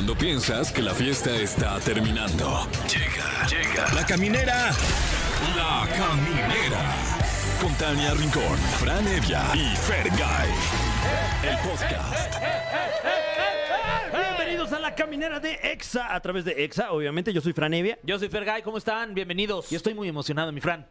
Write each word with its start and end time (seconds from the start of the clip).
Cuando 0.00 0.16
piensas 0.16 0.72
que 0.72 0.80
la 0.80 0.94
fiesta 0.94 1.36
está 1.36 1.78
terminando. 1.78 2.66
Llega, 2.88 3.46
llega. 3.46 3.92
La 3.92 4.06
caminera. 4.06 4.70
La 5.54 5.86
caminera. 5.94 6.96
Con 7.60 7.74
Tania 7.74 8.14
Rincón, 8.14 8.56
Fran 8.78 9.06
Evia 9.06 9.42
y 9.52 9.76
Fergay. 9.76 10.48
El 11.42 11.58
podcast. 11.58 12.34
Bienvenidos 14.10 14.72
a 14.72 14.80
la 14.80 14.94
caminera 14.94 15.38
de 15.38 15.60
EXA 15.64 16.14
a 16.14 16.20
través 16.20 16.46
de 16.46 16.64
EXA. 16.64 16.92
Obviamente, 16.92 17.34
yo 17.34 17.42
soy 17.42 17.52
Franevia. 17.52 17.98
Yo 18.02 18.18
soy 18.18 18.30
Fergay, 18.30 18.62
¿cómo 18.62 18.78
están? 18.78 19.12
Bienvenidos. 19.12 19.70
Y 19.70 19.74
estoy 19.74 19.92
muy 19.92 20.08
emocionado, 20.08 20.50
mi 20.50 20.62
Fran. 20.62 20.86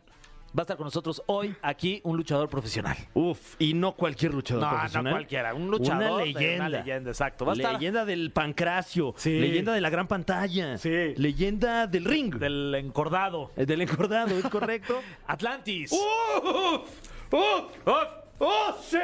Va 0.57 0.61
a 0.61 0.63
estar 0.63 0.77
con 0.77 0.85
nosotros 0.85 1.21
hoy 1.27 1.55
aquí 1.61 2.01
un 2.03 2.17
luchador 2.17 2.49
profesional. 2.49 2.97
Uf, 3.13 3.55
y 3.59 3.73
no 3.75 3.93
cualquier 3.95 4.33
luchador 4.33 4.63
No, 4.63 4.69
profesional. 4.71 5.03
no 5.13 5.17
cualquiera, 5.17 5.53
un 5.53 5.69
luchador 5.69 6.11
Una 6.13 6.25
leyenda. 6.25 6.65
una 6.67 6.69
leyenda, 6.79 7.11
exacto. 7.11 7.45
Va 7.45 7.53
a 7.53 7.55
estar- 7.55 7.73
leyenda 7.73 8.03
del 8.05 8.31
pancracio. 8.31 9.13
Sí. 9.17 9.39
Leyenda 9.39 9.73
de 9.73 9.81
la 9.81 9.89
gran 9.91 10.07
pantalla. 10.07 10.77
Sí. 10.77 11.13
Leyenda 11.17 11.85
del 11.87 12.05
ring. 12.05 12.35
Del 12.35 12.73
encordado. 12.75 13.51
Eh, 13.55 13.65
del 13.65 13.81
encordado, 13.81 14.35
¿es 14.35 14.45
correcto? 14.49 14.99
Atlantis. 15.27 15.91
¡Uf! 15.91 16.89
¡Uf! 17.31 17.87
¡Uf! 17.87 18.07
¡Oh, 18.39 18.75
sí! 18.81 18.97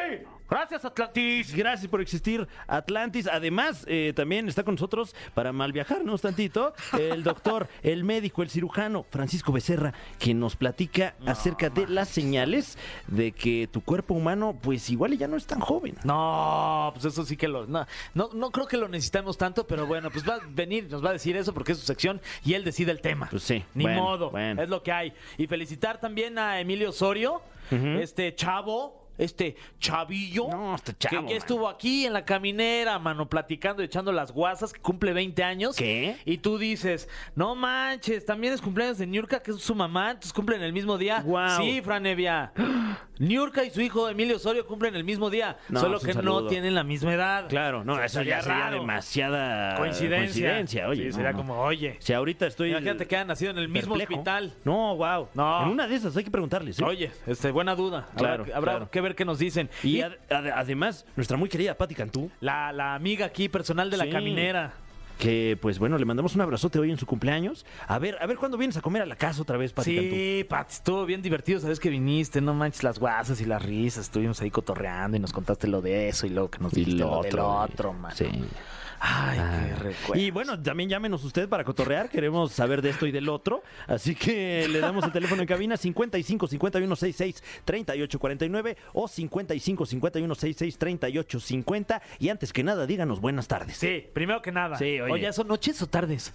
Gracias, 0.50 0.86
Atlantis. 0.86 1.54
Gracias 1.56 1.88
por 1.90 2.02
existir, 2.02 2.48
Atlantis. 2.68 3.28
Además, 3.28 3.84
eh, 3.88 4.14
también 4.16 4.48
está 4.48 4.64
con 4.64 4.76
nosotros 4.76 5.16
para 5.34 5.52
mal 5.52 5.72
viajarnos 5.72 6.22
tantito 6.22 6.74
el 7.00 7.24
doctor, 7.24 7.68
el 7.84 8.04
médico, 8.04 8.44
el 8.44 8.50
cirujano 8.50 9.06
Francisco 9.10 9.52
Becerra, 9.52 9.94
que 10.20 10.34
nos 10.34 10.56
platica 10.56 11.16
acerca 11.26 11.70
de 11.70 11.88
las 11.88 12.10
señales 12.10 12.78
de 13.08 13.32
que 13.32 13.68
tu 13.72 13.82
cuerpo 13.82 14.14
humano, 14.14 14.56
pues 14.62 14.90
igual 14.90 15.18
ya 15.18 15.28
no 15.28 15.36
es 15.38 15.46
tan 15.48 15.60
joven. 15.60 15.96
No, 16.04 16.92
pues 16.94 17.06
eso 17.06 17.26
sí 17.26 17.38
que 17.38 17.48
lo. 17.48 17.66
No, 17.66 17.86
no, 18.14 18.30
no 18.34 18.52
creo 18.52 18.68
que 18.68 18.78
lo 18.78 18.88
necesitamos 18.88 19.38
tanto, 19.38 19.66
pero 19.66 19.86
bueno, 19.88 20.12
pues 20.12 20.28
va 20.28 20.36
a 20.36 20.40
venir, 20.48 20.88
nos 20.90 21.04
va 21.04 21.10
a 21.10 21.14
decir 21.14 21.36
eso 21.38 21.54
porque 21.54 21.72
es 21.72 21.80
su 21.80 21.86
sección 21.86 22.22
y 22.44 22.54
él 22.54 22.64
decide 22.64 22.92
el 22.92 23.02
tema. 23.02 23.28
Pues 23.32 23.44
sí, 23.44 23.64
Ni 23.74 23.84
bueno, 23.86 24.02
modo. 24.04 24.30
bueno. 24.32 24.62
Es 24.62 24.70
lo 24.70 24.84
que 24.84 24.92
hay. 24.92 25.14
Y 25.38 25.48
felicitar 25.48 26.00
también 26.00 26.38
a 26.38 26.60
Emilio 26.60 26.90
Osorio, 26.90 27.42
este 27.72 28.36
chavo. 28.36 29.05
Este 29.18 29.56
chavillo 29.80 30.48
No, 30.50 30.76
este 30.76 30.92
que- 30.94 30.98
chavo, 31.00 31.12
que, 31.12 31.22
mano. 31.24 31.38
estuvo 31.38 31.70
aquí 31.70 32.06
en 32.06 32.14
la 32.14 32.26
caminera, 32.26 32.98
mano, 33.00 33.28
platicando 33.30 33.82
y 33.82 33.86
echando 33.86 34.12
las 34.12 34.32
guasas, 34.32 34.74
que 34.74 34.80
cumple 34.82 35.14
20 35.14 35.44
años. 35.44 35.76
¿Qué? 35.76 36.18
Y 36.26 36.38
tú 36.40 36.58
dices, 36.58 37.08
no 37.36 37.56
manches, 37.56 38.26
también 38.26 38.54
es 38.54 38.62
cumpleaños 38.62 38.98
de 38.98 39.08
Niurka, 39.08 39.40
que 39.42 39.52
es 39.52 39.58
su 39.62 39.76
mamá, 39.76 40.12
entonces 40.12 40.34
cumplen 40.34 40.62
el 40.64 40.74
mismo 40.74 40.98
día. 40.98 41.22
Guau. 41.22 41.62
Sí, 41.62 41.82
Franevia. 41.82 42.52
Niurka 43.18 43.64
y 43.64 43.70
su 43.70 43.80
hijo 43.82 44.10
Emilio 44.10 44.36
Osorio 44.36 44.66
cumplen 44.66 44.96
el 44.96 45.06
mismo 45.06 45.30
día, 45.30 45.58
No, 45.70 45.80
solo 45.80 46.00
que 46.02 46.12
saludo. 46.14 46.42
no 46.42 46.48
tienen 46.48 46.76
la 46.76 46.84
misma 46.84 47.14
edad. 47.14 47.48
Claro, 47.48 47.84
no, 47.86 48.02
eso 48.04 48.22
ya 48.22 48.42
sería 48.42 48.60
raro. 48.60 48.80
demasiada 48.82 49.76
coincidencia. 49.78 50.18
coincidencia, 50.20 50.88
oye. 50.90 51.04
Sí, 51.04 51.08
no, 51.10 51.16
sería 51.16 51.34
como, 51.34 51.60
oye. 51.62 51.96
Si 52.00 52.12
ahorita 52.14 52.48
estoy. 52.48 52.72
Imagínate 52.72 53.08
que 53.08 53.16
han 53.16 53.28
nacido 53.28 53.52
en 53.52 53.58
el 53.58 53.70
mismo 53.70 53.96
perplejo. 53.96 54.20
hospital. 54.22 54.54
No, 54.66 54.96
wow. 54.98 55.30
No. 55.34 55.64
En 55.64 55.70
una 55.70 55.88
de 55.88 55.96
esas 55.96 56.16
hay 56.18 56.24
que 56.26 56.32
preguntarles. 56.32 56.78
¿eh? 56.80 56.84
Oye, 56.84 57.12
este, 57.26 57.52
buena 57.52 57.74
duda. 57.76 58.08
Habrá 58.12 58.18
Claro, 58.18 58.44
Habrá, 58.54 58.72
claro. 58.74 58.92
que 58.92 59.02
ver 59.06 59.16
qué 59.16 59.24
nos 59.26 59.40
dicen. 59.40 59.70
Y 59.84 59.98
Y 59.98 60.02
ad- 60.02 60.14
ad- 60.30 60.48
además, 60.56 61.06
nuestra 61.16 61.38
muy 61.38 61.48
querida 61.50 61.76
Patti 61.78 61.96
Cantú, 61.96 62.30
la, 62.42 62.72
la 62.74 62.96
amiga 62.96 63.26
aquí 63.26 63.48
personal 63.50 63.90
de 63.90 63.98
Sí. 63.98 64.06
la 64.06 64.12
caminera. 64.12 64.74
que 65.18 65.58
pues 65.62 65.80
bueno, 65.80 65.98
le 65.98 66.04
mandamos 66.04 66.36
un 66.36 66.42
abrazote 66.42 66.78
hoy 66.78 66.92
en 66.92 66.98
su 66.98 67.06
cumpleaños. 67.06 67.66
A 67.88 68.00
ver, 68.00 68.18
a 68.20 68.26
ver 68.28 68.36
cuándo 68.36 68.58
vienes 68.58 68.76
a 68.76 68.82
comer 68.82 69.02
a 69.02 69.06
la 69.06 69.16
casa 69.16 69.42
otra 69.44 69.56
vez, 69.56 69.72
Cantú. 69.72 69.90
Sí, 69.90 70.46
Pat, 70.50 70.70
estuvo 70.70 71.06
bien 71.06 71.22
divertido, 71.22 71.62
sabes 71.62 71.80
que 71.80 71.90
viniste, 71.90 72.42
no 72.42 72.54
manches 72.54 72.84
las 72.84 73.00
guasas 73.00 73.40
y 73.40 73.46
las 73.46 73.64
risas, 73.64 74.04
estuvimos 74.08 74.42
ahí 74.42 74.52
cotorreando 74.52 75.16
y 75.16 75.22
nos 75.22 75.32
contaste 75.32 75.70
lo 75.70 75.82
de 75.82 76.10
eso 76.10 76.28
y 76.28 76.32
luego 76.32 76.52
que 76.52 76.60
nos 76.60 76.74
Y 76.74 76.82
dijiste 76.84 77.00
lo 77.00 77.12
lo, 77.12 77.22
del 77.22 77.28
otro, 77.40 77.50
otro, 77.62 77.94
man. 77.94 78.14
Sí. 78.14 78.28
Ay, 79.00 79.40
Ah. 79.40 79.66
qué 79.68 79.84
recuerdo. 79.84 80.22
Y 80.24 80.32
bueno, 80.32 80.62
también 80.62 80.90
llámenos 80.90 81.24
usted 81.24 81.48
para 81.50 81.64
cotorrear. 81.64 82.10
Queremos 82.10 82.52
saber 82.52 82.82
de 82.82 82.90
esto 82.92 83.06
y 83.06 83.12
del 83.12 83.30
otro. 83.30 83.64
Así 83.88 84.16
que 84.16 84.68
le 84.70 84.80
damos 84.80 85.04
el 85.06 85.12
teléfono 85.12 85.42
en 85.42 85.48
cabina 85.48 85.78
55 85.78 86.48
51 86.48 86.96
66 86.96 87.44
38 87.66 88.20
49 88.20 88.78
o 88.94 89.08
55 89.08 89.86
51 89.86 90.36
66 90.36 90.78
38 90.78 91.40
50. 91.40 92.02
Y 92.20 92.30
antes 92.30 92.54
que 92.54 92.64
nada, 92.64 92.86
díganos 92.86 93.20
buenas 93.22 93.48
tardes. 93.48 93.78
Sí, 93.78 94.06
primero 94.14 94.42
que 94.42 94.52
nada. 94.52 94.78
Sí, 94.78 95.00
oye. 95.02 95.32
¿son 95.34 95.48
noches 95.48 95.82
o 95.82 95.88
tardes? 95.88 96.34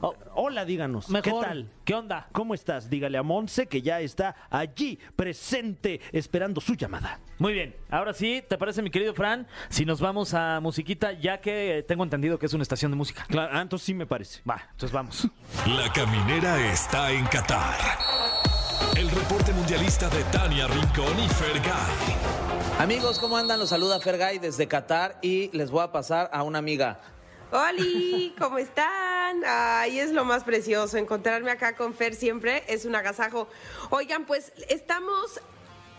Oh, 0.00 0.14
Hola, 0.34 0.64
díganos. 0.64 1.08
mejor. 1.08 1.42
¿Qué 1.42 1.48
tal? 1.48 1.70
¿Qué 1.84 1.94
onda? 1.94 2.28
¿Cómo 2.32 2.54
estás? 2.54 2.88
Dígale 2.90 3.18
a 3.18 3.22
Monse 3.22 3.66
que 3.66 3.82
ya 3.82 4.00
está 4.00 4.36
allí, 4.50 4.98
presente, 5.16 6.00
esperando 6.12 6.60
su 6.60 6.74
llamada. 6.74 7.20
Muy 7.38 7.52
bien, 7.52 7.74
ahora 7.90 8.14
sí, 8.14 8.42
¿te 8.48 8.56
parece 8.56 8.80
mi 8.80 8.90
querido 8.90 9.12
Fran? 9.12 9.46
Si 9.68 9.84
nos 9.84 10.00
vamos 10.00 10.32
a 10.32 10.58
musiquita, 10.60 11.12
ya 11.12 11.38
que 11.40 11.55
tengo 11.86 12.04
entendido 12.04 12.38
que 12.38 12.46
es 12.46 12.52
una 12.54 12.62
estación 12.62 12.90
de 12.92 12.96
música. 12.96 13.24
Claro, 13.28 13.50
ah, 13.52 13.62
entonces 13.62 13.86
sí 13.86 13.94
me 13.94 14.06
parece. 14.06 14.40
Va, 14.48 14.62
entonces 14.72 14.92
vamos. 14.92 15.28
La 15.66 15.92
caminera 15.92 16.72
está 16.72 17.10
en 17.10 17.24
Qatar. 17.26 17.76
El 18.96 19.10
reporte 19.10 19.52
mundialista 19.52 20.08
de 20.08 20.22
Tania 20.24 20.66
Rincón 20.66 21.18
y 21.18 21.28
Fergay. 21.28 22.16
Amigos, 22.78 23.18
¿cómo 23.18 23.36
andan? 23.36 23.58
Los 23.58 23.70
saluda 23.70 24.00
Fergay 24.00 24.38
desde 24.38 24.66
Qatar 24.68 25.18
y 25.22 25.50
les 25.56 25.70
voy 25.70 25.82
a 25.82 25.92
pasar 25.92 26.28
a 26.32 26.42
una 26.42 26.58
amiga. 26.58 27.00
¡Holi! 27.52 28.34
¿Cómo 28.38 28.58
están? 28.58 29.42
Ay, 29.46 29.98
es 29.98 30.12
lo 30.12 30.24
más 30.24 30.44
precioso. 30.44 30.96
Encontrarme 30.96 31.50
acá 31.50 31.76
con 31.76 31.94
Fer 31.94 32.14
siempre 32.14 32.64
es 32.68 32.84
un 32.84 32.94
agasajo. 32.96 33.48
Oigan, 33.90 34.26
pues 34.26 34.52
estamos, 34.68 35.40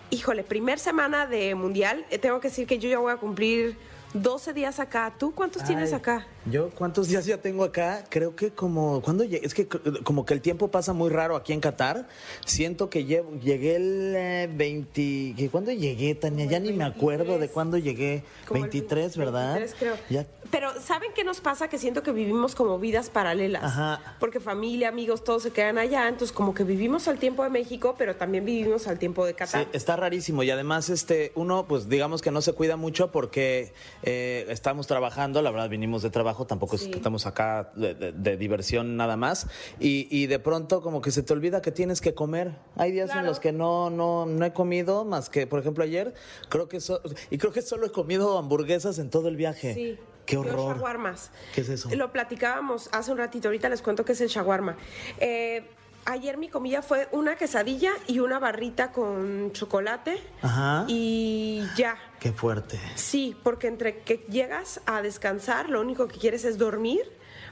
híjole, 0.10 0.44
primer 0.44 0.78
semana 0.78 1.26
de 1.26 1.56
Mundial. 1.56 2.06
Eh, 2.10 2.20
Tengo 2.20 2.40
que 2.42 2.50
decir 2.50 2.68
que 2.68 2.80
yo 2.80 2.90
ya 2.90 3.00
voy 3.00 3.12
a 3.14 3.18
cumplir 3.18 3.78
12 4.14 4.54
días 4.54 4.80
acá. 4.80 5.14
¿Tú 5.18 5.34
cuántos 5.34 5.64
tienes 5.64 5.94
acá? 5.94 6.26
Yo, 6.50 6.70
¿cuántos 6.70 7.10
días 7.10 7.26
ya 7.26 7.38
tengo 7.42 7.64
acá? 7.66 8.06
Creo 8.10 8.36
que 8.36 8.52
como, 8.52 9.02
¿cuándo 9.02 9.24
llegué? 9.26 9.46
Es 9.46 9.54
que 9.54 9.68
como 9.68 10.26
que 10.26 10.34
el 10.34 10.42
tiempo 10.42 10.70
pasa 10.70 10.94
muy 10.94 11.10
raro 11.10 11.36
aquí 11.36 11.52
en 11.52 11.60
Qatar. 11.60 12.08
Siento 12.46 12.90
que 12.90 13.06
llevo- 13.06 13.38
llegué 13.40 13.76
el 13.76 14.14
eh, 14.16 14.50
20, 14.54 15.34
¿que 15.36 15.50
¿cuándo 15.52 15.72
llegué, 15.72 16.16
Tania? 16.16 16.46
Como 16.46 16.52
Ya 16.52 16.60
ni 16.60 16.72
me 16.72 16.86
acuerdo 16.86 17.24
de 17.34 17.40
23. 17.40 17.52
cuándo 17.52 17.78
llegué. 17.78 18.24
Como 18.48 18.64
el 18.64 18.70
23, 18.72 19.18
¿verdad? 19.18 19.56
23, 19.56 19.76
creo. 19.80 19.96
Ya, 20.10 20.26
Pero 20.50 20.70
¿saben 20.82 21.12
qué 21.14 21.26
nos 21.26 21.42
pasa? 21.42 21.68
Que 21.68 21.78
siento 21.78 22.04
que 22.04 22.14
vivimos 22.14 22.56
como 22.56 22.80
vidas 22.80 23.10
paralelas. 23.10 23.64
Ajá. 23.66 24.16
Porque 24.20 24.40
familia, 24.40 24.88
amigos, 24.88 25.26
todos 25.26 25.44
se 25.44 25.52
quedan 25.52 25.78
allá. 25.78 26.08
Entonces 26.08 26.32
como 26.32 26.54
que 26.54 26.64
vivimos 26.64 27.10
al 27.10 27.18
tiempo 27.20 27.44
de 27.44 27.50
México, 27.50 27.96
pero 27.98 28.16
también 28.16 28.46
vivimos 28.46 28.88
al 28.88 28.98
tiempo 29.00 29.26
de 29.26 29.34
Qatar. 29.34 29.64
Sí, 29.64 29.70
está 29.74 29.98
rarísimo 29.98 30.44
y 30.44 30.52
además 30.52 30.90
este 30.90 31.34
uno 31.36 31.68
pues 31.68 31.90
digamos 31.90 32.22
que 32.22 32.32
no 32.32 32.42
se 32.42 32.54
cuida 32.54 32.78
mucho 32.78 33.12
porque 33.12 33.74
eh, 34.04 34.46
estamos 34.50 34.88
trabajando, 34.88 35.42
la 35.42 35.52
verdad 35.52 35.68
vinimos 35.70 36.02
de 36.04 36.10
trabajo, 36.12 36.37
tampoco 36.46 36.76
es 36.76 36.84
Sí. 36.84 36.92
que 36.92 36.98
estamos 36.98 37.26
acá 37.26 37.72
de, 37.76 37.94
de- 37.96 38.12
de 38.12 38.38
diversión 38.38 38.98
nada 38.98 39.18
más 39.18 39.48
y, 39.80 40.08
y 40.16 40.28
de 40.28 40.40
pronto 40.40 40.82
como 40.82 41.02
que 41.02 41.12
se 41.12 41.24
te 41.24 41.34
olvida 41.34 41.62
que 41.62 41.72
tienes 41.72 42.02
que 42.02 42.14
comer. 42.14 42.56
Hay 42.76 42.92
días 42.92 43.10
en 43.16 43.26
los 43.26 43.40
que 43.40 43.52
no 43.52 43.90
no 43.90 44.26
no 44.26 44.46
he 44.46 44.54
comido 44.54 45.06
más 45.06 45.30
que 45.30 45.48
por 45.48 45.60
ejemplo 45.60 45.84
ayer 45.84 46.14
creo 46.50 46.68
que 46.68 46.80
so- 46.80 47.02
y 47.32 47.38
creo 47.38 47.52
que 47.52 47.62
solo 47.62 47.88
he 47.88 47.92
comido 47.92 48.38
hamburguesas 48.38 49.00
en 49.00 49.10
todo 49.10 49.28
el 49.30 49.36
viaje. 49.36 49.74
Sí. 49.74 50.00
Qué 50.26 50.36
horror. 50.36 50.76
shawarmas. 50.76 51.32
¿Qué 51.56 51.62
es 51.62 51.70
eso? 51.70 51.90
Lo 51.96 52.12
platicábamos 52.12 52.90
hace 52.92 53.12
un 53.14 53.18
ratito, 53.18 53.48
ahorita 53.48 53.70
les 53.70 53.82
cuento 53.82 54.04
qué 54.04 54.12
es 54.12 54.20
el 54.20 54.28
shawarma. 54.28 54.76
Eh, 55.22 55.64
ayer 56.10 56.38
mi 56.38 56.48
comida 56.50 56.82
fue 56.82 57.08
una 57.12 57.36
quesadilla 57.36 57.92
y 58.08 58.20
una 58.20 58.40
barrita 58.40 58.92
con 58.92 59.52
chocolate. 59.54 60.22
Ajá. 60.42 60.86
Y 60.88 61.64
ya. 61.76 61.96
Qué 62.20 62.32
fuerte. 62.32 62.80
Sí, 62.96 63.36
porque 63.44 63.68
entre 63.68 64.00
que 64.00 64.26
llegas 64.30 64.82
a 64.86 65.02
descansar, 65.02 65.70
lo 65.70 65.82
único 65.82 66.08
que 66.08 66.18
quieres 66.18 66.46
es 66.46 66.58
dormir 66.58 67.02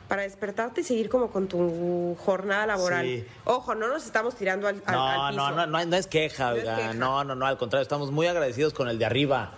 para 0.08 0.22
despertarte 0.22 0.82
y 0.82 0.84
seguir 0.84 1.10
como 1.10 1.30
con 1.32 1.48
tu 1.48 2.16
jornada 2.24 2.66
laboral. 2.68 3.06
Sí. 3.06 3.26
Ojo, 3.44 3.76
no 3.76 3.88
nos 3.88 4.06
estamos 4.06 4.36
tirando 4.36 4.68
al, 4.68 4.82
al- 4.86 4.96
No, 4.96 5.08
al 5.08 5.32
piso. 5.34 5.50
no, 5.50 5.56
no, 5.56 5.68
no, 5.68 5.86
no 5.86 5.96
es 5.98 6.08
queja, 6.08 6.52
No 6.52 6.56
es 6.58 6.64
queja. 6.64 6.94
no, 6.94 7.24
no, 7.24 7.36
no, 7.36 7.46
al 7.46 7.58
contrario, 7.58 7.82
estamos 7.84 8.12
muy 8.12 8.28
agradecidos 8.28 8.74
con 8.74 8.88
el 8.88 8.98
de 9.00 9.06
arriba. 9.06 9.52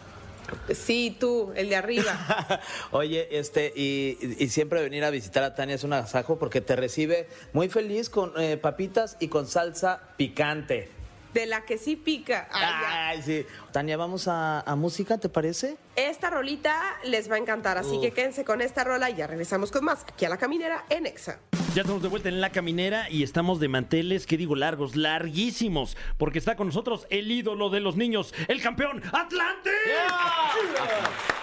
Sí, 0.73 1.15
tú, 1.19 1.51
el 1.55 1.69
de 1.69 1.75
arriba. 1.75 2.61
Oye, 2.91 3.27
este, 3.39 3.73
y, 3.75 4.17
y 4.39 4.49
siempre 4.49 4.81
venir 4.81 5.03
a 5.03 5.09
visitar 5.09 5.43
a 5.43 5.55
Tania 5.55 5.75
es 5.75 5.83
un 5.83 5.93
agasajo 5.93 6.39
porque 6.39 6.61
te 6.61 6.75
recibe 6.75 7.27
muy 7.53 7.69
feliz 7.69 8.09
con 8.09 8.33
eh, 8.37 8.57
papitas 8.57 9.17
y 9.19 9.27
con 9.27 9.47
salsa 9.47 10.01
picante. 10.17 10.89
de 11.33 11.45
la 11.45 11.65
que 11.65 11.77
sí 11.77 11.95
pica. 11.95 12.47
Ay. 12.51 13.17
Ay, 13.17 13.21
sí. 13.21 13.45
Tania, 13.71 13.97
vamos 13.97 14.27
a, 14.27 14.61
a 14.61 14.75
música, 14.75 15.17
¿te 15.17 15.29
parece? 15.29 15.77
Esta 15.95 16.29
rolita 16.29 16.81
les 17.03 17.29
va 17.29 17.35
a 17.35 17.37
encantar, 17.37 17.77
así 17.77 17.99
que 18.01 18.11
quédense 18.11 18.43
con 18.45 18.61
esta 18.61 18.83
rola 18.83 19.09
y 19.09 19.15
ya 19.15 19.27
regresamos 19.27 19.71
con 19.71 19.83
más 19.85 20.03
aquí 20.03 20.25
a 20.25 20.29
la 20.29 20.37
caminera 20.37 20.85
en 20.89 21.05
Exa. 21.05 21.39
Ya 21.77 21.81
estamos 21.81 22.01
de 22.01 22.07
vuelta 22.07 22.27
en 22.27 22.41
la 22.41 22.49
caminera 22.49 23.07
y 23.07 23.21
estamos 23.21 23.59
de 23.59 23.67
manteles, 23.67 24.25
¿qué 24.25 24.35
digo? 24.35 24.55
Largos, 24.55 24.95
larguísimos, 24.95 25.95
porque 26.17 26.39
está 26.39 26.55
con 26.55 26.65
nosotros 26.65 27.05
el 27.11 27.31
ídolo 27.31 27.69
de 27.69 27.81
los 27.81 27.95
niños, 27.95 28.33
el 28.47 28.63
campeón 28.63 28.99
Atlante. 29.13 29.69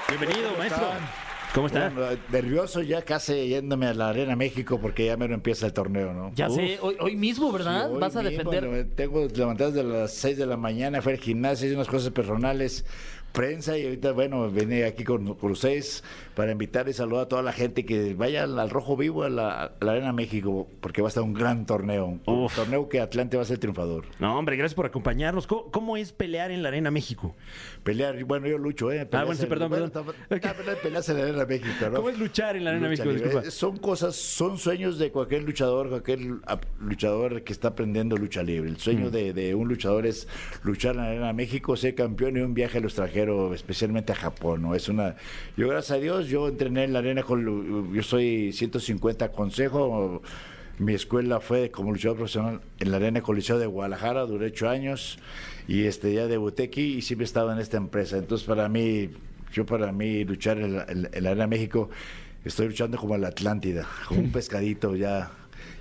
Bienvenido, 0.09 0.51
maestro. 0.59 0.89
¿Cómo 1.55 1.69
está? 1.69 1.89
Bueno, 1.89 2.21
nervioso 2.33 2.83
ya 2.83 3.03
casi 3.03 3.47
yéndome 3.47 3.87
a 3.87 3.95
la 3.95 4.09
Arena 4.09 4.35
México 4.35 4.81
porque 4.81 5.07
ya 5.07 5.17
me 5.17 5.27
empieza 5.27 5.67
el 5.67 5.73
torneo, 5.73 6.13
¿no? 6.13 6.33
Ya 6.35 6.49
Uf. 6.49 6.57
sé, 6.57 6.79
hoy, 6.83 6.97
hoy 6.99 7.15
mismo, 7.15 7.53
¿verdad? 7.53 7.87
Sí, 7.87 7.95
hoy 7.95 8.01
Vas 8.01 8.17
a 8.17 8.23
mismo, 8.25 8.51
defender. 8.51 8.89
tengo 8.97 9.29
levantadas 9.33 9.75
de 9.75 9.85
las 9.85 10.15
6 10.15 10.37
de 10.37 10.47
la 10.47 10.57
mañana, 10.57 11.01
fui 11.01 11.13
al 11.13 11.21
gimnasio, 11.21 11.69
hice 11.69 11.77
unas 11.77 11.87
cosas 11.87 12.11
personales 12.11 12.85
prensa 13.35 13.77
y 13.77 13.85
ahorita, 13.85 14.13
bueno, 14.13 14.49
vine 14.49 14.85
aquí 14.85 15.05
con, 15.05 15.35
con 15.35 15.51
ustedes 15.51 16.03
para 16.35 16.53
invitar 16.53 16.89
y 16.89 16.93
saludar 16.93 17.25
a 17.25 17.29
toda 17.29 17.43
la 17.43 17.53
gente 17.53 17.85
que 17.85 18.15
vaya 18.15 18.43
al, 18.45 18.71
Rojo 18.71 18.97
Vivo, 18.97 19.23
a 19.25 19.29
la, 19.29 19.65
a 19.65 19.73
la 19.85 19.93
Arena 19.93 20.13
México, 20.13 20.69
porque 20.81 21.03
va 21.03 21.09
a 21.09 21.11
estar 21.11 21.23
un 21.23 21.35
gran 21.35 21.67
torneo. 21.67 22.07
Un 22.07 22.45
Uf. 22.45 22.55
torneo 22.57 22.89
que 22.89 23.01
Atlante 23.01 23.37
va 23.37 23.43
a 23.43 23.47
ser 23.47 23.59
triunfador. 23.59 24.05
No, 24.19 24.39
hombre, 24.39 24.57
gracias 24.57 24.75
por 24.75 24.87
acompañarnos. 24.87 25.47
¿Cómo, 25.47 25.71
cómo 25.71 25.97
es 25.97 26.13
pelear 26.13 26.51
en 26.51 26.63
la 26.63 26.69
Arena 26.69 26.91
México? 26.91 27.35
Pelear, 27.83 28.23
bueno, 28.25 28.47
yo 28.47 28.59
lucho, 28.59 28.91
¿eh? 28.93 29.09
Ah, 29.13 29.25
bueno, 29.25 29.41
sí, 29.41 29.47
perdón, 29.47 29.71
perdón. 29.71 29.91
perdón. 29.91 30.15
Peleas 30.83 31.09
en 31.09 31.17
la 31.19 31.23
Arena 31.25 31.45
México, 31.47 31.69
¿no? 31.91 31.97
¿Cómo 31.97 32.09
es 32.11 32.19
luchar 32.19 32.57
en 32.57 32.65
la 32.65 32.71
Arena 32.71 32.89
Lucha 32.89 33.05
México? 33.05 33.29
libre. 33.29 33.51
Son 33.51 33.77
cosas, 33.79 34.17
son 34.17 34.59
sueños 34.59 34.99
de 34.99 35.11
cualquier 35.11 35.43
luchador, 35.45 35.89
cualquier 35.89 36.21
luchador 36.81 37.43
que 37.43 37.53
está 37.53 37.69
aprendiendo 37.69 38.17
lucha 38.17 38.43
libre. 38.43 38.69
El 38.69 38.77
Mm. 38.77 38.79
sueño 38.79 39.11
de, 39.11 39.33
de 39.33 39.55
un 39.55 39.69
luchador 39.69 40.07
es 40.07 40.29
luchar 40.63 40.93
en 40.93 40.97
la 40.99 41.07
Arena 41.09 41.33
México, 41.33 41.77
ser 41.77 41.95
campeón 41.95 42.37
y 42.37 42.41
un 42.41 42.55
viaje 42.55 42.79
al 42.79 42.85
extranjero, 42.85 43.55
especialmente 43.55 44.13
a 44.13 44.17
Japón. 44.17 44.63
¿no? 44.63 44.75
Es 44.75 44.89
una, 44.89 45.17
yo 45.57 45.69
gracias 45.69 45.99
a 45.99 46.01
Dios, 46.01 46.24
yo 46.27 46.49
entrené 46.49 46.85
en 46.85 46.93
la 46.93 46.99
arena 47.01 47.23
con, 47.23 47.93
yo 47.95 48.03
soy 48.03 48.53
150 48.53 49.31
consejo. 49.33 50.23
Mi 50.79 50.93
escuela 50.95 51.39
fue 51.41 51.71
como 51.71 51.93
luchador 51.93 52.17
profesional 52.17 52.61
en 52.81 52.91
la 52.91 52.97
Arena 52.97 53.21
Coliseo 53.23 53.59
de 53.61 53.67
Guadalajara, 53.67 54.23
duré 54.27 54.47
ocho 54.47 54.69
años 54.69 55.19
y 55.69 55.85
este 55.85 56.13
ya 56.13 56.27
debuté 56.27 56.65
aquí 56.65 56.95
y 56.97 57.03
siempre 57.03 57.25
estaba 57.27 57.53
en 57.53 57.61
esta 57.61 57.77
empresa. 57.77 58.17
Entonces 58.19 58.45
para 58.45 58.69
mí, 58.69 59.11
yo 59.53 59.65
para 59.67 59.93
mí 59.93 60.25
luchar 60.25 60.59
en 60.59 60.77
la, 60.77 60.85
en- 60.89 61.09
en 61.13 61.23
la 61.25 61.31
Arena 61.31 61.47
México, 61.47 61.91
estoy 62.45 62.67
luchando 62.67 62.99
como 62.99 63.17
la 63.17 63.29
Atlántida, 63.29 63.87
como 64.09 64.21
un 64.21 64.33
pescadito 64.33 64.97
ya, 64.97 65.31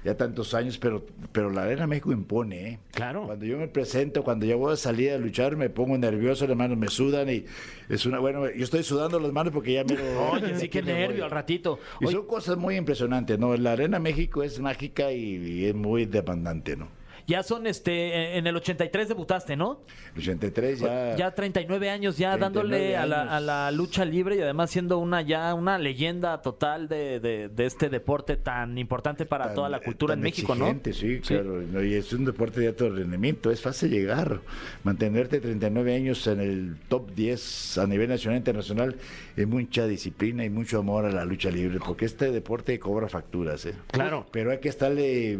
ya 0.03 0.15
tantos 0.17 0.53
años, 0.53 0.77
pero, 0.77 1.05
pero 1.31 1.49
la 1.49 1.63
Arena 1.63 1.87
México 1.87 2.11
impone. 2.11 2.67
¿eh? 2.67 2.79
Claro. 2.91 3.25
Cuando 3.25 3.45
yo 3.45 3.57
me 3.57 3.67
presento, 3.67 4.23
cuando 4.23 4.45
yo 4.45 4.57
voy 4.57 4.73
a 4.73 4.75
salir 4.75 5.11
a 5.11 5.17
luchar, 5.17 5.55
me 5.55 5.69
pongo 5.69 5.97
nervioso, 5.97 6.45
las 6.47 6.57
manos 6.57 6.77
me 6.77 6.87
sudan 6.87 7.29
y 7.29 7.45
es 7.89 8.05
una, 8.05 8.19
bueno, 8.19 8.49
yo 8.51 8.63
estoy 8.63 8.83
sudando 8.83 9.19
las 9.19 9.31
manos 9.31 9.53
porque 9.53 9.73
ya 9.73 9.83
me 9.83 9.97
Oye, 10.31 10.59
sí, 10.59 10.69
qué 10.69 10.81
nervio 10.81 11.25
al 11.25 11.31
ratito. 11.31 11.79
y 12.01 12.05
Oye, 12.05 12.15
son 12.15 12.27
cosas 12.27 12.57
muy 12.57 12.75
impresionantes, 12.75 13.39
¿no? 13.39 13.55
La 13.55 13.73
Arena 13.73 13.99
México 13.99 14.43
es 14.43 14.59
mágica 14.59 15.11
y, 15.11 15.35
y 15.35 15.65
es 15.65 15.75
muy 15.75 16.05
demandante, 16.05 16.75
¿no? 16.75 17.02
Ya 17.27 17.43
son, 17.43 17.67
este, 17.67 18.37
en 18.37 18.47
el 18.47 18.55
83 18.55 19.07
debutaste, 19.07 19.55
¿no? 19.55 19.81
El 20.15 20.21
83 20.21 20.79
ya... 20.79 21.15
Ya 21.15 21.31
39 21.33 21.89
años 21.89 22.17
ya 22.17 22.37
39 22.37 22.41
dándole 22.41 22.97
a 22.97 23.05
la, 23.05 23.21
años. 23.21 23.33
a 23.33 23.39
la 23.39 23.71
lucha 23.71 24.05
libre 24.05 24.35
y 24.35 24.41
además 24.41 24.69
siendo 24.71 24.97
una 24.97 25.21
ya 25.21 25.53
una 25.53 25.77
leyenda 25.77 26.41
total 26.41 26.87
de, 26.87 27.19
de- 27.19 27.49
de 27.49 27.65
este 27.65 27.89
deporte 27.89 28.35
tan 28.37 28.77
importante 28.77 29.25
para 29.25 29.45
tan- 29.45 29.55
toda 29.55 29.69
la 29.69 29.79
cultura 29.79 30.13
tan 30.13 30.19
en 30.19 30.23
México, 30.23 30.55
¿no? 30.55 30.67
exigente, 30.67 30.93
Sí, 30.93 31.19
claro. 31.19 31.61
¿no? 31.61 31.83
Y 31.83 31.93
es 31.93 32.11
un 32.13 32.25
deporte 32.25 32.59
de 32.61 32.67
alto 32.67 32.89
rendimiento. 32.89 33.51
Es 33.51 33.61
fácil 33.61 33.89
llegar. 33.91 34.41
Mantenerte 34.83 35.39
39 35.39 35.95
años 35.95 36.25
en 36.27 36.39
el 36.39 36.75
top 36.89 37.11
10 37.15 37.77
a 37.77 37.87
nivel 37.87 38.09
nacional 38.09 38.35
e 38.35 38.37
internacional 38.39 38.95
es 39.35 39.47
mucha 39.47 39.87
disciplina 39.87 40.43
y 40.45 40.49
mucho 40.49 40.79
amor 40.79 41.05
a 41.05 41.09
la 41.11 41.25
lucha 41.25 41.49
libre, 41.49 41.79
porque 41.85 42.05
este 42.05 42.31
deporte 42.31 42.77
cobra 42.79 43.07
facturas, 43.07 43.65
¿eh? 43.65 43.73
Claro. 43.91 44.25
Pero 44.31 44.51
hay 44.51 44.59
que 44.59 44.69
estarle 44.69 45.39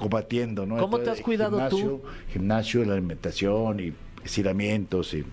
combatiendo, 0.00 0.66
¿no? 0.66 0.76
¿Cómo 0.78 0.98
te 0.98 1.10
has 1.10 1.20
cuidado 1.20 1.58
tú? 1.68 1.76
gimnasio, 1.76 2.02
Gimnasio, 2.32 2.84
la 2.84 2.92
alimentación 2.94 3.80
y 3.80 3.92
estiramientos 4.24 5.14
y... 5.14 5.24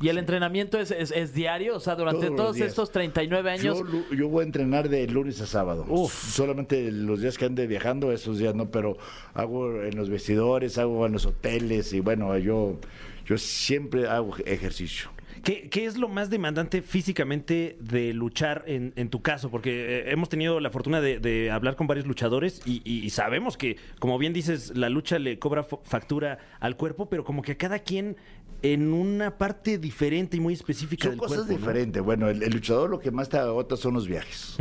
Y 0.00 0.08
el 0.08 0.18
entrenamiento 0.18 0.78
es, 0.80 0.90
es- 0.90 1.12
es 1.12 1.32
diario, 1.32 1.76
o 1.76 1.80
sea, 1.80 1.94
durante 1.94 2.26
Todos 2.26 2.36
todos 2.36 2.56
estos 2.56 2.90
39 2.90 3.50
años. 3.52 3.78
Yo, 4.10 4.16
yo 4.16 4.28
voy 4.28 4.42
a 4.42 4.46
entrenar 4.46 4.88
de 4.88 5.06
lunes 5.06 5.40
a 5.40 5.46
sábado. 5.46 5.84
Solamente 6.08 6.90
los 6.90 7.20
días 7.20 7.38
que 7.38 7.44
ande 7.44 7.68
viajando, 7.68 8.10
esos 8.10 8.38
días 8.38 8.54
no, 8.56 8.68
pero 8.70 8.96
hago 9.34 9.82
en 9.82 9.94
los 9.94 10.08
vestidores, 10.10 10.76
hago 10.78 11.06
en 11.06 11.12
los 11.12 11.24
hoteles 11.26 11.92
y 11.92 12.00
bueno, 12.00 12.36
yo, 12.38 12.78
yo 13.26 13.38
siempre 13.38 14.08
hago 14.08 14.34
ejercicio. 14.44 15.08
¿Qué, 15.42 15.68
qué 15.70 15.86
es 15.86 15.96
lo 15.96 16.08
más 16.08 16.30
demandante 16.30 16.82
físicamente 16.82 17.76
de 17.80 18.12
luchar 18.14 18.62
en, 18.66 19.10
tu 19.10 19.22
caso? 19.22 19.50
Porque 19.50 19.98
eh, 19.98 20.10
hemos 20.12 20.28
tenido 20.28 20.60
la 20.60 20.70
fortuna 20.70 21.00
de, 21.00 21.50
hablar 21.50 21.74
con 21.74 21.88
varios 21.88 22.06
luchadores 22.06 22.62
y, 22.64 23.10
sabemos 23.10 23.56
que, 23.56 23.76
como 23.98 24.18
bien 24.18 24.32
dices, 24.32 24.76
la 24.76 24.88
lucha 24.88 25.18
le 25.18 25.40
cobra 25.40 25.64
factura 25.64 26.38
al 26.60 26.76
cuerpo, 26.76 27.08
pero 27.08 27.24
como 27.24 27.42
que 27.42 27.52
a 27.52 27.58
cada 27.58 27.80
quien 27.80 28.16
en 28.62 28.92
una 28.92 29.36
parte 29.38 29.76
diferente 29.78 30.36
y 30.36 30.40
muy 30.40 30.54
específica 30.54 31.04
Son 31.08 31.10
del 31.12 31.18
cosas 31.18 31.36
cuerpo. 31.38 31.52
¿no? 31.52 31.58
diferentes. 31.58 32.02
Bueno, 32.02 32.28
el, 32.30 32.42
el 32.44 32.52
luchador 32.52 32.88
lo 32.90 33.00
que 33.00 33.10
más 33.10 33.28
te 33.28 33.36
agota 33.36 33.76
son 33.76 33.94
los 33.94 34.06
viajes. 34.06 34.56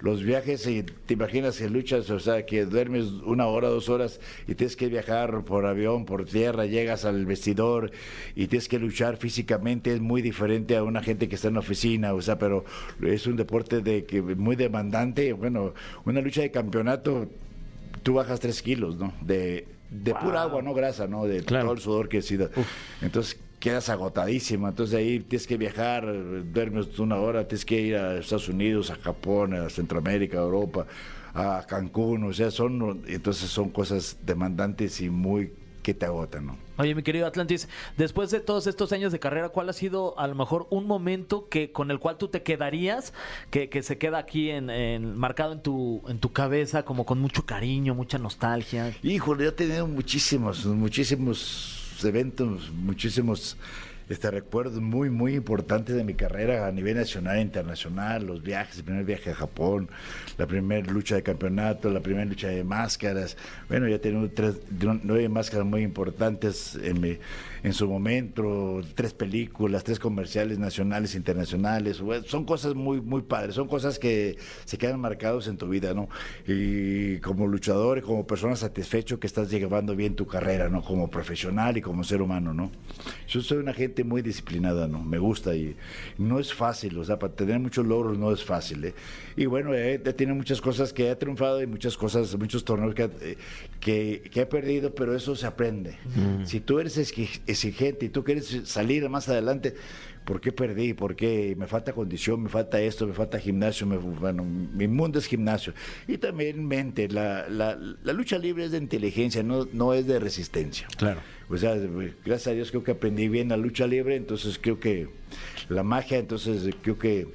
Los 0.00 0.22
viajes, 0.24 0.66
y 0.66 0.82
te 0.82 1.14
imaginas 1.14 1.58
que 1.58 1.70
luchas, 1.70 2.10
o 2.10 2.18
sea, 2.18 2.44
que 2.46 2.64
duermes 2.64 3.06
una 3.24 3.46
hora, 3.46 3.68
dos 3.68 3.88
horas 3.88 4.18
y 4.48 4.54
tienes 4.56 4.74
que 4.76 4.88
viajar 4.88 5.44
por 5.44 5.66
avión, 5.66 6.04
por 6.04 6.24
tierra, 6.24 6.66
llegas 6.66 7.04
al 7.04 7.26
vestidor 7.26 7.92
y 8.34 8.48
tienes 8.48 8.68
que 8.68 8.78
luchar 8.80 9.16
físicamente, 9.18 9.92
es 9.94 10.00
muy 10.00 10.20
diferente 10.20 10.76
a 10.76 10.82
una 10.82 11.02
gente 11.02 11.28
que 11.28 11.36
está 11.36 11.48
en 11.48 11.54
la 11.54 11.60
oficina, 11.60 12.12
o 12.14 12.20
sea, 12.22 12.38
pero 12.38 12.64
es 13.02 13.26
un 13.28 13.36
deporte 13.36 13.80
de 13.82 14.04
que 14.04 14.20
muy 14.20 14.56
demandante. 14.56 15.32
Bueno, 15.32 15.74
una 16.04 16.20
lucha 16.20 16.40
de 16.42 16.50
campeonato, 16.50 17.28
tú 18.02 18.14
bajas 18.14 18.40
tres 18.40 18.62
kilos, 18.62 18.96
¿no? 18.96 19.12
De, 19.20 19.66
de 19.90 20.12
pura 20.14 20.42
agua, 20.42 20.60
no 20.60 20.74
grasa, 20.74 21.06
¿no? 21.06 21.24
De 21.24 21.42
Claro. 21.44 21.66
todo 21.66 21.74
el 21.74 21.80
sudor 21.80 22.08
que 22.08 22.20
sí. 22.20 22.36
Entonces 23.00 23.38
quedas 23.64 23.88
agotadísima. 23.88 24.68
Entonces 24.68 24.94
ahí 24.94 25.20
tienes 25.20 25.46
que 25.46 25.56
viajar, 25.56 26.04
duermes 26.52 26.98
una 26.98 27.16
hora, 27.16 27.48
tienes 27.48 27.64
que 27.64 27.80
ir 27.80 27.96
a 27.96 28.18
Estados 28.18 28.50
Unidos, 28.50 28.90
a 28.90 28.96
Japón, 28.96 29.54
a 29.54 29.70
Centroamérica, 29.70 30.36
a 30.38 30.42
Europa, 30.42 30.86
a 31.32 31.64
Cancún. 31.66 32.24
O 32.24 32.32
sea, 32.34 32.50
son 32.50 33.02
entonces 33.08 33.48
son 33.48 33.70
cosas 33.70 34.18
demandantes 34.22 35.00
y 35.00 35.08
muy 35.08 35.52
que 35.82 35.94
te 35.94 36.04
agotan, 36.06 36.46
¿no? 36.46 36.56
Oye, 36.76 36.94
mi 36.94 37.02
querido 37.02 37.26
Atlantis, 37.26 37.68
después 37.96 38.30
de 38.30 38.40
todos 38.40 38.66
estos 38.66 38.92
años 38.92 39.12
de 39.12 39.18
carrera, 39.20 39.48
¿cuál 39.50 39.68
ha 39.68 39.72
sido 39.72 40.18
a 40.18 40.26
lo 40.26 40.34
mejor 40.34 40.66
un 40.70 40.86
momento 40.86 41.48
que 41.48 41.70
con 41.72 41.90
el 41.90 41.98
cual 42.00 42.16
tú 42.18 42.28
te 42.28 42.42
quedarías, 42.42 43.12
que, 43.50 43.68
que 43.68 43.82
se 43.82 43.96
queda 43.96 44.18
aquí 44.18 44.50
en, 44.50 44.70
en- 44.70 45.16
marcado 45.16 45.52
en 45.52 45.60
tu, 45.62 46.02
en 46.08 46.18
tu 46.18 46.32
cabeza, 46.32 46.84
como 46.84 47.04
con 47.06 47.18
mucho 47.20 47.44
cariño, 47.46 47.94
mucha 47.94 48.18
nostalgia? 48.18 48.92
Híjole, 49.02 49.44
yo 49.44 49.50
he 49.50 49.52
tenido 49.52 49.86
muchísimos, 49.86 50.64
muchísimos 50.66 51.83
eventos, 52.04 52.70
muchísimos 52.70 53.56
este, 54.08 54.30
recuerdos 54.30 54.80
muy, 54.80 55.10
muy 55.10 55.34
importantes 55.34 55.96
de 55.96 56.04
mi 56.04 56.14
carrera 56.14 56.66
a 56.66 56.72
nivel 56.72 56.96
nacional 56.96 57.38
e 57.38 57.40
internacional, 57.42 58.26
los 58.26 58.42
viajes, 58.42 58.78
el 58.78 58.84
primer 58.84 59.04
viaje 59.04 59.30
a 59.30 59.34
Japón, 59.34 59.88
la 60.38 60.46
primera 60.46 60.86
lucha 60.90 61.14
de 61.14 61.22
campeonato, 61.22 61.90
la 61.90 62.00
primera 62.00 62.24
lucha 62.24 62.48
de 62.48 62.64
máscaras. 62.64 63.36
Bueno, 63.68 63.88
ya 63.88 63.96
he 63.96 63.98
tenido 63.98 64.28
tres, 64.30 64.56
nueve 65.02 65.28
máscaras 65.28 65.66
muy 65.66 65.82
importantes 65.82 66.76
en, 66.82 67.00
mi- 67.00 67.18
en 67.62 67.72
su 67.72 67.88
momento, 67.88 68.82
tres 68.94 69.14
películas, 69.14 69.84
tres 69.84 69.98
comerciales 69.98 70.58
nacionales 70.58 71.14
internacionales. 71.14 72.02
Son 72.26 72.44
cosas 72.44 72.74
muy, 72.74 73.00
muy 73.00 73.22
padres, 73.22 73.54
son 73.54 73.68
cosas 73.68 73.98
que 73.98 74.36
se 74.64 74.76
quedan 74.76 75.00
marcados 75.00 75.48
en 75.48 75.56
tu 75.56 75.68
vida, 75.68 75.94
¿no? 75.94 76.08
Y 76.46 77.18
como 77.18 77.46
luchador 77.46 78.02
como 78.02 78.26
persona 78.26 78.56
satisfecho 78.56 79.18
que 79.18 79.26
estás 79.26 79.50
llevando 79.50 79.96
bien 79.96 80.14
tu 80.14 80.26
carrera, 80.26 80.68
¿no? 80.68 80.82
Como 80.82 81.08
profesional 81.08 81.76
y 81.76 81.80
como 81.80 82.04
ser 82.04 82.20
humano, 82.20 82.52
¿no? 82.52 82.70
Yo 83.28 83.40
soy 83.40 83.58
una 83.58 83.72
gente 83.72 83.93
muy 84.02 84.22
disciplinada, 84.22 84.88
¿no? 84.88 85.04
Me 85.04 85.18
gusta 85.18 85.54
y 85.54 85.76
no 86.18 86.40
es 86.40 86.52
fácil, 86.52 86.98
o 86.98 87.04
sea, 87.04 87.18
para 87.18 87.34
tener 87.34 87.60
muchos 87.60 87.86
logros 87.86 88.18
no 88.18 88.32
es 88.32 88.42
fácil, 88.42 88.84
¿eh? 88.86 88.94
Y 89.36 89.46
bueno, 89.46 89.74
he 89.74 89.98
tenido 89.98 90.34
muchas 90.34 90.60
cosas 90.60 90.92
que 90.92 91.10
he 91.10 91.16
triunfado 91.16 91.62
y 91.62 91.66
muchas 91.66 91.96
cosas, 91.96 92.36
muchos 92.36 92.64
torneos 92.64 92.94
que, 92.94 93.04
eh, 93.20 93.36
que, 93.78 94.28
que 94.32 94.40
he 94.40 94.46
perdido, 94.46 94.94
pero 94.94 95.14
eso 95.14 95.36
se 95.36 95.46
aprende. 95.46 95.96
Si 96.44 96.60
tú 96.60 96.80
eres 96.80 96.98
exi- 96.98 97.40
exigente 97.46 98.06
y 98.06 98.08
tú 98.08 98.24
quieres 98.24 98.62
salir 98.64 99.08
más 99.08 99.28
adelante, 99.28 99.74
¿por 100.24 100.40
qué 100.40 100.52
perdí? 100.52 100.94
¿Por 100.94 101.16
qué 101.16 101.54
me 101.58 101.66
falta 101.66 101.92
condición? 101.92 102.42
¿Me 102.42 102.48
falta 102.48 102.80
esto? 102.80 103.06
¿Me 103.06 103.12
falta 103.14 103.38
gimnasio? 103.38 103.86
Me- 103.86 103.96
bueno, 103.98 104.44
mi 104.44 104.88
mundo 104.88 105.18
es 105.18 105.26
gimnasio. 105.26 105.72
Y 106.08 106.18
también 106.18 106.66
mente, 106.66 107.08
la, 107.08 107.48
la, 107.48 107.76
la 107.76 108.12
lucha 108.12 108.38
libre 108.38 108.64
es 108.64 108.70
de 108.72 108.78
inteligencia, 108.78 109.42
no, 109.42 109.68
no 109.72 109.92
es 109.94 110.06
de 110.06 110.18
resistencia. 110.18 110.86
Claro. 110.96 111.20
O 111.48 111.56
sea, 111.58 111.76
gracias 112.24 112.46
a 112.48 112.52
Dios 112.52 112.70
creo 112.70 112.82
que 112.84 112.92
aprendí 112.92 113.28
bien 113.28 113.50
la 113.50 113.56
lucha 113.58 113.86
libre, 113.86 114.16
entonces 114.16 114.58
creo 114.60 114.80
que 114.80 115.08
la 115.68 115.82
magia, 115.82 116.18
entonces 116.18 116.74
creo 116.82 116.98
que 116.98 117.26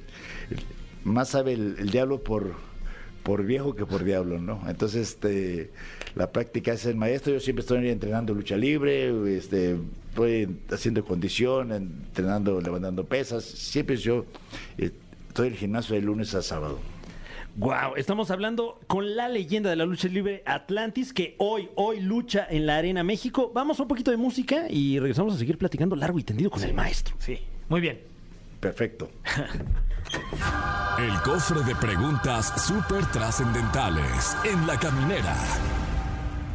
más 1.04 1.28
sabe 1.30 1.52
el, 1.52 1.76
el 1.78 1.90
diablo 1.90 2.22
por, 2.24 2.54
por 3.22 3.44
viejo 3.44 3.76
que 3.76 3.86
por 3.86 4.02
diablo, 4.02 4.38
¿no? 4.40 4.62
Entonces, 4.68 5.10
este, 5.10 5.70
la 6.16 6.32
práctica 6.32 6.72
es 6.72 6.86
el 6.86 6.96
maestro, 6.96 7.32
yo 7.32 7.40
siempre 7.40 7.60
estoy 7.60 7.88
entrenando 7.88 8.34
lucha 8.34 8.56
libre, 8.56 9.36
este, 9.36 9.76
estoy 10.10 10.48
haciendo 10.70 11.04
condición, 11.04 11.72
entrenando, 11.72 12.60
levantando 12.60 13.04
pesas, 13.04 13.44
siempre 13.44 13.96
yo 13.96 14.26
eh, 14.76 14.90
estoy 15.28 15.48
en 15.48 15.52
el 15.54 15.58
gimnasio 15.58 15.94
de 15.94 16.02
lunes 16.02 16.34
a 16.34 16.42
sábado. 16.42 16.78
Wow, 17.56 17.96
estamos 17.96 18.30
hablando 18.30 18.80
con 18.86 19.16
la 19.16 19.28
leyenda 19.28 19.70
de 19.70 19.76
la 19.76 19.84
lucha 19.84 20.08
libre 20.08 20.42
Atlantis 20.46 21.12
que 21.12 21.34
hoy, 21.38 21.68
hoy 21.74 22.00
lucha 22.00 22.46
en 22.48 22.66
la 22.66 22.76
Arena 22.76 23.02
México. 23.02 23.50
Vamos 23.52 23.78
a 23.80 23.82
un 23.82 23.88
poquito 23.88 24.10
de 24.10 24.16
música 24.16 24.66
y 24.70 24.98
regresamos 24.98 25.34
a 25.34 25.38
seguir 25.38 25.58
platicando 25.58 25.96
largo 25.96 26.18
y 26.18 26.22
tendido 26.22 26.50
con 26.50 26.62
el 26.62 26.74
maestro. 26.74 27.16
Sí, 27.18 27.38
muy 27.68 27.80
bien. 27.80 28.00
Perfecto. 28.60 29.10
El 30.98 31.14
cofre 31.22 31.62
de 31.62 31.74
preguntas 31.76 32.66
súper 32.66 33.06
trascendentales 33.06 34.36
en 34.44 34.66
la 34.66 34.78
caminera. 34.78 35.34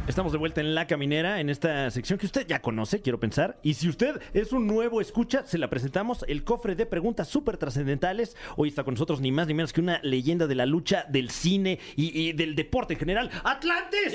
Estamos 0.08 0.30
de 0.30 0.38
vuelta 0.38 0.60
en 0.60 0.76
La 0.76 0.86
Caminera, 0.86 1.40
en 1.40 1.50
esta 1.50 1.90
sección 1.90 2.16
que 2.16 2.26
usted 2.26 2.46
ya 2.46 2.62
conoce, 2.62 3.02
quiero 3.02 3.18
pensar. 3.18 3.58
Y 3.64 3.74
si 3.74 3.88
usted 3.88 4.20
es 4.34 4.52
un 4.52 4.68
nuevo 4.68 5.00
escucha, 5.00 5.44
se 5.44 5.58
la 5.58 5.68
presentamos 5.68 6.24
el 6.28 6.44
cofre 6.44 6.76
de 6.76 6.86
preguntas 6.86 7.26
súper 7.26 7.56
trascendentales. 7.56 8.36
Hoy 8.56 8.68
está 8.68 8.84
con 8.84 8.94
nosotros 8.94 9.20
ni 9.20 9.32
más 9.32 9.48
ni 9.48 9.54
menos 9.54 9.72
que 9.72 9.80
una 9.80 9.98
leyenda 10.04 10.46
de 10.46 10.54
la 10.54 10.64
lucha, 10.64 11.06
del 11.08 11.30
cine 11.30 11.80
y, 11.96 12.28
y 12.28 12.32
del 12.34 12.54
deporte 12.54 12.94
en 12.94 13.00
general, 13.00 13.30
¡Atlantis! 13.42 14.14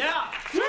¡Sí! 0.51 0.59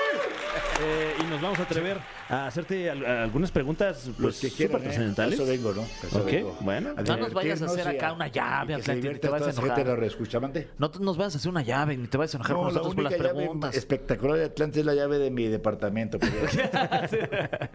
Eh, 0.81 1.13
y 1.21 1.23
nos 1.23 1.41
vamos 1.41 1.57
a 1.59 1.63
atrever 1.63 1.99
a 2.29 2.47
hacerte 2.47 2.89
al- 2.89 3.05
algunas 3.05 3.51
preguntas 3.51 4.07
Los 4.07 4.15
pues, 4.17 4.39
que 4.39 4.49
súper 4.49 4.67
quieran, 4.67 4.75
¿eh? 4.75 4.79
A 4.79 4.83
trascendentales. 4.83 5.39
Eso 5.39 5.45
vengo, 5.45 5.73
¿no? 5.73 5.81
A 5.81 6.07
eso 6.07 6.19
Ok, 6.19 6.25
vengo. 6.25 6.57
bueno. 6.61 6.89
A 6.97 7.01
No 7.01 7.17
nos 7.17 7.33
vayas 7.33 7.61
a 7.61 7.65
hacer 7.65 7.85
y 7.93 7.95
acá 7.97 8.13
una 8.13 8.27
llave, 8.27 8.73
y 8.73 8.77
que 8.77 8.83
se 8.83 8.91
Atlantis, 8.91 9.21
te 9.21 9.27
vas 9.29 9.35
a 9.35 9.39
toda 9.39 9.51
esa 9.51 9.61
gente 9.61 9.81
enojar. 9.81 10.67
No 10.77 10.91
te- 10.91 10.99
nos 10.99 11.17
vas 11.17 11.33
a 11.35 11.37
hacer 11.37 11.49
una 11.49 11.61
llave, 11.63 11.97
ni 11.97 12.07
te 12.07 12.17
vas 12.17 12.33
a 12.33 12.37
enojar 12.37 12.55
con 12.55 12.63
No, 12.65 12.69
la 12.69 12.73
nosotros 12.73 12.95
por 12.95 13.03
las 13.03 13.13
llave 13.17 13.33
preguntas. 13.33 13.75
espectacular 13.75 14.37
de 14.37 14.45
Atlante 14.45 14.79
es 14.79 14.85
la 14.85 14.93
llave 14.95 15.17
de 15.19 15.31
mi 15.31 15.47
departamento. 15.47 16.17
pero- 16.19 16.33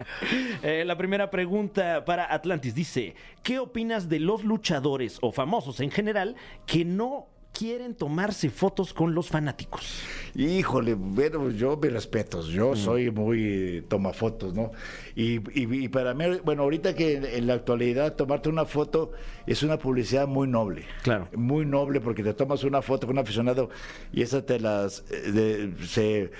Eh, 0.63 0.83
la 0.85 0.97
primera 0.97 1.29
pregunta 1.29 2.03
para 2.05 2.33
Atlantis 2.33 2.75
dice, 2.75 3.15
¿qué 3.43 3.59
opinas 3.59 4.09
de 4.09 4.19
los 4.19 4.43
luchadores 4.43 5.17
o 5.21 5.31
famosos 5.31 5.79
en 5.79 5.91
general 5.91 6.35
que 6.65 6.85
no 6.85 7.27
quieren 7.59 7.93
tomarse 7.93 8.49
fotos 8.49 8.93
con 8.93 9.13
los 9.13 9.27
fanáticos? 9.27 10.01
Híjole, 10.33 10.93
bueno, 10.93 11.49
yo 11.49 11.75
mis 11.75 11.91
respetos, 11.91 12.47
yo 12.47 12.73
soy 12.75 13.11
muy 13.11 13.39
eh, 13.43 13.83
tomafotos, 13.87 14.53
¿no? 14.53 14.71
Y, 15.15 15.39
y- 15.59 15.83
y 15.83 15.89
para 15.89 16.13
mí, 16.13 16.23
bueno, 16.45 16.63
ahorita 16.63 16.95
que 16.95 17.15
en, 17.17 17.25
en 17.25 17.47
la 17.47 17.55
actualidad 17.55 18.15
tomarte 18.15 18.47
una 18.47 18.63
foto 18.63 19.11
es 19.45 19.61
una 19.63 19.77
publicidad 19.77 20.25
muy 20.27 20.47
noble. 20.47 20.85
Claro. 21.03 21.27
Muy 21.35 21.65
noble 21.65 21.99
porque 21.99 22.23
te 22.23 22.33
tomas 22.33 22.63
una 22.63 22.81
foto 22.81 23.07
con 23.07 23.17
un 23.17 23.23
aficionado 23.23 23.69
y 24.13 24.21
esa 24.21 24.45
te 24.45 24.59
las... 24.59 25.03
eh, 25.11 25.31
de- 25.31 25.87
se, 25.87 26.31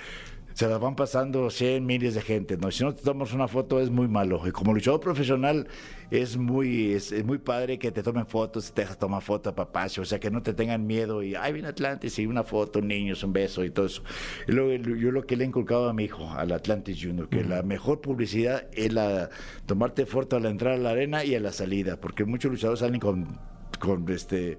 se 0.54 0.68
las 0.68 0.80
van 0.80 0.96
pasando 0.96 1.50
100 1.50 1.84
miles 1.84 2.14
de 2.14 2.22
gente, 2.22 2.56
¿no? 2.56 2.70
Si 2.70 2.84
no 2.84 2.94
te 2.94 3.02
tomas 3.02 3.32
una 3.32 3.48
foto 3.48 3.80
es 3.80 3.90
muy 3.90 4.08
malo. 4.08 4.42
Y 4.46 4.50
como 4.50 4.74
luchador 4.74 5.00
profesional 5.00 5.68
es 6.10 6.36
muy 6.36 6.92
es, 6.92 7.12
es 7.12 7.24
muy 7.24 7.38
padre 7.38 7.78
que 7.78 7.92
te 7.92 8.02
tomen 8.02 8.26
fotos, 8.26 8.72
te 8.72 8.82
dejas 8.82 8.98
tomar 8.98 9.22
foto, 9.22 9.54
papacho, 9.54 10.02
o 10.02 10.04
sea, 10.04 10.18
que 10.18 10.30
no 10.30 10.42
te 10.42 10.54
tengan 10.54 10.86
miedo 10.86 11.22
y, 11.22 11.34
ay, 11.34 11.52
viene 11.52 11.68
Atlantis 11.68 12.18
y 12.18 12.26
una 12.26 12.42
foto, 12.42 12.80
niños, 12.80 13.22
un 13.22 13.32
beso 13.32 13.64
y 13.64 13.70
todo 13.70 13.86
eso. 13.86 14.02
Y 14.46 14.52
luego, 14.52 14.72
yo 14.94 15.10
lo 15.12 15.24
que 15.24 15.36
le 15.36 15.44
he 15.44 15.46
inculcado 15.46 15.88
a 15.88 15.92
mi 15.92 16.04
hijo, 16.04 16.28
al 16.30 16.52
Atlantis 16.52 16.98
Junior, 17.00 17.28
que 17.28 17.44
la 17.44 17.62
mejor 17.62 18.00
publicidad 18.00 18.66
es 18.72 18.92
la 18.92 19.30
tomarte 19.66 20.06
foto 20.06 20.36
a 20.36 20.40
la 20.40 20.50
entrada 20.50 20.76
a 20.76 20.78
la 20.78 20.90
arena 20.90 21.24
y 21.24 21.34
a 21.34 21.40
la 21.40 21.52
salida, 21.52 21.96
porque 22.00 22.24
muchos 22.24 22.50
luchadores 22.50 22.80
salen 22.80 23.00
con, 23.00 23.38
con 23.78 24.08
este 24.10 24.58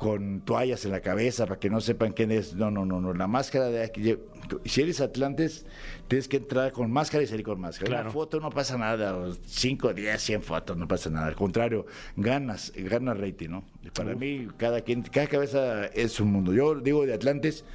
con 0.00 0.40
toallas 0.40 0.86
en 0.86 0.92
la 0.92 1.00
cabeza 1.00 1.44
para 1.44 1.60
que 1.60 1.68
no 1.68 1.78
sepan 1.82 2.14
quién 2.14 2.30
es. 2.30 2.54
No, 2.54 2.70
no, 2.70 2.86
no, 2.86 3.02
no. 3.02 3.12
La 3.12 3.26
máscara 3.26 3.68
de 3.68 3.84
aquí. 3.84 4.16
Si 4.64 4.80
eres 4.80 5.02
Atlantes, 5.02 5.66
tienes 6.08 6.26
que 6.26 6.38
entrar 6.38 6.72
con 6.72 6.90
máscara 6.90 7.22
y 7.22 7.26
salir 7.26 7.44
con 7.44 7.60
máscara. 7.60 7.86
Claro. 7.86 8.04
Una 8.04 8.10
foto 8.10 8.40
no 8.40 8.48
pasa 8.48 8.78
nada. 8.78 9.30
5, 9.44 9.92
10, 9.92 10.18
100 10.18 10.42
fotos 10.42 10.76
no 10.78 10.88
pasa 10.88 11.10
nada. 11.10 11.26
Al 11.26 11.36
contrario, 11.36 11.84
ganas, 12.16 12.72
ganas 12.74 13.18
rating, 13.18 13.50
¿no? 13.50 13.64
Para 13.94 14.14
mí, 14.14 14.48
cada 14.56 14.80
quien, 14.80 15.02
cada 15.02 15.26
cabeza 15.26 15.84
es 15.88 16.18
un 16.18 16.32
mundo. 16.32 16.54
Yo 16.54 16.76
digo 16.76 17.04
de 17.04 17.12
Atlantes, 17.12 17.66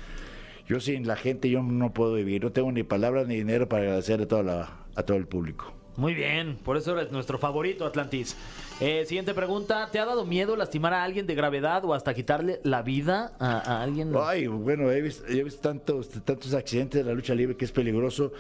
yo 0.68 0.80
sin 0.80 1.06
la 1.06 1.18
gente 1.18 1.52
yo 1.52 1.62
no 1.62 1.94
puedo 1.94 2.16
vivir. 2.16 2.44
No 2.44 2.52
tengo 2.52 2.72
ni 2.72 2.82
palabras 2.82 3.28
ni 3.28 3.36
dinero 3.36 3.70
para 3.70 3.84
agradecer 3.84 4.20
a, 4.20 4.28
toda 4.28 4.42
la, 4.42 4.80
a 4.96 5.04
todo 5.04 5.18
el 5.18 5.28
público. 5.28 5.76
Muy 5.98 6.14
bien, 6.14 6.58
por 6.64 6.76
eso 6.76 6.98
eres 6.98 7.12
nuestro 7.12 7.38
favorito, 7.38 7.86
Atlantis. 7.86 8.36
Eh, 8.82 9.06
siguiente 9.08 9.34
pregunta, 9.34 9.88
¿te 9.92 10.00
ha 10.00 10.06
dado 10.06 10.26
miedo 10.26 10.58
lastimar 10.58 10.94
a 10.94 11.04
alguien 11.04 11.26
de 11.26 11.36
gravedad 11.36 11.86
o 11.86 11.94
hasta 11.94 12.14
quitarle 12.14 12.60
la 12.64 12.82
vida 12.82 13.32
a, 13.40 13.60
a 13.60 13.82
alguien? 13.82 14.12
Ay, 14.20 14.48
bueno, 14.48 14.92
he 14.92 15.02
visto, 15.02 15.26
he 15.28 15.42
visto 15.44 15.62
tantos, 15.62 16.10
tantos 16.10 16.54
accidentes 16.54 17.04
de 17.04 17.10
la 17.10 17.16
lucha 17.16 17.34
libre 17.34 17.56
que 17.56 17.64
es 17.64 17.72
peligroso, 17.72 18.34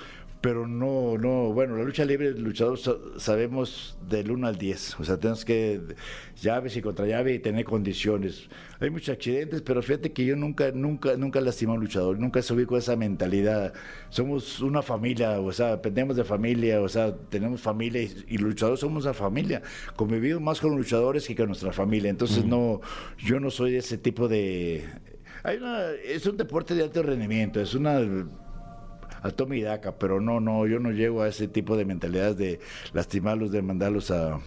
pero 0.45 0.67
no, 0.67 1.17
no, 1.17 1.51
bueno, 1.53 1.75
la 1.75 1.83
lucha 1.83 2.05
libre, 2.05 2.27
el 2.27 2.43
luchador 2.43 2.77
sa- 2.77 2.97
sabemos 3.17 3.97
del 4.07 4.29
1 4.29 4.45
al 4.45 4.57
10, 4.59 4.99
o 4.99 5.03
sea, 5.03 5.17
tenemos 5.17 5.43
que 5.43 5.81
llaves 6.39 6.77
y 6.77 6.83
contra 6.83 7.07
llave 7.07 7.33
y 7.33 7.39
tener 7.39 7.65
condiciones. 7.65 8.47
Hay 8.79 8.91
muchos 8.91 9.09
accidentes, 9.09 9.63
pero 9.63 9.81
fíjate 9.81 10.13
que 10.13 10.23
yo 10.23 10.35
nunca, 10.35 10.71
nunca, 10.71 11.17
nunca 11.17 11.41
lastimé 11.41 11.71
a 11.71 11.75
un 11.75 11.81
luchador, 11.81 12.19
nunca 12.19 12.43
subí 12.43 12.67
con 12.67 12.77
esa 12.77 12.95
mentalidad. 12.95 13.73
Somos 14.09 14.61
una 14.61 14.83
familia, 14.83 15.39
o 15.39 15.51
sea, 15.51 15.71
dependemos 15.71 16.15
de 16.15 16.23
familia, 16.23 16.79
o 16.79 16.87
sea, 16.89 17.15
tenemos 17.29 17.59
familia 17.61 18.03
y, 18.03 18.13
y 18.27 18.37
luchadores 18.37 18.81
somos 18.81 19.03
una 19.05 19.15
familia. 19.15 19.63
Convivimos 19.95 20.43
más 20.43 20.61
con 20.61 20.75
luchadores 20.77 21.25
que 21.27 21.35
con 21.35 21.47
nuestra 21.47 21.71
familia, 21.71 22.11
entonces 22.11 22.45
no, 22.45 22.81
yo 23.17 23.39
no 23.39 23.49
soy 23.49 23.77
ese 23.77 23.97
tipo 23.97 24.27
de... 24.27 24.85
Hay 25.41 25.57
una, 25.57 25.89
es 25.91 26.25
un 26.27 26.37
deporte 26.37 26.75
de 26.75 26.83
alto 26.83 27.01
rendimiento, 27.01 27.59
es 27.59 27.73
una 27.73 27.99
a 29.27 29.31
toma 29.31 29.55
y 29.55 29.61
daca, 29.61 29.95
pero 29.97 30.21
no, 30.21 30.39
no, 30.39 30.67
yo 30.67 30.79
no 30.79 30.91
llego 30.91 31.21
a 31.23 31.27
ese 31.27 31.47
tipo 31.47 31.75
de 31.77 31.85
mentalidades 31.85 32.37
de 32.37 32.59
lastimarlos, 32.93 33.51
de 33.51 33.61
mandarlos 33.61 34.11
a, 34.11 34.39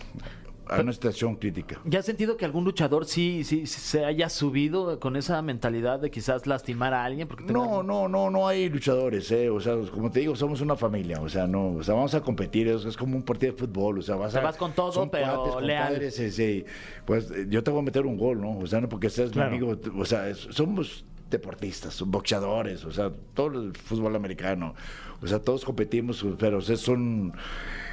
a 0.70 0.80
una 0.80 0.92
situación 0.92 1.34
crítica. 1.36 1.80
¿Ya 1.86 1.98
has 2.00 2.04
sentido 2.06 2.36
que 2.36 2.44
algún 2.44 2.62
luchador 2.64 3.06
sí, 3.06 3.42
sí, 3.42 3.66
se 3.66 4.04
haya 4.04 4.28
subido 4.28 5.00
con 5.00 5.16
esa 5.16 5.40
mentalidad 5.42 5.98
de 5.98 6.10
quizás 6.10 6.46
lastimar 6.46 6.92
a 6.94 7.04
alguien? 7.04 7.26
Porque 7.26 7.50
No, 7.52 7.82
no, 7.82 8.06
no, 8.06 8.28
no 8.30 8.46
hay 8.46 8.68
luchadores, 8.68 9.30
eh, 9.32 9.48
o 9.50 9.58
sea, 9.60 9.74
como 9.92 10.10
te 10.10 10.20
digo, 10.20 10.36
somos 10.36 10.60
una 10.60 10.76
familia, 10.76 11.20
o 11.22 11.28
sea, 11.28 11.46
no, 11.46 11.70
o 11.76 11.82
sea, 11.82 11.94
vamos 11.94 12.14
a 12.14 12.20
competir, 12.20 12.68
es, 12.68 12.84
es 12.84 12.96
como 12.98 13.16
un 13.16 13.22
partido 13.22 13.52
de 13.52 13.58
fútbol, 13.58 13.98
o 13.98 14.02
sea, 14.02 14.16
vas 14.16 14.32
Te 14.34 14.38
a, 14.38 14.42
vas 14.42 14.56
con 14.58 14.72
todo, 14.72 15.10
pero 15.10 15.42
cuates, 15.44 15.66
leal. 15.66 15.84
compadres, 15.88 16.34
sí, 16.34 16.64
pues 17.06 17.30
eh, 17.30 17.46
yo 17.48 17.64
te 17.64 17.70
voy 17.70 17.80
a 17.80 17.82
meter 17.84 18.04
un 18.06 18.18
gol, 18.18 18.40
¿no? 18.40 18.58
O 18.58 18.66
sea, 18.66 18.80
no 18.80 18.88
porque 18.88 19.08
seas 19.10 19.30
Claro. 19.30 19.50
mi 19.50 19.56
amigo, 19.56 19.80
o 19.98 20.04
sea, 20.04 20.32
somos 20.34 21.04
deportistas, 21.30 22.00
boxeadores, 22.02 22.84
o 22.84 22.92
sea, 22.92 23.10
todo 23.34 23.60
el 23.60 23.76
fútbol 23.76 24.16
americano, 24.16 24.74
o 25.20 25.26
sea, 25.26 25.38
todos 25.38 25.64
competimos, 25.64 26.24
pero 26.38 26.58
o 26.58 26.76
son 26.76 27.32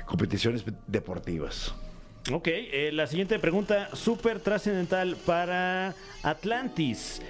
competiciones 0.06 0.64
deportivas. 0.88 1.74
Ok, 2.32 2.48
eh, 2.48 2.90
la 2.92 3.06
siguiente 3.06 3.38
pregunta, 3.38 3.90
súper 3.96 4.40
trascendental 4.40 5.16
para 5.26 5.94
Atlantis. 6.24 7.22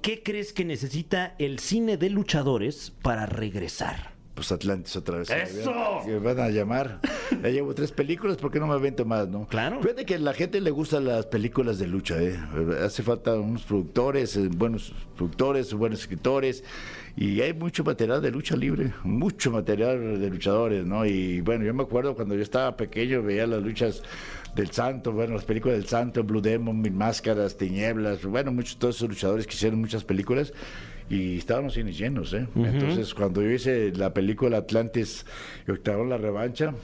¿Qué 0.00 0.22
crees 0.22 0.52
que 0.52 0.64
necesita 0.64 1.34
el 1.38 1.58
cine 1.58 1.96
de 1.96 2.10
luchadores 2.10 2.92
para 3.02 3.26
regresar? 3.26 4.13
Pues 4.34 4.50
Atlantis 4.50 4.96
otra 4.96 5.18
vez. 5.18 5.30
¡Eso! 5.30 5.72
Que 6.04 6.18
van 6.18 6.40
a 6.40 6.48
llamar. 6.48 7.00
Ya 7.42 7.50
llevo 7.50 7.72
tres 7.72 7.92
películas, 7.92 8.36
¿por 8.36 8.50
qué 8.50 8.58
no 8.58 8.66
me 8.66 8.74
avento 8.74 9.04
más, 9.04 9.28
no? 9.28 9.46
Claro. 9.46 9.80
Fíjate 9.80 10.04
que 10.04 10.16
a 10.16 10.18
la 10.18 10.32
gente 10.34 10.60
le 10.60 10.72
gustan 10.72 11.04
las 11.04 11.26
películas 11.26 11.78
de 11.78 11.86
lucha, 11.86 12.20
¿eh? 12.20 12.36
Hace 12.84 13.04
falta 13.04 13.34
unos 13.34 13.62
productores, 13.62 14.36
eh, 14.36 14.48
buenos 14.48 14.92
productores, 15.16 15.72
buenos 15.72 16.00
escritores. 16.00 16.64
Y 17.16 17.40
hay 17.42 17.52
mucho 17.52 17.84
material 17.84 18.20
de 18.20 18.32
lucha 18.32 18.56
libre, 18.56 18.92
mucho 19.04 19.52
material 19.52 20.20
de 20.20 20.30
luchadores, 20.30 20.84
¿no? 20.84 21.06
Y 21.06 21.40
bueno, 21.40 21.64
yo 21.64 21.72
me 21.72 21.84
acuerdo 21.84 22.16
cuando 22.16 22.34
yo 22.34 22.42
estaba 22.42 22.76
pequeño, 22.76 23.22
veía 23.22 23.46
las 23.46 23.62
luchas 23.62 24.02
del 24.56 24.72
Santo, 24.72 25.12
bueno, 25.12 25.34
las 25.34 25.44
películas 25.44 25.78
del 25.78 25.86
Santo, 25.86 26.24
Blue 26.24 26.40
Demon, 26.40 26.80
Mil 26.80 26.92
Máscaras, 26.92 27.56
Tinieblas, 27.56 28.24
bueno, 28.24 28.50
muchos, 28.50 28.78
todos 28.78 28.96
esos 28.96 29.08
luchadores 29.08 29.46
que 29.46 29.54
hicieron 29.54 29.80
muchas 29.80 30.02
películas 30.02 30.52
y 31.10 31.38
estaban 31.38 31.64
los 31.64 31.74
cines 31.74 31.96
llenos, 31.98 32.32
¿eh? 32.32 32.46
Entonces, 32.56 33.14
cuando 33.14 33.42
yo 33.42 33.50
hice 33.50 33.92
la 33.92 34.12
película 34.14 34.58
Atlantis 34.58 35.24
y 35.68 35.70
Octavón 35.70 36.08
la 36.08 36.16
revancha, 36.18 36.74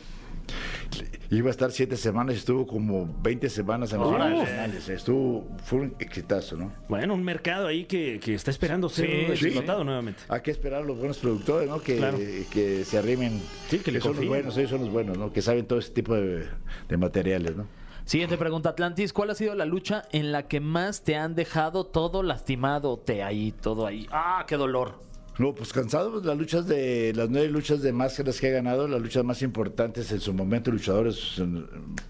iba 1.30 1.48
a 1.48 1.50
estar 1.50 1.70
siete 1.70 1.96
semanas 1.96 2.34
estuvo 2.36 2.66
como 2.66 3.16
20 3.22 3.48
semanas 3.48 3.92
en 3.92 4.00
los 4.00 4.08
Órale. 4.08 4.38
nacionales. 4.38 4.88
Estuvo, 4.88 5.48
fue 5.64 5.80
un 5.80 5.94
exitazo, 6.00 6.56
¿no? 6.56 6.72
Bueno, 6.88 7.14
un 7.14 7.22
mercado 7.22 7.68
ahí 7.68 7.84
que, 7.84 8.18
que 8.18 8.34
está 8.34 8.50
esperando 8.50 8.88
ser 8.88 9.36
Sí, 9.36 9.46
explotado 9.46 9.84
nuevamente. 9.84 10.20
Hay 10.28 10.40
que 10.40 10.50
esperar 10.50 10.82
a 10.82 10.84
los 10.84 10.98
buenos 10.98 11.18
productores, 11.18 11.68
¿no? 11.68 11.80
Que, 11.80 11.96
Claro. 11.98 12.18
que 12.18 12.84
se 12.84 12.98
arrimen. 12.98 13.40
Sí, 13.68 13.78
que 13.78 13.92
le 13.92 14.00
son 14.00 14.16
los 14.16 14.26
buenos, 14.26 14.56
ellos 14.58 14.70
son 14.70 14.80
los 14.80 14.90
buenos, 14.90 15.16
¿no? 15.16 15.32
Que 15.32 15.40
saben 15.40 15.66
todo 15.66 15.78
ese 15.78 15.92
tipo 15.92 16.14
de, 16.16 16.46
de 16.88 16.96
materiales, 16.96 17.56
¿no? 17.56 17.66
Siguiente 18.10 18.36
pregunta, 18.36 18.70
Atlantis, 18.70 19.12
¿cuál 19.12 19.30
ha 19.30 19.36
sido 19.36 19.54
la 19.54 19.64
lucha 19.64 20.02
en 20.10 20.32
la 20.32 20.48
que 20.48 20.58
más 20.58 21.04
te 21.04 21.14
han 21.14 21.36
dejado 21.36 21.86
todo 21.86 22.24
lastimado? 22.24 22.98
Te 22.98 23.22
ahí, 23.22 23.52
todo 23.52 23.86
ahí. 23.86 24.08
¡Ah, 24.10 24.44
qué 24.48 24.56
dolor! 24.56 25.00
No, 25.38 25.54
pues 25.54 25.72
cansado, 25.72 26.10
pues, 26.10 26.24
las 26.24 26.36
luchas 26.36 26.66
de, 26.66 27.12
las 27.14 27.30
nueve 27.30 27.46
luchas 27.46 27.82
de 27.82 27.92
máscaras 27.92 28.40
que 28.40 28.48
he 28.48 28.50
ganado, 28.50 28.88
las 28.88 29.00
luchas 29.00 29.22
más 29.22 29.42
importantes 29.42 30.10
en 30.10 30.18
su 30.18 30.34
momento, 30.34 30.72
luchadores, 30.72 31.38
en- 31.38 31.68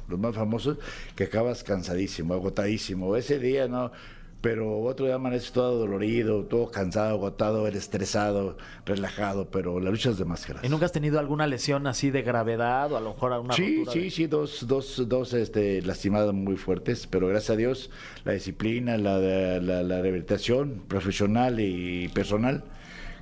los 0.08 0.18
más 0.18 0.34
famosos, 0.34 0.78
que 1.14 1.24
acabas 1.24 1.62
cansadísimo, 1.62 2.32
agotadísimo. 2.32 3.14
Ese 3.14 3.38
día, 3.38 3.68
¿no? 3.68 3.92
Pero 4.40 4.80
otro 4.80 5.04
día 5.04 5.16
amaneces 5.16 5.52
todo 5.52 5.78
dolorido, 5.78 6.44
todo 6.44 6.70
cansado, 6.70 7.10
agotado, 7.10 7.66
eres 7.66 7.82
estresado, 7.82 8.56
relajado, 8.86 9.50
pero 9.50 9.80
las 9.80 9.90
luchas 9.92 10.16
de 10.16 10.24
máscaras. 10.24 10.64
¿Y 10.64 10.68
nunca 10.70 10.86
has 10.86 10.92
tenido 10.92 11.18
alguna 11.18 11.46
lesión 11.46 11.86
así 11.86 12.10
de 12.10 12.22
gravedad 12.22 12.90
o 12.90 12.96
a 12.96 13.00
lo 13.00 13.12
mejor 13.12 13.34
alguna 13.34 13.52
Sí, 13.54 13.84
sí, 13.92 13.98
de- 14.00 14.10
sí, 14.10 14.26
dos, 14.26 14.66
dos, 14.66 15.06
dos 15.08 15.34
este, 15.34 15.82
lastimadas 15.82 16.32
muy 16.32 16.56
fuertes, 16.56 17.06
pero 17.06 17.26
gracias 17.28 17.50
a 17.50 17.56
Dios 17.56 17.90
la 18.24 18.32
disciplina, 18.32 18.96
la, 18.96 19.18
la, 19.18 19.82
la 19.82 20.00
rehabilitación 20.00 20.84
profesional 20.88 21.60
y 21.60 22.08
personal, 22.08 22.64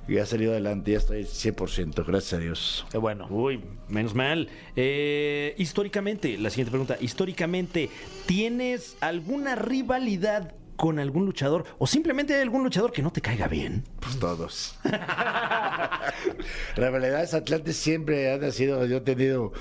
y 0.07 0.17
ha 0.17 0.25
salido 0.25 0.53
adelante, 0.53 0.93
ya 0.93 0.97
estoy 0.99 1.21
100%, 1.23 2.03
gracias 2.07 2.33
a 2.33 2.37
Dios. 2.37 2.85
Qué 2.91 2.97
bueno. 2.97 3.27
Uy, 3.29 3.59
menos 3.89 4.15
mal. 4.15 4.47
Eh, 4.75 5.53
históricamente, 5.57 6.35
la 6.39 6.49
siguiente 6.49 6.71
pregunta. 6.71 6.97
Históricamente, 6.99 7.89
¿tienes 8.25 8.97
alguna 9.01 9.55
rivalidad 9.55 10.53
con 10.79 10.97
algún 10.97 11.25
luchador 11.25 11.65
o 11.77 11.85
simplemente 11.85 12.41
algún 12.41 12.63
luchador 12.63 12.93
que 12.93 13.01
no 13.01 13.11
te 13.11 13.19
caiga 13.19 13.49
bien? 13.49 13.83
Pues 13.99 14.17
todos. 14.17 14.79
Rivalidades 16.77 17.33
Atlantes 17.33 17.75
siempre 17.75 18.31
han 18.31 18.49
sido, 18.53 18.85
yo 18.85 18.97
he 18.97 19.01
tenido, 19.01 19.51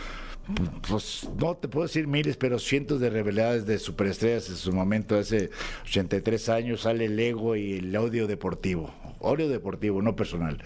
pues 0.89 1.29
no 1.39 1.57
te 1.57 1.69
puedo 1.69 1.87
decir 1.87 2.07
miles, 2.07 2.37
pero 2.37 2.59
cientos 2.59 3.01
de 3.01 3.11
rivalidades 3.11 3.67
de 3.67 3.79
superestrellas 3.79 4.49
en 4.49 4.57
su 4.57 4.73
momento. 4.73 5.17
Hace 5.17 5.51
83 5.85 6.49
años 6.49 6.81
sale 6.83 7.05
el 7.07 7.19
ego 7.21 7.55
y 7.57 7.75
el 7.75 7.97
odio 7.97 8.27
deportivo. 8.27 8.93
Odio 9.21 9.49
deportivo, 9.49 10.01
no 10.01 10.15
personal. 10.17 10.63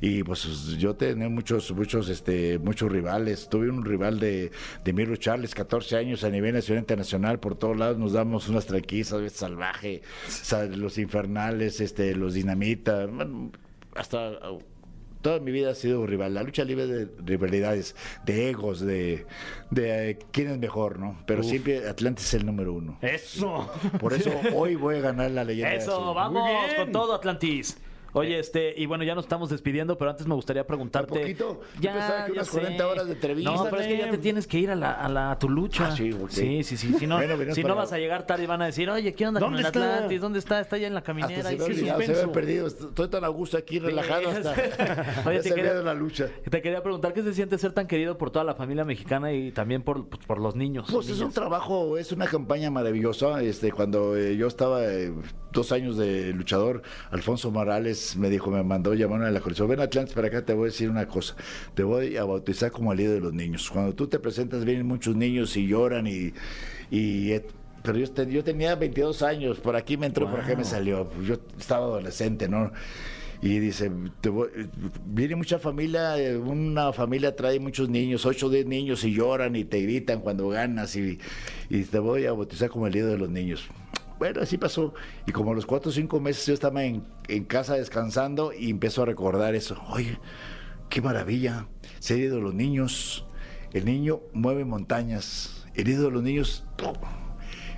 Y 0.00 0.22
pues 0.22 0.44
yo 0.78 0.94
tenía 0.94 1.28
muchos, 1.28 1.72
muchos, 1.72 2.08
este, 2.08 2.58
muchos 2.58 2.90
rivales. 2.90 3.48
Tuve 3.48 3.68
un 3.68 3.84
rival 3.84 4.20
de, 4.20 4.52
de 4.84 4.92
Miro 4.92 5.16
Charles, 5.16 5.54
14 5.54 5.96
años 5.96 6.22
a 6.24 6.30
nivel 6.30 6.54
nacional 6.54 6.78
e 6.78 6.80
internacional. 6.82 7.40
Por 7.40 7.56
todos 7.56 7.76
lados 7.76 7.98
nos 7.98 8.12
damos 8.12 8.48
unas 8.48 8.66
tranquilizas, 8.66 9.32
salvaje, 9.32 10.02
sa- 10.28 10.66
los 10.66 10.98
infernales, 10.98 11.80
este, 11.80 12.14
los 12.14 12.34
dinamita. 12.34 13.06
hasta 13.94 14.38
toda 15.26 15.40
mi 15.40 15.50
vida 15.50 15.70
ha 15.72 15.74
sido 15.74 16.06
rival. 16.06 16.34
La 16.34 16.44
lucha 16.44 16.62
libre 16.62 16.86
de 16.86 17.08
rivalidades, 17.24 17.96
de 18.24 18.48
egos, 18.48 18.78
de, 18.78 19.26
de 19.72 20.10
eh, 20.10 20.18
quién 20.30 20.52
es 20.52 20.58
mejor, 20.58 21.00
¿no? 21.00 21.18
Pero 21.26 21.42
siempre 21.42 21.88
Atlantis 21.88 22.26
es 22.26 22.34
el 22.34 22.46
número 22.46 22.72
uno. 22.72 22.96
Eso. 23.02 23.68
Por 23.98 24.12
eso 24.12 24.30
hoy 24.54 24.76
voy 24.76 24.98
a 24.98 25.00
ganar 25.00 25.32
la 25.32 25.42
leyenda. 25.42 25.72
de 25.72 25.78
Eso, 25.78 26.00
azul. 26.00 26.14
vamos 26.14 26.48
con 26.76 26.92
todo, 26.92 27.12
Atlantis. 27.12 27.76
Oye, 28.16 28.38
este, 28.38 28.72
y 28.76 28.86
bueno, 28.86 29.04
ya 29.04 29.14
nos 29.14 29.24
estamos 29.24 29.50
despidiendo, 29.50 29.96
pero 29.98 30.10
antes 30.10 30.26
me 30.26 30.34
gustaría 30.34 30.66
preguntarte. 30.66 31.12
¿Un 31.12 31.20
poquito? 31.20 31.60
Yo 31.80 31.92
pensaba 31.92 32.24
que 32.26 32.32
unas 32.32 32.50
40 32.50 32.88
horas 32.88 33.06
de 33.06 33.12
entrevista. 33.12 33.52
No, 33.52 33.64
pero 33.64 33.78
es 33.80 33.86
que 33.86 33.98
ya 33.98 34.10
te 34.10 34.18
tienes 34.18 34.46
que 34.46 34.58
ir 34.58 34.70
a 34.70 34.74
la, 34.76 34.92
a 34.92 35.08
la 35.08 35.38
tu 35.38 35.48
lucha. 35.50 35.88
Ah, 35.88 35.96
sí, 35.96 36.12
sí, 36.30 36.64
sí, 36.64 36.76
sí. 36.76 36.94
Si 36.98 37.06
no, 37.06 37.16
Bueno, 37.16 37.54
si 37.54 37.62
no 37.62 37.74
vas 37.74 37.92
a 37.92 37.98
llegar 37.98 38.26
tarde 38.26 38.44
y 38.44 38.46
van 38.46 38.62
a 38.62 38.66
decir, 38.66 38.88
oye, 38.88 39.12
¿qué 39.14 39.26
onda 39.26 39.40
con 39.40 39.48
¿Dónde 39.50 39.60
el 39.60 39.66
está? 39.66 39.94
Atlantis? 39.96 40.20
¿Dónde 40.20 40.38
está? 40.38 40.60
Está 40.60 40.76
allá 40.76 40.86
en 40.86 40.94
la 40.94 41.00
Hasta 41.00 41.12
caminera. 41.12 41.42
se 41.48 41.54
y 41.54 41.58
me, 41.58 41.64
olvidado, 41.64 42.00
se 42.02 42.26
me 42.26 42.32
perdido. 42.32 42.66
Estoy 42.68 43.08
tan 43.08 43.24
a 43.24 43.28
gusto 43.28 43.58
aquí, 43.58 43.78
relajado 43.78 44.30
hasta. 44.30 44.52
Oye, 45.26 45.36
ya 45.36 45.42
te 45.42 45.48
se 45.50 45.54
quería- 45.54 45.70
había 45.72 45.82
la 45.82 45.94
lucha. 45.94 46.28
Te 46.50 46.62
quería 46.62 46.82
preguntar 46.82 47.12
qué 47.12 47.22
se 47.22 47.34
siente 47.34 47.58
ser 47.58 47.72
tan 47.72 47.86
querido 47.86 48.16
por 48.16 48.30
toda 48.30 48.44
la 48.44 48.54
familia 48.54 48.84
mexicana 48.84 49.32
y 49.32 49.52
también 49.52 49.82
por, 49.82 50.08
pues, 50.08 50.24
por 50.26 50.38
los 50.40 50.56
niños. 50.56 50.88
Pues 50.90 51.08
es 51.10 51.20
un 51.20 51.32
trabajo, 51.32 51.98
es 51.98 52.12
una 52.12 52.26
campaña 52.26 52.70
maravillosa. 52.70 53.42
Este, 53.42 53.72
cuando 53.72 54.16
eh, 54.16 54.36
yo 54.36 54.46
estaba 54.46 54.84
eh, 54.84 55.12
dos 55.52 55.72
años 55.72 55.96
de 55.96 56.32
luchador, 56.32 56.82
Alfonso 57.10 57.50
Morales 57.50 58.05
me 58.16 58.30
dijo, 58.30 58.50
me 58.50 58.62
mandó 58.62 58.94
llamar 58.94 59.22
a 59.22 59.30
la 59.32 59.40
coalición, 59.40 59.68
ven 59.68 59.80
Atlantis 59.80 60.14
para 60.14 60.28
acá, 60.28 60.44
te 60.44 60.52
voy 60.54 60.64
a 60.64 60.66
decir 60.66 60.88
una 60.90 61.06
cosa, 61.08 61.34
te 61.74 61.82
voy 61.82 62.16
a 62.16 62.24
bautizar 62.24 62.70
como 62.70 62.92
el 62.92 62.98
líder 62.98 63.14
de 63.14 63.20
los 63.20 63.32
niños. 63.34 63.68
Cuando 63.70 63.94
tú 63.94 64.06
te 64.06 64.18
presentas 64.20 64.64
vienen 64.64 64.86
muchos 64.86 65.16
niños 65.16 65.56
y 65.56 65.66
lloran 65.66 66.06
y, 66.06 66.32
y 66.90 67.32
eh, 67.32 67.44
pero 67.82 67.98
yo, 67.98 68.06
yo 68.24 68.44
tenía 68.44 68.74
22 68.74 69.22
años, 69.22 69.58
por 69.58 69.74
aquí 69.76 69.96
me 69.96 70.06
entró, 70.06 70.30
por 70.30 70.40
acá 70.40 70.54
me 70.56 70.64
salió. 70.64 71.08
Yo 71.22 71.36
estaba 71.58 71.86
adolescente, 71.86 72.48
¿no? 72.48 72.72
Y 73.42 73.58
dice, 73.58 73.92
te 74.22 74.28
voy- 74.30 74.48
viene 75.04 75.36
mucha 75.36 75.58
familia, 75.58 76.18
eh, 76.18 76.36
una 76.36 76.92
familia 76.92 77.36
trae 77.36 77.60
muchos 77.60 77.88
niños, 77.88 78.24
8 78.26 78.46
o 78.46 78.50
10 78.50 78.66
niños 78.66 79.04
y 79.04 79.12
lloran 79.12 79.54
y 79.56 79.64
te 79.64 79.80
gritan 79.82 80.20
cuando 80.20 80.48
ganas 80.48 80.96
y, 80.96 81.18
y 81.68 81.82
te 81.84 81.98
voy 81.98 82.24
a 82.26 82.32
bautizar 82.32 82.70
como 82.70 82.86
el 82.86 82.94
líder 82.94 83.10
de 83.10 83.18
los 83.18 83.30
niños. 83.30 83.68
Bueno, 84.18 84.40
así 84.40 84.56
pasó. 84.58 84.94
Y 85.26 85.32
como 85.32 85.52
a 85.52 85.54
los 85.54 85.66
4 85.66 85.90
o 85.90 85.92
5 85.92 86.20
meses 86.20 86.46
yo 86.46 86.54
estaba 86.54 86.84
en, 86.84 87.04
casa 87.46 87.74
descansando 87.74 88.52
y 88.52 88.70
empezó 88.70 89.02
a 89.02 89.06
recordar 89.06 89.54
eso. 89.54 89.82
Oye, 89.88 90.18
qué 90.88 91.00
maravilla, 91.00 91.66
ser 91.98 92.18
de 92.30 92.40
los 92.40 92.54
niños. 92.54 93.26
El 93.72 93.84
niño 93.84 94.20
mueve 94.32 94.64
montañas. 94.64 95.66
El 95.74 95.94
los 96.10 96.22
niños... 96.22 96.64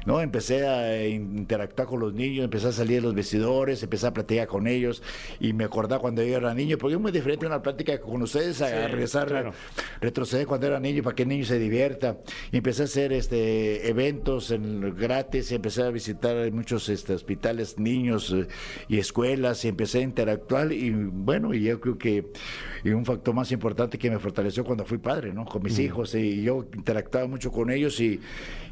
¿no? 0.08 0.22
Empecé 0.22 0.66
a 0.66 1.06
interactuar 1.06 1.86
con 1.86 2.00
los 2.00 2.14
niños, 2.14 2.42
empecé 2.42 2.68
a 2.68 2.72
salir 2.72 2.96
de 2.96 3.02
los 3.02 3.14
vestidores, 3.14 3.82
empecé 3.82 4.06
a 4.06 4.14
platicar 4.14 4.46
con 4.46 4.66
ellos 4.66 5.02
y 5.38 5.52
me 5.52 5.64
acordaba 5.64 6.00
cuando 6.00 6.22
yo 6.22 6.34
era 6.34 6.54
niño, 6.54 6.78
porque 6.78 6.94
es 6.94 7.00
muy 7.00 7.12
diferente 7.12 7.44
una 7.44 7.60
plática 7.60 8.00
con 8.00 8.22
ustedes 8.22 8.62
a 8.62 8.88
regresar, 8.88 9.28
claro. 9.28 9.52
retroceder 10.00 10.46
cuando 10.46 10.66
era 10.66 10.80
niño 10.80 11.02
para 11.02 11.14
que 11.14 11.24
el 11.24 11.28
niño 11.28 11.44
se 11.44 11.58
divierta. 11.58 12.16
Y 12.50 12.56
empecé 12.56 12.80
a 12.80 12.84
hacer 12.86 13.12
este 13.12 13.90
eventos 13.90 14.50
en, 14.50 14.96
gratis, 14.96 15.52
y 15.52 15.56
empecé 15.56 15.82
a 15.82 15.90
visitar 15.90 16.50
muchos 16.52 16.88
este, 16.88 17.12
hospitales, 17.12 17.78
niños 17.78 18.32
eh, 18.34 18.48
y 18.88 18.96
escuelas, 18.96 19.62
y 19.66 19.68
empecé 19.68 19.98
a 19.98 20.02
interactuar 20.02 20.72
y 20.72 20.90
bueno, 20.90 21.52
y 21.52 21.64
yo 21.64 21.80
creo 21.80 21.98
que 21.98 22.24
y 22.82 22.90
un 22.90 23.04
factor 23.04 23.34
más 23.34 23.52
importante 23.52 23.98
que 23.98 24.10
me 24.10 24.18
fortaleció 24.18 24.64
cuando 24.64 24.86
fui 24.86 24.96
padre, 24.96 25.34
¿no? 25.34 25.44
Con 25.44 25.62
mis 25.62 25.78
hijos 25.78 26.14
y 26.14 26.42
yo 26.42 26.66
interactuaba 26.74 27.26
mucho 27.26 27.52
con 27.52 27.70
ellos 27.70 28.00
y, 28.00 28.20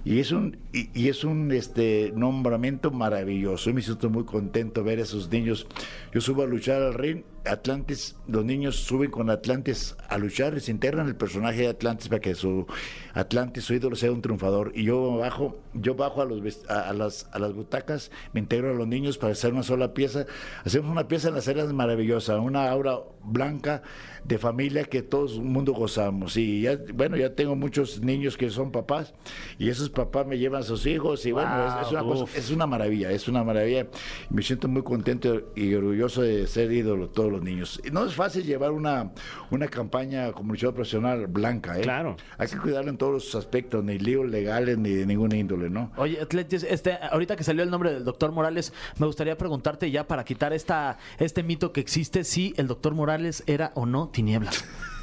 y 0.05 0.21
es 0.21 0.31
un 0.33 0.57
y, 0.73 0.89
y 0.95 1.09
es 1.09 1.26
un 1.27 1.53
este 1.53 2.13
nombramiento 2.15 2.91
maravilloso. 2.91 3.71
Y 3.71 3.73
me 3.75 3.83
siento 3.83 4.11
muy 4.11 4.25
contento 4.25 4.85
ver 4.85 4.99
a 4.99 5.03
esos 5.03 5.31
niños. 5.31 5.67
Yo 6.13 6.21
subo 6.21 6.43
a 6.43 6.47
luchar 6.47 6.83
al 6.83 6.95
ring, 6.95 7.23
Atlantis, 7.49 8.17
los 8.27 8.45
niños 8.45 8.77
suben 8.77 9.11
con 9.11 9.31
Atlantis 9.31 9.97
a 10.09 10.19
luchar, 10.19 10.57
y 10.57 10.61
se 10.61 10.71
integran 10.71 11.07
el 11.07 11.17
personaje 11.17 11.63
de 11.63 11.69
Atlantis 11.69 12.09
para 12.09 12.21
que 12.21 12.35
su 12.35 12.67
Atlantis, 13.15 13.65
su 13.65 13.75
ídolo, 13.75 13.97
sea 13.97 14.13
un 14.13 14.23
triunfador. 14.23 14.73
Y 14.75 14.85
yo 14.85 15.17
bajo, 15.19 15.59
yo 15.75 15.95
bajo 15.95 16.23
a 16.23 16.25
los 16.25 16.67
a, 16.69 16.89
a 16.89 16.93
las 16.93 17.29
a 17.33 17.39
las 17.39 17.53
butacas, 17.55 18.11
me 18.33 18.41
integro 18.41 18.71
a 18.71 18.75
los 18.75 18.87
niños 18.87 19.19
para 19.19 19.33
hacer 19.33 19.53
una 19.53 19.63
sola 19.63 19.95
pieza. 19.95 20.27
Hacemos 20.65 20.91
una 20.91 21.09
pieza 21.09 21.29
en 21.29 21.35
las 21.35 21.45
ceras 21.45 21.73
maravillosa, 21.73 22.39
una 22.41 22.71
aura 22.71 22.99
blanca 23.25 23.83
de 24.25 24.39
familia 24.39 24.85
que 24.85 25.03
todo 25.03 25.27
el 25.33 25.41
mundo 25.43 25.73
gozamos. 25.73 26.37
Y 26.37 26.63
ya, 26.63 26.79
bueno, 26.95 27.17
ya 27.17 27.35
tengo 27.35 27.55
muchos 27.57 28.01
niños 28.01 28.37
que 28.37 28.51
son 28.51 28.71
papás 28.73 29.15
y 29.59 29.69
esos 29.69 29.89
papás 29.91 30.27
me 30.27 30.39
llevan 30.39 30.61
a 30.61 30.65
sus 30.65 30.85
hijos 30.87 31.25
y 31.27 31.33
bueno, 31.33 31.51
es, 31.81 31.87
es 31.87 31.93
una 31.93 32.03
cosa- 32.03 32.39
es 32.39 32.51
una 32.51 32.67
maravilla, 32.67 33.11
es 33.13 33.29
una 33.29 33.45
maravilla. 33.45 33.87
Me 34.31 34.43
siento 34.43 34.69
muy 34.69 34.83
contento 34.83 35.53
y 35.55 35.75
orgulloso 35.75 36.23
de 36.23 36.47
ser 36.47 36.73
ídolo 36.73 37.09
todos 37.09 37.31
los 37.37 37.45
niños. 37.45 37.81
Y 37.85 37.91
no 37.91 38.05
es 38.05 38.15
fácil 38.15 38.45
llevar 38.45 38.73
una, 38.73 39.11
una 39.51 39.69
campaña 39.69 40.33
como 40.33 40.53
luchador 40.53 40.75
profesional 40.75 41.27
blanca, 41.27 41.79
¿eh? 41.79 41.83
Claro. 41.83 42.17
Hay 42.39 42.49
que 42.49 42.59
cuidarlo 42.59 42.91
en 42.91 42.99
todos 42.99 43.13
los 43.13 43.35
aspectos, 43.35 43.85
ni 43.85 43.99
líos 43.99 44.29
legales 44.29 44.79
ni 44.79 44.91
de 44.91 45.07
ninguna 45.07 45.37
índole, 45.37 45.71
¿no? 45.71 45.93
Oye, 45.97 46.21
Atletis, 46.21 46.63
este, 46.63 46.99
ahorita 47.11 47.37
que 47.37 47.45
salió 47.45 47.63
el 47.63 47.71
nombre 47.71 47.93
del 47.93 48.05
doctor 48.05 48.33
Morales, 48.33 48.73
me 48.99 49.07
gustaría 49.07 49.37
preguntarte 49.37 49.91
ya 49.91 50.07
para 50.07 50.25
quitar 50.25 50.53
esta, 50.53 50.99
este 51.19 51.43
mito 51.43 51.73
que 51.73 51.81
existe, 51.81 52.25
si 52.25 52.55
el 52.57 52.67
doctor 52.67 52.95
Morales 52.95 53.43
era 53.47 53.73
o 53.75 53.87
no 53.87 54.09
tiniebla. 54.09 54.51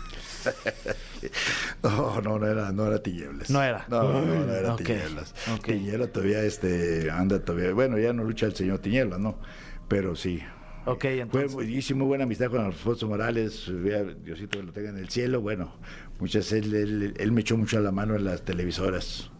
No, 1.84 2.22
no, 2.22 2.40
no 2.40 2.48
era, 2.48 2.72
no 2.72 2.88
era 2.88 3.02
Tinieblas. 3.02 3.50
No 3.50 3.62
era. 3.64 3.86
No, 3.90 4.04
no, 4.04 4.22
no 4.22 4.54
era 4.54 4.74
Ok, 4.74 4.84
Tinieblas. 4.84 5.34
ok. 5.58 5.66
Tinieblas 5.66 6.12
todavía 6.12 6.44
este, 6.44 7.10
anda 7.12 7.40
todavía. 7.40 7.74
Bueno, 7.74 7.98
ya 7.98 8.14
no 8.14 8.24
lucha 8.24 8.46
el 8.46 8.56
señor 8.56 8.80
Tinieblas, 8.80 9.20
¿no? 9.20 9.38
Pero 9.88 10.16
sí. 10.16 10.42
Ok, 10.86 11.02
Fue, 11.02 11.20
entonces. 11.20 11.70
hice 11.70 11.94
muy 11.94 12.08
buena 12.08 12.26
amistad 12.26 12.50
con 12.50 12.62
Alfonso 12.62 13.08
Morales, 13.08 13.72
Diosito 14.24 14.60
que 14.60 14.64
lo 14.66 14.74
tenga 14.74 14.90
en 14.90 14.98
el 14.98 15.10
cielo. 15.10 15.42
Bueno, 15.42 15.74
muchas 16.20 16.52
él, 16.52 16.74
él, 16.74 17.14
él 17.18 17.32
me 17.32 17.42
echó 17.42 17.58
mucho 17.58 17.80
la 17.80 17.92
mano 17.92 18.16
en 18.16 18.26
las 18.26 18.44
televisoras. 18.44 19.32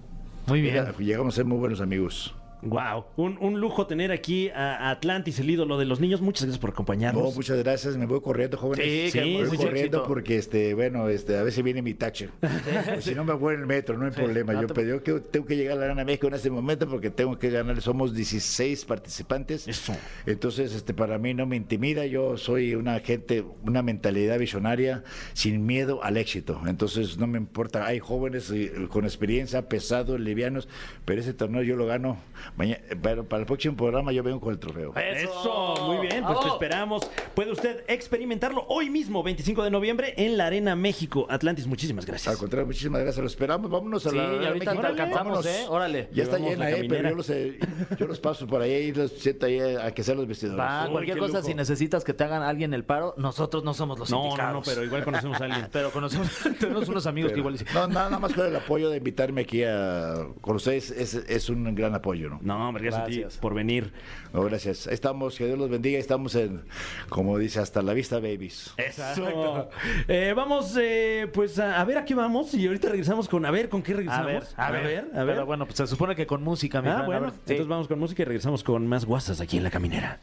Muy 0.48 0.62
bien. 0.62 0.86
Llegamos 1.00 1.34
a 1.34 1.38
ser 1.38 1.46
muy 1.46 1.58
buenos 1.58 1.82
amigos. 1.82 2.36
Wow, 2.66 3.06
un, 3.18 3.38
un 3.42 3.60
lujo 3.60 3.88
tener 3.88 4.12
aquí 4.12 4.50
a 4.50 4.90
Atlantis, 4.90 5.40
el 5.40 5.50
ídolo 5.50 5.78
de 5.78 5.86
los 5.86 6.00
niños. 6.00 6.22
Muchas 6.22 6.44
gracias 6.44 6.60
por 6.60 6.70
acompañarnos. 6.72 7.24
No, 7.24 7.32
muchas 7.32 7.58
gracias, 7.58 7.98
me 7.98 8.06
voy 8.06 8.22
corriendo, 8.22 8.58
jóvenes. 8.58 9.12
Sí, 9.12 9.20
que 9.20 9.26
me 9.26 9.46
voy 9.46 9.58
corriendo 9.58 9.98
éxito. 9.98 10.04
porque, 10.08 10.38
este, 10.38 10.74
bueno, 10.74 11.10
este, 11.10 11.38
a 11.38 11.44
veces 11.44 11.64
viene 11.64 11.82
mi 11.82 11.94
tache. 11.94 12.30
Si 13.00 13.14
no 13.16 13.24
me 13.26 13.34
voy 13.34 13.56
en 13.56 13.62
el 13.62 13.66
metro, 13.66 13.98
no 13.98 14.06
hay 14.06 14.12
problema. 14.12 14.54
no 14.54 14.62
Yo, 14.62 14.68
te- 14.68 14.88
yo 14.88 15.04
que- 15.04 15.20
tengo 15.20 15.46
que 15.46 15.56
llegar 15.56 15.78
a 15.78 15.80
la 15.82 15.86
Arena 15.88 16.06
México 16.06 16.28
en 16.28 16.34
este 16.36 16.50
momento 16.50 16.88
porque 16.88 17.10
tengo 17.10 17.38
que 17.38 17.50
ganar. 17.50 17.82
Somos 17.82 18.14
16 18.14 18.86
participantes. 18.86 19.68
Eso. 19.68 19.94
Entonces, 20.26 20.74
este, 20.74 20.94
para 20.94 21.18
mí 21.18 21.34
no 21.34 21.46
me 21.46 21.56
intimida. 21.56 22.06
Yo 22.06 22.38
soy 22.38 22.76
una 22.76 23.00
gente, 23.00 23.44
una 23.64 23.82
mentalidad 23.82 24.40
visionaria 24.40 25.04
sin 25.34 25.66
miedo 25.66 26.04
al 26.04 26.18
éxito. 26.18 26.62
Entonces, 26.68 27.18
no 27.18 27.28
me 27.28 27.38
importa. 27.38 27.86
Hay 27.86 28.00
jóvenes 28.00 28.50
eh, 28.52 28.72
con 28.90 29.04
experiencia, 29.06 29.68
pesados, 29.68 30.20
livianos, 30.20 30.68
pero 31.06 31.20
ese 31.22 31.34
torneo 31.34 31.62
yo 31.64 31.76
lo 31.76 31.86
gano. 31.86 32.18
Mañana, 32.56 32.80
pero 33.02 33.24
para 33.28 33.42
el 33.42 33.46
próximo 33.48 33.76
programa 33.76 34.12
yo 34.12 34.22
vengo 34.24 34.40
con 34.40 34.54
el 34.54 34.60
trofeo. 34.60 34.94
Eso, 34.96 35.76
muy 35.88 36.08
bien, 36.08 36.24
pues 36.24 36.40
te 36.42 36.48
esperamos. 36.50 37.10
Puede 37.34 37.52
usted 37.52 37.84
experimentarlo 37.88 38.66
hoy 38.68 38.90
mismo, 38.90 39.24
25 39.24 39.64
de 39.64 39.72
noviembre, 39.72 40.14
en 40.18 40.38
la 40.38 40.46
Arena 40.48 40.76
México. 40.76 41.26
Atlantis, 41.30 41.66
muchísimas 41.68 42.04
Al 42.06 42.10
gracias. 42.12 42.38
contrario, 42.38 42.68
muchísimas 42.68 43.02
gracias. 43.02 43.22
Lo 43.22 43.28
esperamos. 43.28 43.72
Vámonos 43.72 44.06
a 44.06 44.10
Sí, 44.12 44.16
la. 44.18 44.24
Arena 44.28 44.48
ahorita 44.50 44.66
México. 44.72 44.82
te 44.82 44.88
alcanzamos, 44.88 45.24
Vámonos. 45.24 45.46
¿eh? 45.48 45.66
Órale. 45.70 46.10
Ya 46.14 46.24
está 46.24 46.38
Llevamos 46.38 46.58
llena, 46.60 46.70
la 46.70 46.78
eh, 46.78 46.86
pero 46.88 47.10
yo 47.10 47.16
los, 47.16 47.30
eh, 47.30 47.60
yo 47.98 48.08
los 48.08 48.20
paso 48.20 48.46
por 48.48 48.62
ahí 48.62 48.72
y 48.74 48.94
los 48.94 49.12
siento 49.14 49.46
ahí 49.48 49.60
a 49.60 49.92
que 49.94 50.04
sean 50.04 50.18
los 50.18 50.28
vestidores. 50.28 50.60
Va, 50.60 50.86
Uy, 50.86 50.92
cualquier 50.92 51.16
qué 51.16 51.20
cosa, 51.22 51.38
lujo. 51.38 51.48
si 51.48 51.56
necesitas 51.56 52.04
que 52.04 52.14
te 52.14 52.24
hagan 52.24 52.44
alguien 52.44 52.74
el 52.74 52.84
paro, 52.86 53.16
nosotros 53.18 53.64
no 53.64 53.74
somos 53.74 53.98
los 53.98 54.10
No, 54.12 54.18
no, 54.20 54.24
indicados. 54.26 54.54
no, 54.54 54.62
pero 54.64 54.84
igual 54.84 55.04
conocemos 55.04 55.42
a 55.42 55.46
alguien. 55.46 55.68
Pero 55.72 55.92
conocemos, 55.92 56.28
tenemos 56.60 56.88
unos 56.88 57.08
amigos 57.08 57.32
que 57.32 57.40
igual 57.40 57.54
dicen, 57.58 57.68
No, 57.74 57.88
nada, 57.88 58.06
nada 58.10 58.20
más 58.20 58.34
con 58.34 58.46
el 58.46 58.56
apoyo 58.56 58.90
de 58.90 58.98
invitarme 58.98 59.42
aquí 59.42 59.64
a, 59.64 60.16
con 60.42 60.56
ustedes 60.58 60.92
es, 60.92 61.16
es 61.16 61.50
un 61.50 61.74
gran 61.74 61.96
apoyo, 61.96 62.30
¿no? 62.30 62.40
No, 62.44 62.68
hombre, 62.70 62.84
gracias, 62.84 63.04
a 63.04 63.06
ti 63.08 63.20
Gracias. 63.22 63.40
por 63.40 63.54
venir. 63.54 63.94
No, 64.34 64.44
gracias. 64.44 64.88
Estamos, 64.88 65.38
que 65.38 65.46
Dios 65.46 65.58
los 65.58 65.70
bendiga. 65.70 65.98
Estamos 65.98 66.36
en, 66.36 66.64
como 67.10 67.38
dice, 67.38 67.60
hasta 67.60 67.82
la 67.82 67.94
vista, 67.94 68.18
babies. 68.18 68.74
Eso. 68.78 69.70
Eh, 70.08 70.34
vamos, 70.36 70.78
eh, 70.80 71.28
pues 71.34 71.58
a, 71.60 71.80
a 71.80 71.86
ver 71.86 71.98
a 71.98 72.06
qué 72.06 72.16
vamos 72.16 72.54
y 72.54 72.68
ahorita 72.68 72.90
regresamos 72.90 73.28
con, 73.30 73.46
a 73.46 73.52
ver, 73.52 73.70
¿con 73.70 73.82
qué 73.82 73.94
A 73.94 73.96
regresamos? 73.96 74.28
ver, 74.28 74.44
a 74.58 74.72
ver, 74.72 75.08
a 75.16 75.24
ver. 75.24 75.36
Pero 75.36 75.46
bueno, 75.46 75.66
pues 75.66 75.78
se 75.78 75.88
supone 75.88 76.16
que 76.16 76.26
con 76.28 76.44
música, 76.44 76.82
mi 76.82 76.90
Ah, 76.90 77.00
a 77.00 77.06
bueno, 77.06 77.22
ver, 77.22 77.32
sí. 77.32 77.38
entonces 77.48 77.68
vamos 77.68 77.88
con 77.88 78.00
música 78.00 78.22
y 78.24 78.26
regresamos 78.26 78.64
con 78.64 78.86
más 78.88 79.06
guasas 79.06 79.40
aquí 79.42 79.58
en 79.58 79.64
La 79.64 79.72
Caminera. 79.72 80.20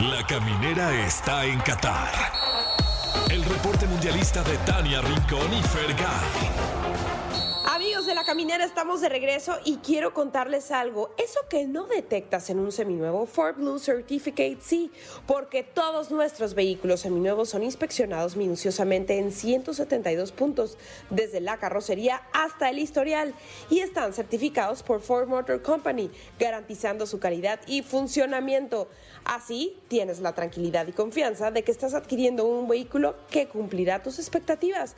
La 0.00 0.24
caminera 0.26 1.04
está 1.06 1.44
en 1.44 1.58
Qatar. 1.60 2.08
El 3.30 3.42
reporte 3.44 3.86
mundialista 3.86 4.42
de 4.44 4.56
Tania 4.58 5.00
Rincón 5.00 5.52
y 5.52 5.62
Fergay. 5.62 7.51
Caminera, 8.24 8.64
estamos 8.64 9.00
de 9.00 9.08
regreso 9.08 9.58
y 9.64 9.78
quiero 9.78 10.14
contarles 10.14 10.70
algo. 10.70 11.14
Eso 11.18 11.40
que 11.50 11.66
no 11.66 11.86
detectas 11.86 12.50
en 12.50 12.60
un 12.60 12.70
seminuevo 12.70 13.26
Ford 13.26 13.56
Blue 13.56 13.78
Certificate, 13.78 14.58
sí, 14.60 14.92
porque 15.26 15.64
todos 15.64 16.10
nuestros 16.10 16.54
vehículos 16.54 17.00
seminuevos 17.00 17.50
son 17.50 17.62
inspeccionados 17.62 18.36
minuciosamente 18.36 19.18
en 19.18 19.32
172 19.32 20.30
puntos, 20.32 20.78
desde 21.10 21.40
la 21.40 21.56
carrocería 21.56 22.22
hasta 22.32 22.70
el 22.70 22.78
historial, 22.78 23.34
y 23.70 23.80
están 23.80 24.12
certificados 24.12 24.82
por 24.82 25.00
Ford 25.00 25.28
Motor 25.28 25.62
Company, 25.62 26.10
garantizando 26.38 27.06
su 27.06 27.18
calidad 27.18 27.60
y 27.66 27.82
funcionamiento. 27.82 28.88
Así 29.24 29.76
tienes 29.88 30.20
la 30.20 30.34
tranquilidad 30.34 30.86
y 30.86 30.92
confianza 30.92 31.50
de 31.50 31.64
que 31.64 31.72
estás 31.72 31.94
adquiriendo 31.94 32.44
un 32.44 32.68
vehículo 32.68 33.16
que 33.30 33.48
cumplirá 33.48 34.02
tus 34.02 34.18
expectativas. 34.18 34.96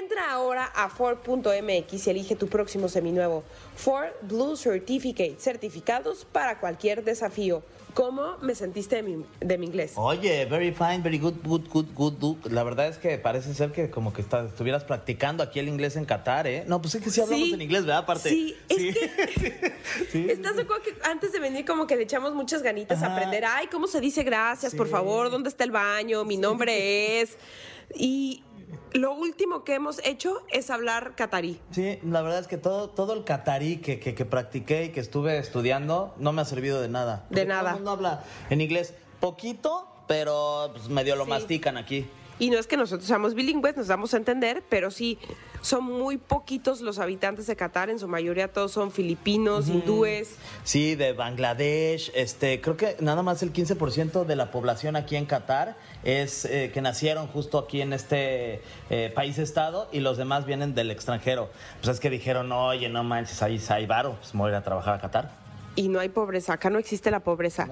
Entra 0.00 0.30
ahora 0.30 0.64
a 0.64 0.88
Ford.mx 0.88 2.06
y 2.06 2.10
elige 2.10 2.36
tu 2.36 2.48
próximo 2.62 2.88
seminuevo. 2.88 3.42
Ford 3.74 4.10
Blue 4.22 4.56
Certificate, 4.56 5.34
certificados 5.38 6.24
para 6.30 6.60
cualquier 6.60 7.02
desafío. 7.02 7.62
¿Cómo 7.92 8.38
me 8.40 8.54
sentiste 8.54 8.96
de 8.96 9.02
mi, 9.02 9.24
de 9.40 9.58
mi 9.58 9.66
inglés? 9.66 9.92
Oye, 9.96 10.46
very 10.46 10.72
fine, 10.72 11.00
very 11.02 11.18
good, 11.18 11.34
good, 11.44 11.68
good, 11.70 11.86
good, 11.94 12.14
good. 12.20 12.36
La 12.52 12.62
verdad 12.62 12.86
es 12.88 12.96
que 12.98 13.18
parece 13.18 13.52
ser 13.52 13.72
que 13.72 13.90
como 13.90 14.12
que 14.14 14.22
está- 14.22 14.46
estuvieras 14.46 14.84
practicando 14.84 15.42
aquí 15.42 15.58
el 15.58 15.68
inglés 15.68 15.96
en 15.96 16.04
Qatar, 16.06 16.46
¿eh? 16.46 16.64
No, 16.68 16.80
pues 16.80 16.94
es 16.94 17.02
que 17.02 17.10
sí 17.10 17.20
hablamos 17.20 17.48
Sí. 17.48 17.52
en 17.54 17.60
inglés, 17.60 17.82
¿verdad? 17.84 17.98
Aparte. 18.04 18.30
Sí, 18.30 18.56
es 18.68 18.76
que 18.78 19.72
¿Estás 20.32 20.56
de 20.56 20.62
acuerdo 20.62 20.84
que 20.84 20.94
antes 21.02 21.32
de 21.32 21.40
venir 21.40 21.66
como 21.66 21.86
que 21.86 21.96
le 21.96 22.04
echamos 22.04 22.32
muchas 22.32 22.62
ganitas 22.62 23.02
a 23.02 23.06
Ajá. 23.06 23.16
aprender? 23.16 23.44
Ay, 23.44 23.66
¿cómo 23.66 23.86
se 23.88 24.00
dice 24.00 24.22
gracias? 24.22 24.74
Por 24.74 24.88
favor, 24.88 25.30
¿dónde 25.30 25.48
está 25.50 25.64
el 25.64 25.72
baño? 25.72 26.24
Mi 26.24 26.36
nombre 26.38 27.20
es... 27.20 27.36
Y 27.94 28.42
lo 28.92 29.12
último 29.14 29.64
que 29.64 29.74
hemos 29.74 30.00
hecho 30.04 30.42
es 30.50 30.70
hablar 30.70 31.14
catarí. 31.16 31.60
Sí, 31.70 31.98
la 32.04 32.22
verdad 32.22 32.40
es 32.40 32.46
que 32.46 32.58
todo, 32.58 32.90
todo 32.90 33.14
el 33.14 33.24
catarí 33.24 33.78
que, 33.78 33.98
que, 34.00 34.14
que 34.14 34.24
practiqué 34.24 34.84
y 34.86 34.88
que 34.90 35.00
estuve 35.00 35.38
estudiando 35.38 36.14
no 36.18 36.32
me 36.32 36.42
ha 36.42 36.44
servido 36.44 36.80
de 36.80 36.88
nada. 36.88 37.26
De 37.30 37.42
Porque 37.42 37.46
nada. 37.46 37.60
Todo 37.62 37.68
el 37.70 37.74
mundo 37.76 37.90
habla 37.92 38.24
en 38.50 38.60
inglés 38.60 38.94
poquito, 39.20 39.86
pero 40.08 40.70
pues, 40.72 40.88
medio 40.88 41.16
lo 41.16 41.24
Sí. 41.24 41.30
mastican 41.30 41.76
aquí. 41.76 42.06
Y 42.38 42.50
no 42.50 42.58
es 42.58 42.66
que 42.66 42.76
nosotros 42.76 43.06
seamos 43.06 43.34
bilingües, 43.34 43.76
nos 43.76 43.86
damos 43.86 44.14
a 44.14 44.16
entender, 44.16 44.62
pero 44.68 44.90
sí, 44.90 45.18
son 45.62 45.84
muy 45.84 46.18
poquitos 46.18 46.80
los 46.80 46.98
habitantes 46.98 47.46
de 47.46 47.54
Qatar, 47.54 47.88
en 47.88 47.98
su 47.98 48.08
mayoría 48.08 48.48
todos 48.48 48.72
son 48.72 48.90
filipinos, 48.90 49.68
hindúes. 49.68 50.36
Sí, 50.64 50.96
de 50.96 51.12
Bangladesh. 51.12 52.10
Este, 52.14 52.60
creo 52.60 52.76
que 52.76 52.96
nada 53.00 53.22
más 53.22 53.42
el 53.42 53.52
15% 53.52 54.24
de 54.24 54.36
la 54.36 54.50
población 54.50 54.96
aquí 54.96 55.14
en 55.16 55.24
Qatar 55.24 55.76
es 56.02 56.44
eh, 56.44 56.72
que 56.74 56.82
nacieron 56.82 57.28
justo 57.28 57.58
aquí 57.58 57.80
en 57.80 57.92
este 57.92 58.60
eh, 58.90 59.12
país-estado 59.14 59.88
y 59.92 60.00
los 60.00 60.16
demás 60.16 60.44
vienen 60.44 60.74
del 60.74 60.90
extranjero. 60.90 61.48
Pues 61.80 61.94
es 61.94 62.00
que 62.00 62.10
dijeron, 62.10 62.50
oye, 62.50 62.88
no 62.88 63.04
manches, 63.04 63.40
ahí 63.42 63.60
hay 63.68 63.86
varo, 63.86 64.16
pues 64.18 64.34
me 64.34 64.40
voy 64.40 64.48
a 64.48 64.54
ir 64.54 64.56
a 64.56 64.64
trabajar 64.64 64.94
a 64.94 65.00
Qatar. 65.00 65.30
Y 65.76 65.88
no 65.88 66.00
hay 66.00 66.08
pobreza, 66.08 66.54
acá 66.54 66.70
no 66.70 66.78
existe 66.78 67.10
la 67.10 67.20
pobreza. 67.20 67.68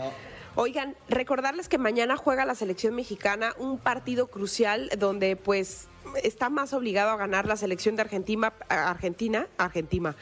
Oigan, 0.57 0.97
recordarles 1.09 1.69
que 1.69 1.79
mañana 1.79 2.17
juega 2.17 2.45
la 2.45 2.55
selección 2.55 2.95
mexicana 2.95 3.55
un 3.59 3.79
partido 3.79 4.27
crucial 4.27 4.91
donde 4.99 5.37
pues 5.37 5.87
está 6.23 6.49
más 6.51 6.73
obligado 6.73 7.11
a 7.11 7.16
ganar 7.16 7.46
la 7.46 7.57
selección 7.57 7.96
de 7.96 8.03
Argentina, 8.03 8.53
Argentina, 8.68 9.46
Argentina. 9.59 10.16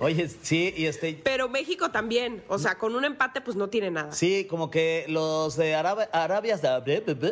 Oye, 0.00 0.28
sí, 0.28 0.72
y 0.76 0.86
este, 0.86 1.20
Pero 1.24 1.48
México 1.48 1.90
también, 1.90 2.42
o 2.48 2.58
sea, 2.58 2.76
con 2.76 2.94
un 2.94 3.04
empate 3.04 3.40
pues 3.40 3.56
no 3.56 3.68
tiene 3.68 3.90
nada. 3.90 4.12
Sí, 4.12 4.46
como 4.48 4.70
que 4.70 5.04
los 5.08 5.56
de 5.56 5.74
Arabia, 5.74 6.08
Arabia, 6.12 6.58
Sa- 6.58 6.82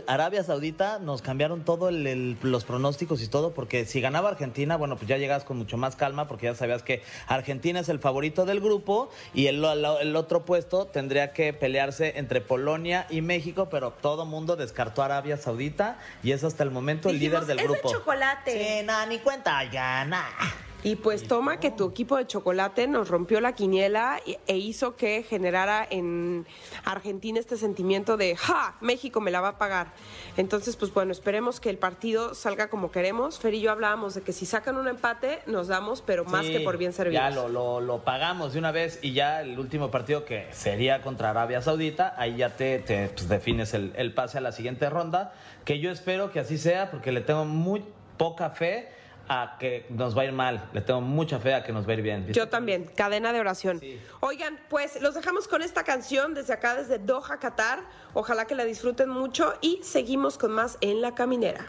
Arabia 0.06 0.44
Saudita 0.44 0.98
nos 0.98 1.22
cambiaron 1.22 1.64
todo 1.64 1.88
el- 1.88 2.06
el- 2.06 2.36
los 2.42 2.64
pronósticos 2.64 3.22
y 3.22 3.28
todo, 3.28 3.52
porque 3.54 3.84
si 3.84 4.00
ganaba 4.00 4.28
Argentina, 4.30 4.76
bueno, 4.76 4.96
pues 4.96 5.08
ya 5.08 5.16
llegas 5.18 5.44
con 5.44 5.56
mucho 5.58 5.76
más 5.76 5.96
calma, 5.96 6.28
porque 6.28 6.46
ya 6.46 6.54
sabías 6.54 6.82
que 6.82 7.02
Argentina 7.26 7.80
es 7.80 7.88
el 7.88 7.98
favorito 7.98 8.44
del 8.44 8.60
grupo 8.60 9.10
y 9.34 9.46
el, 9.46 9.64
el 9.64 10.16
otro 10.16 10.44
puesto 10.44 10.86
tendría 10.86 11.32
que 11.32 11.52
pelearse 11.52 12.18
entre 12.18 12.40
Polonia 12.40 13.06
y 13.10 13.20
México, 13.22 13.68
pero 13.70 13.92
todo 13.92 14.24
mundo 14.24 14.56
descartó 14.56 15.02
a 15.02 15.06
Arabia 15.06 15.36
Saudita 15.36 15.98
y 16.22 16.32
es 16.32 16.44
hasta 16.44 16.62
el 16.62 16.70
momento 16.70 17.08
el 17.08 17.18
Dijimos, 17.18 17.42
líder 17.42 17.56
del 17.56 17.66
"Es 17.74 17.76
de 17.76 17.88
grupo. 17.88 17.98
chocolate". 17.98 18.52
Sí, 18.80 18.87
nada, 18.87 19.06
ni 19.06 19.18
cuenta, 19.18 19.64
ya, 19.64 20.04
nada. 20.04 20.37
Y 20.82 20.96
pues 20.96 21.28
toma 21.28 21.60
que 21.60 21.70
tu 21.70 21.86
equipo 21.88 22.16
de 22.16 22.26
chocolate 22.26 22.86
nos 22.86 23.08
rompió 23.08 23.40
la 23.42 23.52
quiniela 23.52 24.18
e 24.46 24.56
hizo 24.56 24.96
que 24.96 25.22
generara 25.22 25.86
en 25.88 26.46
Argentina 26.84 27.38
este 27.38 27.58
sentimiento 27.58 28.16
de 28.16 28.34
¡ja! 28.36 28.76
México 28.80 29.20
me 29.20 29.30
la 29.30 29.42
va 29.42 29.48
a 29.48 29.58
pagar. 29.58 29.92
Entonces, 30.38 30.76
pues 30.76 30.92
bueno, 30.94 31.12
esperemos 31.12 31.60
que 31.60 31.68
el 31.68 31.76
partido 31.76 32.34
salga 32.34 32.70
como 32.70 32.90
queremos. 32.90 33.38
Fer 33.38 33.52
y 33.54 33.60
yo 33.60 33.70
hablábamos 33.70 34.14
de 34.14 34.22
que 34.22 34.32
si 34.32 34.46
sacan 34.46 34.76
un 34.76 34.88
empate, 34.88 35.40
nos 35.46 35.68
damos, 35.68 36.00
pero 36.00 36.24
más 36.24 36.46
Sí, 36.46 36.52
que 36.52 36.60
por 36.60 36.78
bien 36.78 36.94
servidos. 36.94 37.22
Ya 37.22 37.30
lo, 37.30 37.48
lo, 37.48 37.80
lo 37.82 37.98
pagamos 38.02 38.54
de 38.54 38.58
una 38.58 38.72
vez 38.72 38.98
y 39.02 39.12
ya 39.12 39.42
el 39.42 39.58
último 39.58 39.90
partido 39.90 40.24
que 40.24 40.46
sería 40.52 41.02
contra 41.02 41.28
Arabia 41.30 41.60
Saudita, 41.60 42.14
ahí 42.16 42.36
ya 42.36 42.56
te, 42.56 42.78
te, 42.78 43.08
pues, 43.08 43.28
defines 43.28 43.74
el, 43.74 43.92
el 43.96 44.14
pase 44.14 44.38
a 44.38 44.40
la 44.40 44.52
siguiente 44.52 44.88
ronda, 44.88 45.34
que 45.66 45.78
yo 45.78 45.90
espero 45.90 46.32
que 46.32 46.40
así 46.40 46.56
sea 46.56 46.90
porque 46.90 47.12
le 47.12 47.20
tengo 47.20 47.44
muy 47.44 47.84
poca 48.16 48.48
fe 48.50 48.88
a 49.32 49.56
que 49.60 49.86
nos 49.90 50.18
va 50.18 50.22
a 50.22 50.24
ir 50.24 50.32
mal, 50.32 50.68
le 50.72 50.80
tengo 50.80 51.00
mucha 51.00 51.38
fe 51.38 51.54
a 51.54 51.62
que 51.62 51.72
nos 51.72 51.86
va 51.86 51.92
a 51.92 51.94
ir 51.94 52.02
bien. 52.02 52.32
Yo 52.32 52.48
también, 52.48 52.90
cadena 52.96 53.32
de 53.32 53.38
oración. 53.38 53.78
Sí. 53.78 53.96
Oigan, 54.18 54.58
pues 54.68 55.00
los 55.00 55.14
dejamos 55.14 55.46
con 55.46 55.62
esta 55.62 55.84
canción 55.84 56.34
desde 56.34 56.52
acá, 56.52 56.74
desde 56.74 56.98
Doha, 56.98 57.38
Qatar. 57.38 57.84
Ojalá 58.12 58.46
que 58.46 58.56
la 58.56 58.64
disfruten 58.64 59.08
mucho 59.08 59.54
y 59.60 59.78
seguimos 59.84 60.36
con 60.36 60.50
más 60.50 60.78
en 60.80 61.00
La 61.00 61.14
Caminera. 61.14 61.68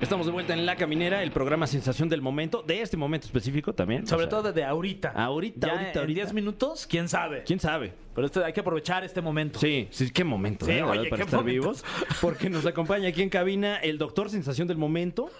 Estamos 0.00 0.26
de 0.26 0.32
vuelta 0.32 0.52
en 0.52 0.66
La 0.66 0.74
Caminera, 0.74 1.22
el 1.22 1.30
programa 1.30 1.68
Sensación 1.68 2.08
del 2.08 2.22
Momento, 2.22 2.62
de 2.62 2.82
este 2.82 2.96
momento 2.96 3.26
específico 3.26 3.72
también. 3.72 4.04
Sobre 4.04 4.24
O 4.24 4.28
sea, 4.28 4.30
todo 4.30 4.42
desde 4.52 4.64
ahorita. 4.64 5.10
Ahorita, 5.10 5.64
Ya 5.68 5.72
ahorita, 5.74 5.92
en 5.92 5.98
ahorita. 5.98 6.20
10 6.22 6.32
minutos, 6.32 6.88
quién 6.88 7.08
sabe. 7.08 7.44
¿Quién 7.44 7.60
sabe? 7.60 7.94
Pero 8.16 8.26
esto 8.26 8.44
hay 8.44 8.52
que 8.52 8.60
aprovechar 8.60 9.04
este 9.04 9.20
momento. 9.20 9.58
Sí, 9.60 9.86
sí, 9.90 10.10
qué 10.10 10.24
momento, 10.24 10.66
Sí, 10.66 10.72
¿eh? 10.72 10.82
Oye, 10.82 11.08
para 11.10 11.18
qué 11.18 11.24
estar 11.24 11.40
momento. 11.40 11.44
vivos. 11.44 11.84
Porque 12.20 12.50
nos 12.50 12.64
acompaña 12.66 13.10
aquí 13.10 13.22
en 13.22 13.28
cabina 13.28 13.76
el 13.76 13.98
doctor 13.98 14.30
Sensación 14.30 14.66
del 14.66 14.78
Momento, 14.78 15.30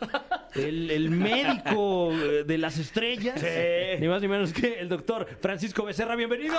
el, 0.54 0.90
el 0.90 1.10
médico 1.10 2.12
eh, 2.12 2.44
de 2.46 2.58
las 2.58 2.78
estrellas, 2.78 3.40
Sí. 3.40 3.98
ni 3.98 4.06
más 4.08 4.20
ni 4.22 4.28
menos 4.28 4.52
que 4.52 4.78
el 4.78 4.88
doctor 4.88 5.26
Francisco 5.40 5.84
Becerra. 5.84 6.14
¡Bienvenido! 6.16 6.54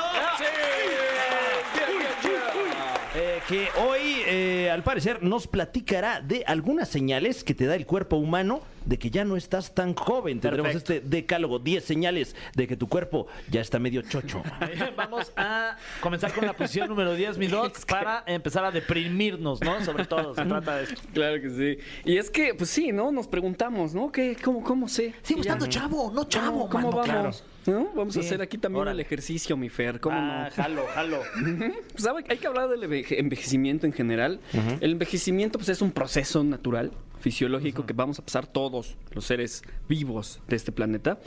Eh, 3.19 3.39
que 3.47 3.67
hoy, 3.81 4.21
eh, 4.27 4.69
al 4.71 4.83
parecer, 4.83 5.23
nos 5.23 5.47
platicará 5.47 6.21
de 6.21 6.43
algunas 6.45 6.87
señales 6.87 7.43
que 7.43 7.55
te 7.55 7.65
da 7.65 7.73
el 7.73 7.87
cuerpo 7.87 8.17
humano 8.17 8.61
de 8.85 8.99
que 8.99 9.09
ya 9.09 9.25
no 9.25 9.35
estás 9.35 9.73
tan 9.73 9.95
joven. 9.95 10.39
Tendremos 10.39 10.71
Perfecto. 10.73 10.93
este 10.93 11.09
decálogo, 11.09 11.57
10 11.57 11.83
señales 11.83 12.35
de 12.55 12.67
que 12.67 12.77
tu 12.77 12.87
cuerpo 12.87 13.25
ya 13.49 13.61
está 13.61 13.79
medio 13.79 14.03
chocho. 14.03 14.43
Vamos 14.95 15.31
a 15.35 15.77
comenzar 15.99 16.31
con 16.31 16.45
la 16.45 16.53
posición 16.53 16.89
número 16.89 17.15
10, 17.15 17.39
mi 17.39 17.47
doc, 17.47 17.83
para 17.87 18.23
empezar 18.27 18.63
a 18.65 18.69
deprimirnos, 18.69 19.61
¿no? 19.61 19.83
Sobre 19.83 20.05
todo, 20.05 20.35
se 20.35 20.45
trata 20.45 20.75
de 20.77 20.83
esto. 20.83 21.01
Claro 21.11 21.41
que 21.41 21.49
sí. 21.49 21.79
Y 22.05 22.17
es 22.17 22.29
que, 22.29 22.53
pues 22.53 22.69
sí, 22.69 22.91
¿no? 22.91 23.11
Nos 23.11 23.27
preguntamos, 23.27 23.95
¿no? 23.95 24.11
¿Qué, 24.11 24.37
cómo, 24.43 24.63
¿Cómo 24.63 24.87
sé? 24.87 25.15
Sigo 25.23 25.41
Ya- 25.41 25.53
estando 25.53 25.65
chavo, 25.65 26.11
no 26.13 26.25
chavo, 26.25 26.69
¿Cómo, 26.69 26.91
vamos? 26.91 27.43
¿No? 27.67 27.89
Vamos 27.95 28.15
a 28.17 28.21
hacer 28.21 28.41
aquí 28.41 28.57
también 28.57 28.81
Órale. 28.83 29.01
el 29.01 29.05
ejercicio, 29.05 29.55
mi 29.57 29.69
Fer. 29.69 29.99
¿Cómo 29.99 30.15
Ah, 30.17 30.45
no? 30.49 30.55
jalo, 30.55 30.85
jalo. 30.93 31.19
Pues 31.91 32.07
hay 32.29 32.37
que 32.37 32.47
hablar 32.47 32.69
del 32.69 32.81
enveje- 32.83 33.19
envejecimiento 33.19 33.85
en 33.85 33.93
general. 33.93 34.39
El 34.81 34.91
envejecimiento 34.93 35.59
pues, 35.59 35.69
es 35.69 35.81
un 35.81 35.91
proceso 35.91 36.43
natural, 36.43 36.91
fisiológico, 37.19 37.85
que 37.85 37.93
vamos 37.93 38.19
a 38.19 38.23
pasar 38.23 38.47
todos 38.47 38.97
los 39.11 39.25
seres 39.25 39.63
vivos 39.89 40.39
de 40.47 40.55
este 40.55 40.71
planeta. 40.71 41.19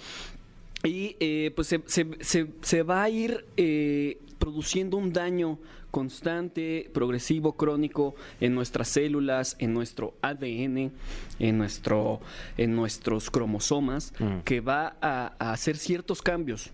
Y 0.83 1.17
eh, 1.21 1.53
pues 1.55 1.69
se, 1.69 1.83
se- 1.87 2.07
se- 2.21 2.47
se 2.63 2.83
va 2.83 3.03
a 3.03 3.11
ir 3.11 3.45
eh, 3.59 4.19
produciendo 4.39 4.97
un 4.97 5.13
daño 5.13 5.59
constante, 5.91 6.91
progresivo, 6.95 7.55
crónico 7.57 8.15
en 8.41 8.55
nuestras 8.55 8.89
células, 8.89 9.57
en 9.59 9.75
nuestro 9.75 10.15
ADN, 10.23 10.93
en, 11.39 11.59
nuestro, 11.59 12.21
en 12.57 12.75
nuestros 12.77 13.31
cromosomas, 13.31 14.13
que 14.45 14.61
va 14.61 14.97
a- 15.01 15.35
a 15.39 15.53
hacer 15.53 15.77
ciertos 15.77 16.23
cambios. 16.23 16.71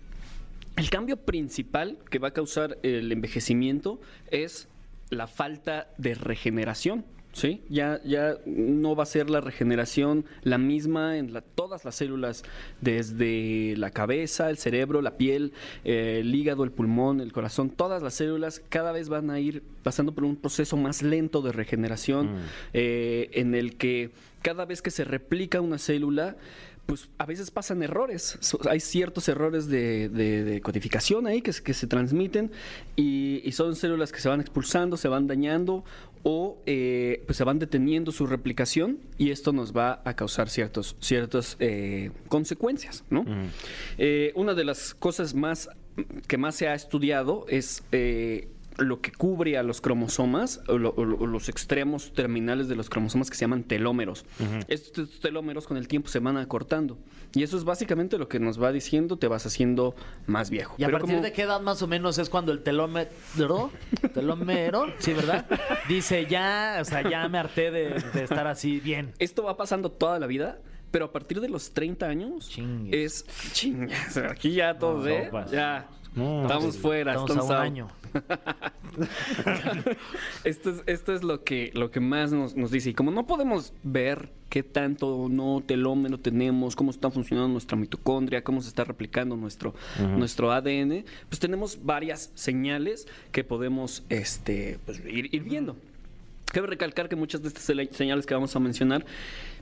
El 0.75 0.89
cambio 0.89 1.17
principal 1.17 1.97
que 2.09 2.19
va 2.19 2.27
a 2.29 2.31
causar 2.33 2.77
el 2.83 3.11
envejecimiento 3.11 3.99
es 4.29 4.67
la 5.09 5.27
falta 5.27 5.87
de 5.97 6.13
regeneración 6.15 7.05
¿sí? 7.37 7.61
Ya, 7.69 8.01
ya 8.03 8.35
no 8.47 8.95
va 8.95 9.03
a 9.03 9.05
ser 9.05 9.29
la 9.29 9.39
regeneración 9.41 10.25
la 10.41 10.57
misma 10.57 11.17
en 11.17 11.33
la- 11.33 11.41
todas 11.41 11.85
las 11.85 11.93
células, 11.95 12.43
desde 12.81 13.75
la 13.77 13.91
cabeza, 13.91 14.49
el 14.49 14.57
cerebro, 14.57 15.01
la 15.01 15.17
piel, 15.17 15.53
eh, 15.83 16.17
el 16.21 16.33
hígado, 16.33 16.63
el 16.63 16.71
pulmón, 16.71 17.21
el 17.21 17.31
corazón, 17.31 17.69
todas 17.69 18.01
las 18.01 18.15
células 18.15 18.61
cada 18.69 18.91
vez 18.91 19.07
van 19.09 19.29
a 19.29 19.39
ir 19.39 19.61
pasando 19.83 20.13
por 20.13 20.23
un 20.23 20.35
proceso 20.35 20.77
más 20.77 21.03
lento 21.03 21.41
de 21.41 21.51
regeneración, 21.51 22.37
eh, 22.73 23.29
en 23.33 23.53
el 23.53 23.75
que 23.77 24.09
cada 24.41 24.65
vez 24.65 24.81
que 24.81 24.89
se 24.91 25.03
replica 25.03 25.61
una 25.61 25.77
célula, 25.77 26.37
pues 26.85 27.09
a 27.17 27.25
veces 27.25 27.51
pasan 27.51 27.83
errores. 27.83 28.39
Hay 28.69 28.79
ciertos 28.79 29.27
errores 29.27 29.67
de, 29.67 30.07
de- 30.07 30.45
de 30.45 30.61
codificación 30.61 31.27
ahí 31.27 31.41
que, 31.41 31.51
se- 31.51 31.61
que 31.61 31.73
se 31.73 31.85
transmiten 31.85 32.49
y, 32.95 33.41
y 33.43 33.51
son 33.51 33.75
células 33.75 34.13
que 34.13 34.21
se 34.21 34.29
van 34.29 34.39
expulsando, 34.39 34.95
se 34.95 35.09
van 35.09 35.27
dañando 35.27 35.83
o 36.29 36.61
eh, 36.65 37.23
pues 37.25 37.37
se 37.37 37.45
van 37.45 37.57
deteniendo 37.57 38.11
su 38.11 38.27
replicación 38.27 38.99
y 39.17 39.31
esto 39.31 39.53
nos 39.53 39.71
va 39.71 40.01
a 40.03 40.13
causar 40.17 40.49
ciertos, 40.49 40.97
ciertas 40.99 41.55
eh, 41.61 42.11
consecuencias. 42.27 43.05
¿no? 43.09 43.23
Eh, 43.97 44.33
una 44.35 44.53
de 44.53 44.65
las 44.65 44.93
cosas 44.93 45.33
más 45.33 45.69
que 46.27 46.37
más 46.37 46.55
se 46.55 46.67
ha 46.67 46.75
estudiado 46.75 47.45
es 47.47 47.81
lo 48.77 49.01
que 49.01 49.11
cubre 49.11 49.57
a 49.57 49.63
los 49.63 49.81
cromosomas 49.81 50.61
o, 50.67 50.77
lo- 50.77 50.93
o 50.97 51.03
lo- 51.05 51.17
o 51.17 51.25
los 51.27 51.49
extremos 51.49 52.13
terminales 52.13 52.67
de 52.67 52.75
los 52.75 52.89
cromosomas 52.89 53.29
que 53.29 53.35
se 53.35 53.41
llaman 53.41 53.63
telómeros. 53.63 54.25
Estos 54.67 55.19
telómeros 55.19 55.65
con 55.67 55.77
el 55.77 55.87
tiempo 55.87 56.09
se 56.09 56.19
van 56.19 56.37
acortando 56.37 56.97
y 57.33 57.43
eso 57.43 57.57
es 57.57 57.63
básicamente 57.63 58.17
lo 58.17 58.27
que 58.27 58.39
nos 58.39 58.61
va 58.61 58.71
diciendo 58.71 59.17
te 59.17 59.27
vas 59.27 59.45
haciendo 59.45 59.95
más 60.27 60.49
viejo. 60.49 60.75
¿Y 60.77 60.83
a 60.83 60.87
Pero 60.87 60.99
partir 60.99 61.15
como- 61.15 61.25
de 61.25 61.33
qué 61.33 61.41
edad 61.43 61.59
más 61.61 61.81
o 61.81 61.87
menos 61.87 62.17
es 62.19 62.29
cuando 62.29 62.51
el 62.51 62.61
telómero, 62.63 63.09
telómero, 64.13 64.85
sí, 64.99 65.13
¿verdad? 65.13 65.45
Dice, 65.87 66.25
ya, 66.27 66.77
o 66.81 66.85
sea, 66.85 67.07
ya 67.09 67.27
me 67.29 67.37
harté 67.37 67.71
de, 67.71 68.01
de 68.13 68.23
estar 68.23 68.47
así 68.47 68.79
bien. 68.79 69.13
Esto 69.19 69.43
va 69.43 69.57
pasando 69.57 69.91
toda 69.91 70.19
la 70.19 70.27
vida, 70.27 70.59
pero 70.91 71.05
a 71.05 71.11
partir 71.11 71.41
de 71.41 71.49
los 71.49 71.71
30 71.71 72.07
años 72.07 72.49
Chingues. 72.49 73.25
es 73.27 73.51
chingas. 73.53 74.17
Aquí 74.17 74.51
ya 74.53 74.77
todos, 74.77 75.03
No, 75.05 75.09
¿eh? 75.09 75.31
Ya. 75.51 75.87
No, 76.15 76.41
estamos 76.43 76.77
fuera, 76.77 77.11
Estamos 77.13 77.49
a 77.51 77.57
un 77.59 77.61
año. 77.61 77.87
Esto 80.43 80.71
es, 80.71 80.83
esto 80.87 81.13
es 81.13 81.23
lo 81.23 81.43
que, 81.43 81.71
lo 81.73 81.91
que 81.91 81.99
más 81.99 82.31
nos, 82.31 82.55
nos 82.55 82.71
dice. 82.71 82.89
Y 82.91 82.93
como 82.93 83.11
no 83.11 83.27
podemos 83.27 83.73
ver 83.83 84.29
qué 84.49 84.63
tanto 84.63 85.27
no 85.29 85.61
telómero 85.65 86.17
tenemos, 86.17 86.75
cómo 86.75 86.91
está 86.91 87.11
funcionando 87.11 87.49
nuestra 87.49 87.77
mitocondria, 87.77 88.43
cómo 88.43 88.61
se 88.61 88.69
está 88.69 88.83
replicando 88.83 89.35
nuestro, 89.35 89.75
nuestro 89.99 90.51
ADN, 90.51 91.05
pues 91.29 91.39
tenemos 91.39 91.79
varias 91.83 92.31
señales 92.33 93.07
que 93.31 93.43
podemos 93.43 94.03
este, 94.09 94.79
pues, 94.85 95.01
ir, 95.05 95.33
ir 95.33 95.43
viendo. 95.43 95.75
Cabe 96.45 96.67
recalcar 96.67 97.09
que 97.09 97.15
muchas 97.15 97.41
de 97.41 97.49
estas 97.49 97.63
señales 97.91 98.25
que 98.25 98.33
vamos 98.33 98.55
a 98.55 98.59
mencionar 98.59 99.05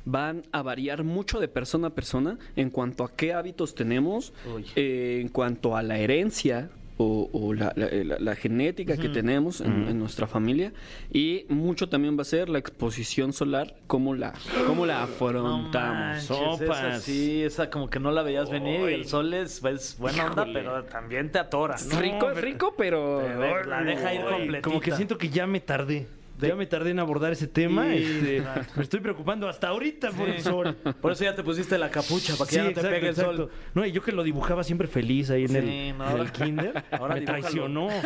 van 0.05 0.43
a 0.51 0.61
variar 0.61 1.03
mucho 1.03 1.39
de 1.39 1.47
persona 1.47 1.87
a 1.87 1.89
persona 1.89 2.37
en 2.55 2.69
cuanto 2.69 3.03
a 3.03 3.15
qué 3.15 3.33
hábitos 3.33 3.73
tenemos, 3.73 4.33
eh, 4.75 5.19
en 5.19 5.29
cuanto 5.29 5.75
a 5.75 5.81
la 5.81 5.97
herencia 5.97 6.69
o, 6.97 7.29
o 7.33 7.53
la, 7.53 7.73
la- 7.75 7.89
la- 7.91 8.19
la 8.19 8.35
genética 8.35 8.95
que 8.97 9.09
tenemos 9.09 9.59
en, 9.61 9.87
en 9.89 9.99
nuestra 9.99 10.27
familia 10.27 10.71
y 11.11 11.45
mucho 11.49 11.89
también 11.89 12.17
va 12.17 12.21
a 12.21 12.25
ser 12.25 12.47
la 12.47 12.57
exposición 12.59 13.33
solar, 13.33 13.75
cómo 13.87 14.15
la, 14.15 14.33
cómo 14.65 14.85
la 14.85 14.99
No 14.99 15.03
afrontamos. 15.03 16.29
manches, 16.29 16.61
esa 16.61 16.99
sí, 16.99 17.43
esa 17.43 17.69
como 17.69 17.89
que 17.89 17.99
no 17.99 18.11
la 18.11 18.23
veías 18.23 18.49
venir 18.49 18.89
y 18.89 18.93
el 18.93 19.05
sol 19.05 19.33
es, 19.33 19.63
es 19.63 19.97
buena 19.99 20.25
onda, 20.27 20.43
Híjole. 20.43 20.59
pero 20.61 20.83
también 20.85 21.31
te 21.31 21.39
atora. 21.39 21.75
Es 21.75 21.87
¿no? 21.87 21.99
rico, 21.99 22.29
rico, 22.31 22.73
pero... 22.77 23.21
Pero 23.25 23.63
la 23.65 23.83
deja 23.83 24.13
ir 24.13 24.21
completita. 24.21 24.61
Como 24.61 24.79
que 24.79 24.91
siento 24.91 25.17
que 25.17 25.29
ya 25.29 25.45
me 25.47 25.59
tardé. 25.59 26.07
De- 26.39 26.49
Ya 26.49 26.55
me 26.55 26.65
tardé 26.65 26.91
en 26.91 26.99
abordar 26.99 27.31
ese 27.31 27.47
tema. 27.47 27.85
Sí, 27.91 28.03
este, 28.03 28.37
claro. 28.41 28.61
me 28.75 28.83
estoy 28.83 28.99
preocupando 28.99 29.47
hasta 29.47 29.69
ahorita 29.69 30.11
por 30.11 30.27
el 30.29 30.41
sol. 30.41 30.75
Por 31.01 31.11
eso 31.13 31.23
ya 31.23 31.33
te 31.35 31.43
pusiste 31.43 31.77
la 31.77 31.89
capucha, 31.89 32.35
para 32.35 32.45
que 32.49 32.55
Sí, 32.55 32.57
ya 32.57 32.63
no 32.63 32.67
te 32.69 32.73
exacto, 32.81 32.89
pegue 32.95 33.07
el 33.07 33.13
exacto. 33.13 33.37
sol. 33.37 33.49
No, 33.73 33.85
y 33.85 33.91
yo 33.91 34.01
que 34.03 34.11
lo 34.11 34.23
dibujaba 34.23 34.63
siempre 34.63 34.87
feliz 34.87 35.29
ahí 35.29 35.43
en, 35.43 35.49
Sí, 35.49 35.55
el, 35.57 35.97
no, 35.97 36.09
en 36.11 36.17
el 36.17 36.31
kinder. 36.31 36.83
ahora 36.91 37.15
me 37.15 37.21
dibújalo. 37.21 37.41
traicionó. 37.41 37.87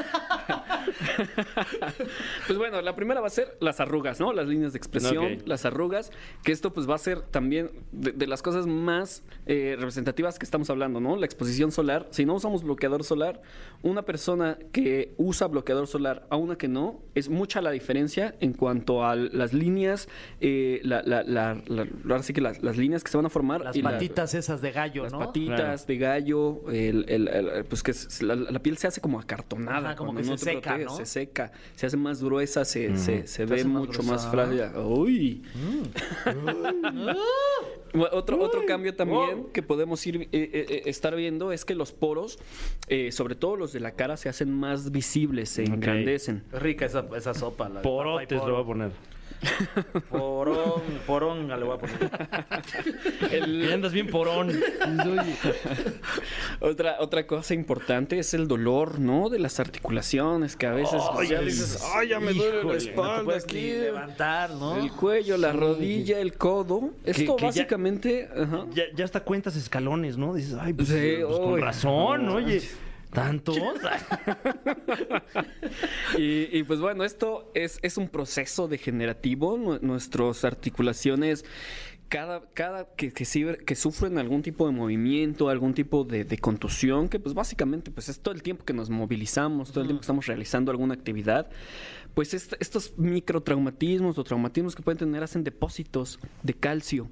Pues 2.47 2.57
bueno, 2.57 2.81
la 2.81 2.95
primera 2.95 3.21
va 3.21 3.27
a 3.27 3.31
ser 3.31 3.57
las 3.59 3.79
arrugas, 3.79 4.19
¿no? 4.19 4.33
Las 4.33 4.47
líneas 4.47 4.73
de 4.73 4.77
expresión, 4.77 5.37
las 5.45 5.65
arrugas, 5.65 6.11
que 6.43 6.51
esto 6.51 6.73
pues 6.73 6.89
va 6.89 6.95
a 6.95 6.97
ser 6.97 7.21
también 7.21 7.71
de, 7.91 8.11
de 8.11 8.27
las 8.27 8.41
cosas 8.41 8.65
más 8.67 9.23
eh, 9.45 9.75
representativas 9.77 10.39
que 10.39 10.45
estamos 10.45 10.69
hablando, 10.69 10.99
¿no? 10.99 11.15
La 11.15 11.25
exposición 11.25 11.71
solar. 11.71 12.07
Si 12.11 12.25
no 12.25 12.35
usamos 12.35 12.63
bloqueador 12.63 13.03
solar, 13.03 13.41
una 13.81 14.03
persona 14.03 14.57
que 14.71 15.13
usa 15.17 15.47
bloqueador 15.47 15.87
solar 15.87 16.25
a 16.29 16.35
una 16.37 16.57
que 16.57 16.67
no, 16.67 17.01
es 17.15 17.29
mucha 17.29 17.61
la 17.61 17.71
diferencia 17.71 18.18
en 18.39 18.53
cuanto 18.53 19.03
a 19.05 19.15
las 19.15 19.53
líneas, 19.53 20.07
eh, 20.41 20.79
la, 20.83 21.01
la, 21.03 21.23
la- 21.23 21.61
la- 21.67 21.87
ahora 22.03 22.23
sí 22.23 22.33
que 22.33 22.41
las, 22.41 22.61
las 22.61 22.77
líneas 22.77 23.03
que 23.03 23.11
se 23.11 23.17
van 23.17 23.25
a 23.25 23.29
formar. 23.29 23.61
Las 23.61 23.75
y 23.75 23.81
la- 23.81 23.91
patitas 23.91 24.33
esas 24.33 24.61
de 24.61 24.71
gallo, 24.71 25.03
las 25.03 25.11
¿no? 25.13 25.19
patitas 25.19 25.55
Claro. 25.59 25.83
de 25.87 25.97
gallo, 25.97 26.61
el, 26.71 27.05
el- 27.07 27.27
el- 27.27 27.65
pues 27.65 27.83
que 27.83 27.91
es- 27.91 28.21
la, 28.21 28.35
la 28.35 28.59
piel 28.59 28.77
se 28.77 28.87
hace 28.87 29.01
como 29.01 29.19
acartonada. 29.19 29.89
Ajá, 29.89 29.95
como 29.95 30.13
que 30.15 30.23
no 30.23 30.37
se 30.37 30.45
seca, 30.45 30.61
proteges, 30.61 30.85
¿no? 30.87 30.97
Se 30.97 31.05
seca, 31.05 31.51
se 31.75 31.85
hace 31.85 31.97
más 31.97 32.23
gruesa, 32.23 32.65
se, 32.65 32.97
se, 32.97 33.27
se 33.27 33.45
ve 33.45 33.63
más 33.63 33.87
mucho 33.87 34.03
más 34.03 34.29
gruesa. 34.31 34.71
frágil. 34.71 34.81
Uy. 34.85 35.43
Bueno, 37.93 38.09
otro, 38.11 38.39
otro 38.41 38.65
cambio 38.65 38.95
también 38.95 39.45
que 39.53 39.63
podemos 39.63 40.05
ir 40.05 40.21
eh, 40.23 40.27
eh, 40.31 40.65
eh, 40.69 40.81
estar 40.85 41.15
viendo 41.15 41.51
es 41.51 41.65
que 41.65 41.75
los 41.75 41.91
poros, 41.91 42.39
eh, 42.87 43.11
sobre 43.11 43.35
todo 43.35 43.55
los 43.55 43.73
de 43.73 43.79
la 43.79 43.91
cara, 43.91 44.17
se 44.17 44.29
hacen 44.29 44.51
más 44.53 44.91
visibles, 44.91 45.49
se 45.49 45.63
Ok. 45.63 45.69
engrandecen. 45.69 46.43
Es 46.53 46.59
rica 46.61 46.85
esa, 46.85 47.05
esa 47.17 47.33
sopa. 47.33 47.69
La 47.69 47.81
Porotes 48.13 48.37
lo 48.45 48.53
voy 48.53 48.61
a 48.61 48.65
poner. 48.65 48.91
Porón, 50.09 50.81
poronga 51.07 51.55
le 51.55 51.63
voy 51.63 51.75
a 51.75 51.79
poner. 51.79 52.11
Y 53.47 53.71
andas 53.71 53.93
bien 53.93 54.07
porón. 54.07 54.49
Otra, 56.59 56.97
otra 56.99 57.25
cosa 57.25 57.53
importante 57.53 58.19
es 58.19 58.33
el 58.33 58.47
dolor, 58.47 58.99
¿no? 58.99 59.29
De 59.29 59.39
las 59.39 59.59
articulaciones, 59.61 60.55
que 60.57 60.67
a 60.67 60.73
veces 60.73 61.01
pues, 61.13 61.29
ya 61.29 61.39
dices, 61.41 61.81
ay, 61.95 62.09
ya 62.09 62.19
me 62.19 62.33
duele 62.33 62.63
la 62.65 62.73
espalda 62.75 63.23
No 63.23 63.31
aquí. 63.31 63.71
levantar, 63.71 64.49
¿no? 64.51 64.75
El 64.77 64.91
cuello, 64.91 65.37
la 65.37 65.53
rodilla, 65.53 66.19
el 66.19 66.33
codo. 66.33 66.89
Esto 67.05 67.35
que 67.37 67.41
ya- 67.43 67.47
básicamente. 67.47 68.27
ajá. 68.35 68.65
Ya, 68.73 68.83
ya 68.93 69.05
hasta 69.05 69.21
cuentas 69.21 69.55
escalones, 69.55 70.17
¿no? 70.17 70.33
Dices, 70.33 70.57
ay, 70.59 70.73
pues, 70.73 70.89
Sí, 70.89 71.17
pues, 71.25 71.39
con 71.39 71.61
razón, 71.61 72.27
oye. 72.29 72.61
¿Tantos? 73.11 73.57
Y, 76.17 76.57
y, 76.57 76.63
pues 76.63 76.79
bueno, 76.79 77.03
esto 77.03 77.51
es, 77.53 77.79
es 77.81 77.97
un 77.97 78.09
proceso 78.09 78.67
degenerativo. 78.67 79.57
Nu- 79.57 79.79
nuestras 79.81 80.43
articulaciones, 80.43 81.45
cada, 82.07 82.41
cada 82.53 82.85
que, 82.95 83.11
que, 83.13 83.57
que 83.65 83.75
sufren 83.75 84.17
algún 84.17 84.41
tipo 84.41 84.65
de 84.67 84.73
movimiento, 84.73 85.49
algún 85.49 85.73
tipo 85.73 86.03
de, 86.03 86.23
de 86.25 86.37
contusión, 86.37 87.09
que 87.09 87.19
pues 87.19 87.35
básicamente 87.35 87.91
pues 87.91 88.09
es 88.09 88.19
todo 88.19 88.33
el 88.33 88.41
tiempo 88.43 88.65
que 88.65 88.73
nos 88.73 88.89
movilizamos, 88.89 89.71
todo 89.71 89.81
el 89.81 89.87
tiempo 89.87 90.01
que 90.01 90.05
estamos 90.05 90.25
realizando 90.25 90.71
alguna 90.71 90.95
actividad, 90.95 91.49
pues 92.15 92.33
est- 92.33 92.55
estos 92.59 92.97
microtraumatismos 92.97 94.17
o 94.17 94.23
traumatismos 94.23 94.75
que 94.75 94.81
pueden 94.81 94.97
tener 94.97 95.23
hacen 95.23 95.43
depósitos 95.43 96.19
de 96.43 96.53
calcio. 96.55 97.07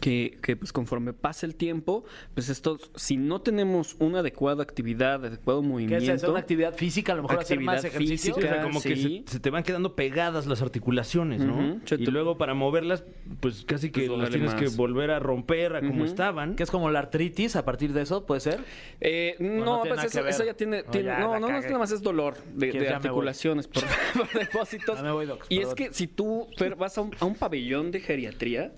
Que, 0.00 0.38
que, 0.42 0.56
pues 0.56 0.72
conforme 0.72 1.12
pasa 1.12 1.46
el 1.46 1.54
tiempo, 1.54 2.04
pues 2.34 2.48
esto, 2.48 2.78
si 2.94 3.16
no 3.16 3.40
tenemos 3.40 3.96
una 3.98 4.20
adecuada 4.20 4.62
actividad, 4.62 5.24
adecuado 5.24 5.62
¿Qué 5.62 5.68
movimiento, 5.68 6.04
es 6.12 6.22
eso? 6.22 6.30
¿Una 6.30 6.40
actividad 6.40 6.74
física? 6.74 7.12
A 7.12 7.16
lo 7.16 7.22
mejor 7.22 7.40
hacer 7.40 7.60
más 7.60 7.84
ejercicio. 7.84 8.34
física. 8.34 8.52
O 8.52 8.54
sea, 8.54 8.62
como 8.62 8.82
que 8.82 8.96
se, 8.96 9.22
se 9.26 9.40
te 9.40 9.50
van 9.50 9.62
quedando 9.62 9.94
pegadas 9.94 10.46
las 10.46 10.62
articulaciones, 10.62 11.40
¿no? 11.40 11.80
Y 11.90 12.06
luego 12.06 12.36
para 12.36 12.54
moverlas, 12.54 13.04
pues 13.40 13.64
casi 13.64 13.90
que 13.90 14.06
Pues 14.06 14.18
las 14.18 14.30
tienes 14.30 14.54
que 14.54 14.68
volver 14.68 15.10
a 15.10 15.18
romper 15.18 15.76
a 15.76 15.80
como 15.80 16.04
estaban. 16.04 16.56
Que 16.56 16.62
es 16.62 16.70
como 16.70 16.90
la 16.90 16.98
artritis 16.98 17.56
a 17.56 17.64
partir 17.64 17.92
de 17.92 18.02
eso, 18.02 18.26
¿puede 18.26 18.40
ser? 18.40 18.60
Eh, 19.00 19.36
no 19.38 19.64
no, 19.64 19.82
pues 19.82 20.04
eso, 20.04 20.26
eso 20.26 20.44
ya 20.44 20.54
tiene. 20.54 20.82
No, 20.82 20.90
tiene- 20.90 21.06
ya 21.06 21.18
no, 21.20 21.38
no, 21.38 21.48
no, 21.48 21.58
es 21.58 21.64
nada 21.64 21.78
más 21.78 21.92
es 21.92 22.02
dolor 22.02 22.36
de, 22.54 22.88
articulaciones 22.88 23.68
por, 23.68 23.84
por 24.16 24.32
depósitos. 24.32 24.96
Ya 24.96 25.02
me 25.02 25.12
voy, 25.12 25.26
Doc, 25.26 25.44
y 25.48 25.60
es 25.60 25.74
que 25.74 25.92
si 25.92 26.06
tú 26.06 26.48
vas 26.76 26.98
a 26.98 27.02
un, 27.02 27.14
a 27.18 27.24
un 27.24 27.34
pabellón 27.34 27.90
de 27.90 28.00
geriatría, 28.00 28.72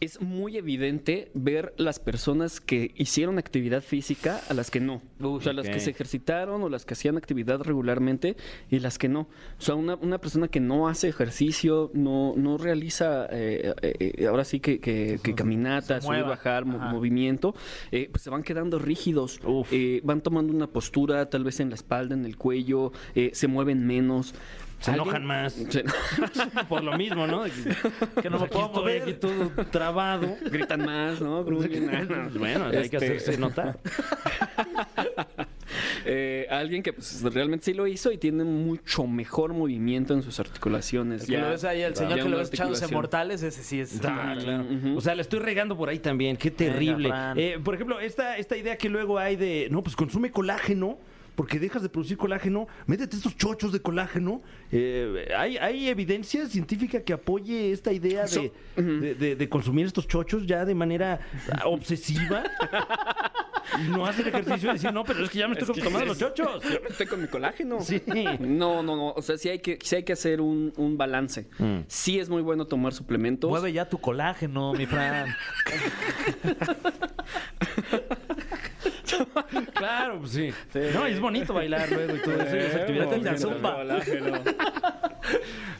es 0.00 0.20
muy 0.20 0.55
evidente 0.58 1.30
ver 1.34 1.74
las 1.76 1.98
personas 1.98 2.60
que 2.60 2.92
hicieron 2.96 3.38
actividad 3.38 3.82
física 3.82 4.40
a 4.48 4.54
las 4.54 4.70
que 4.70 4.80
no. 4.80 5.02
o 5.20 5.40
sea, 5.40 5.52
las 5.52 5.68
que 5.68 5.80
se 5.80 5.90
ejercitaron 5.90 6.62
o 6.62 6.68
las 6.68 6.84
que 6.84 6.94
hacían 6.94 7.16
actividad 7.16 7.60
regularmente 7.60 8.36
y 8.70 8.78
las 8.78 8.98
que 8.98 9.08
no. 9.08 9.20
O 9.58 9.62
sea, 9.62 9.74
una, 9.74 9.96
una 9.96 10.18
persona 10.18 10.48
que 10.48 10.60
no 10.60 10.88
hace 10.88 11.08
ejercicio, 11.08 11.90
no, 11.94 12.34
no 12.36 12.58
realiza, 12.58 13.26
eh, 13.30 13.74
eh, 13.82 14.26
ahora 14.26 14.44
sí 14.44 14.60
que, 14.60 14.80
que, 14.80 15.18
que 15.22 15.34
caminata, 15.34 16.00
subir, 16.00 16.24
bajar, 16.24 16.64
Ajá. 16.66 16.92
movimiento, 16.92 17.54
eh, 17.90 18.08
pues 18.10 18.22
se 18.22 18.30
van 18.30 18.42
quedando 18.42 18.78
rígidos, 18.78 19.40
eh, 19.70 20.00
van 20.04 20.20
tomando 20.20 20.52
una 20.52 20.66
postura 20.66 21.28
tal 21.30 21.44
vez 21.44 21.60
en 21.60 21.68
la 21.68 21.74
espalda, 21.74 22.14
en 22.14 22.24
el 22.24 22.36
cuello, 22.36 22.92
eh, 23.14 23.30
se 23.34 23.46
mueven 23.48 23.86
menos. 23.86 24.34
Se 24.78 24.90
Alguien- 24.90 25.06
enojan 25.08 25.24
más. 25.26 25.54
Se- 25.54 25.84
Por 26.68 26.84
lo 26.84 26.96
mismo, 26.98 27.26
¿no? 27.26 27.44
Que, 27.44 27.50
Que 28.22 28.30
no 28.30 28.38
me 28.38 28.46
puedo 28.46 28.66
estoy 28.66 28.80
mover. 28.82 29.02
aquí 29.02 29.12
todo 29.14 29.50
trabado. 29.70 30.36
gritan 30.50 30.84
más, 30.84 31.20
¿no? 31.20 31.42
Gruñen. 31.44 31.88
bueno, 32.38 32.66
hay 32.66 32.88
que 32.90 32.96
Este- 32.96 32.98
hacerse 32.98 33.38
notar. 33.38 33.78
eh, 36.04 36.46
alguien 36.50 36.82
que 36.82 36.92
pues, 36.92 37.22
realmente 37.22 37.64
sí 37.64 37.74
lo 37.74 37.86
hizo 37.86 38.12
y 38.12 38.18
tiene 38.18 38.44
mucho 38.44 39.06
mejor 39.06 39.52
movimiento 39.54 40.14
en 40.14 40.22
sus 40.22 40.38
articulaciones. 40.40 41.22
El 41.22 41.26
que 41.26 41.32
ya- 41.32 41.40
lo 41.40 41.50
ves 41.50 41.64
ahí, 41.64 41.82
el 41.82 41.96
señor 41.96 42.22
que 42.22 42.28
lo 42.28 42.38
ves 42.38 42.52
echándose 42.52 42.86
mortales, 42.88 43.42
ese 43.42 43.62
sí 43.62 43.80
es. 43.80 44.00
Ah, 44.04 44.34
claro. 44.38 44.64
O 44.96 45.00
sea, 45.00 45.14
la 45.14 45.22
estoy 45.22 45.40
regando 45.40 45.76
por 45.76 45.88
ahí 45.88 45.98
también. 45.98 46.36
Qué 46.36 46.50
terrible. 46.50 47.10
Eh, 47.36 47.58
por 47.62 47.74
ejemplo, 47.74 48.00
esta, 48.00 48.36
esta 48.36 48.56
idea 48.56 48.76
que 48.76 48.88
luego 48.88 49.18
hay 49.18 49.36
de, 49.36 49.68
no, 49.70 49.82
pues 49.82 49.96
consume 49.96 50.30
colágeno. 50.30 50.98
Porque 51.36 51.58
dejas 51.60 51.82
de 51.82 51.88
producir 51.90 52.16
colágeno, 52.16 52.66
métete 52.86 53.16
estos 53.16 53.36
chochos 53.36 53.70
de 53.70 53.80
colágeno. 53.80 54.42
Eh, 54.72 55.28
¿hay, 55.36 55.58
¿Hay 55.58 55.88
evidencia 55.88 56.46
científica 56.46 57.02
que 57.02 57.12
apoye 57.12 57.70
esta 57.72 57.92
idea 57.92 58.22
de, 58.22 58.28
So- 58.28 58.52
de- 58.76 59.14
de- 59.14 59.36
de 59.36 59.48
consumir 59.48 59.86
estos 59.86 60.08
chochos 60.08 60.46
ya 60.46 60.64
de 60.64 60.74
manera 60.74 61.20
obsesiva? 61.64 62.42
y 63.84 63.88
no 63.90 64.06
hacer 64.06 64.28
ejercicio 64.28 64.70
y 64.70 64.72
decir, 64.74 64.92
no, 64.92 65.04
pero 65.04 65.24
es 65.24 65.30
que 65.30 65.38
ya 65.38 65.48
me 65.48 65.58
estoy 65.58 65.74
que 65.74 65.82
tomando 65.82 66.12
es- 66.12 66.20
los 66.20 66.34
chochos. 66.34 66.62
Yo 66.64 66.80
me 66.82 66.88
estoy 66.88 67.06
con 67.06 67.20
mi 67.20 67.28
colágeno. 67.28 67.80
Sí. 67.80 68.00
No, 68.40 68.82
no, 68.82 68.96
no. 68.96 69.10
O 69.10 69.22
sea, 69.22 69.36
sí 69.36 69.48
hay 69.50 69.58
que, 69.58 69.78
sí 69.82 69.96
hay 69.96 70.04
que 70.04 70.12
hacer 70.14 70.40
un, 70.40 70.72
un 70.76 70.96
balance. 70.96 71.48
Mm. 71.58 71.80
Sí 71.86 72.18
es 72.18 72.28
muy 72.30 72.40
bueno 72.42 72.66
tomar 72.66 72.94
suplementos. 72.94 73.50
Mueve 73.50 73.72
ya 73.72 73.88
tu 73.88 73.98
colágeno, 73.98 74.72
mi 74.72 74.86
Fran. 74.86 75.34
Claro, 79.74 80.20
pues 80.20 80.32
sí. 80.32 80.50
No, 80.94 81.08
y 81.08 81.12
es 81.12 81.20
bonito 81.20 81.54
bailar 81.54 81.90
luego 81.90 82.16
y 82.16 82.22
todo 82.22 82.40
eso. 82.40 82.56
y 82.56 82.58
esa 82.60 82.76
actividad 82.78 83.08
Métete 83.08 83.28
al 83.28 83.36
física. 83.36 83.54
Zumba. 83.54 83.76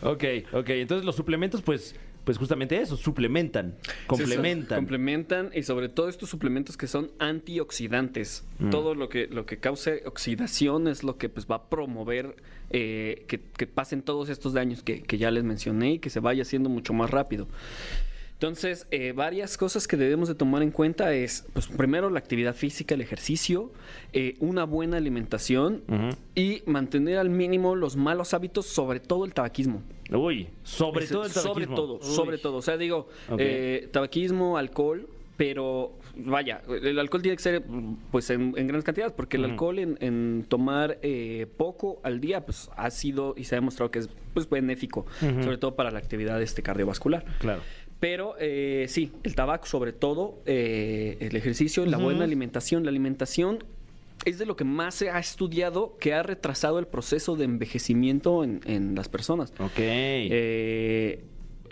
Ok, 0.03 0.25
ok. 0.53 0.69
Entonces 0.71 1.05
los 1.05 1.17
suplementos, 1.17 1.63
pues, 1.63 1.95
pues 2.25 2.39
justamente 2.39 2.81
eso, 2.81 2.97
suplementan, 2.97 3.77
complementan. 4.07 4.61
Sí, 4.61 4.69
sí, 4.69 4.75
complementan 4.75 5.51
y 5.55 5.63
sobre 5.63 5.89
todo 5.89 6.09
estos 6.09 6.29
suplementos 6.29 6.77
que 6.77 6.87
son 6.87 7.13
antioxidantes. 7.19 8.45
Mm. 8.59 8.71
Todo 8.71 8.95
lo 8.95 9.09
que, 9.09 9.29
lo 9.29 9.47
que 9.47 9.59
cause 9.59 10.03
oxidación 10.07 10.89
es 10.89 11.05
lo 11.05 11.19
que 11.19 11.29
pues 11.29 11.47
va 11.47 11.57
a 11.57 11.69
promover 11.69 12.37
eh, 12.71 13.25
que, 13.29 13.41
que 13.41 13.67
pasen 13.67 14.03
todos 14.03 14.29
estos 14.29 14.53
daños 14.53 14.83
que, 14.83 15.03
que 15.03 15.19
ya 15.19 15.31
les 15.31 15.45
mencioné 15.45 15.93
y 15.93 15.99
que 15.99 16.11
se 16.11 16.21
vaya 16.21 16.43
haciendo 16.43 16.69
mucho 16.69 16.93
más 16.93 17.11
rápido. 17.11 17.47
Entonces, 18.37 18.87
eh, 18.91 19.13
varias 19.13 19.57
cosas 19.57 19.89
que 19.89 19.97
debemos 19.97 20.29
de 20.29 20.35
tomar 20.35 20.63
en 20.63 20.71
cuenta 20.71 21.15
es, 21.15 21.47
pues 21.55 21.69
primero 21.69 22.11
la 22.11 22.19
actividad 22.19 22.55
física, 22.55 22.95
el 22.95 23.01
ejercicio, 23.01 23.73
eh, 24.13 24.35
una 24.41 24.65
buena 24.65 24.99
alimentación 24.99 25.83
y 26.35 26.63
mantener 26.67 27.17
al 27.17 27.31
mínimo 27.31 27.75
los 27.75 27.97
malos 27.97 28.35
hábitos, 28.35 28.67
sobre 28.67 29.01
todo 29.01 29.25
el 29.25 29.33
tabaquismo. 29.33 29.83
Uy, 30.11 30.49
sobre 30.65 31.07
todo 31.07 31.25
el 31.25 31.31
Sobre 31.31 31.45
tabaquismo. 31.67 31.75
todo, 31.75 31.95
Uy. 31.95 32.15
sobre 32.15 32.37
todo. 32.39 32.57
O 32.59 32.63
sea, 32.63 32.77
digo, 32.77 33.09
eh, 33.39 33.89
tabaquismo, 33.91 34.59
alcohol, 34.59 35.09
pero 35.39 35.95
vaya, 36.15 36.61
el 36.69 36.99
alcohol 36.99 37.23
tiene 37.23 37.37
que 37.37 37.43
ser 37.43 37.63
pues 38.11 38.29
en, 38.29 38.55
en 38.57 38.67
grandes 38.67 38.85
cantidades, 38.85 39.15
porque 39.15 39.39
el 39.39 39.45
alcohol 39.45 39.79
en, 39.79 39.97
en 40.01 40.45
tomar 40.47 40.99
eh, 41.01 41.47
poco 41.57 42.01
al 42.03 42.21
día, 42.21 42.45
pues 42.45 42.71
ha 42.77 42.91
sido 42.91 43.35
y 43.37 43.45
se 43.45 43.55
ha 43.55 43.59
demostrado 43.59 43.91
que 43.91 44.01
es 44.01 44.11
pues 44.35 44.49
benéfico, 44.51 45.07
sobre 45.21 45.57
todo 45.57 45.75
para 45.75 45.91
la 45.91 45.99
actividad 45.99 46.41
este, 46.43 46.63
cardiovascular. 46.63 47.25
Claro. 47.39 47.63
Pero 48.01 48.35
eh, 48.39 48.87
sí, 48.89 49.13
el 49.23 49.35
tabaco 49.35 49.67
sobre 49.67 49.93
todo, 49.93 50.43
eh, 50.47 51.17
el 51.21 51.35
ejercicio, 51.37 51.87
la 51.87 51.97
buena 51.99 52.25
alimentación. 52.25 52.85
La 52.85 52.91
alimentación 52.91 53.65
es 54.25 54.39
de 54.39 54.45
lo 54.47 54.55
que 54.57 54.65
más 54.65 54.95
se 54.95 55.11
ha 55.11 55.19
estudiado 55.19 55.97
que 55.99 56.13
ha 56.13 56.23
retrasado 56.23 56.79
el 56.79 56.87
proceso 56.87 57.37
de 57.37 57.45
envejecimiento 57.45 58.45
en, 58.45 58.61
en 58.67 58.95
las 58.95 59.09
personas. 59.09 59.53
Ok. 59.59 59.79
Eh, 59.79 61.25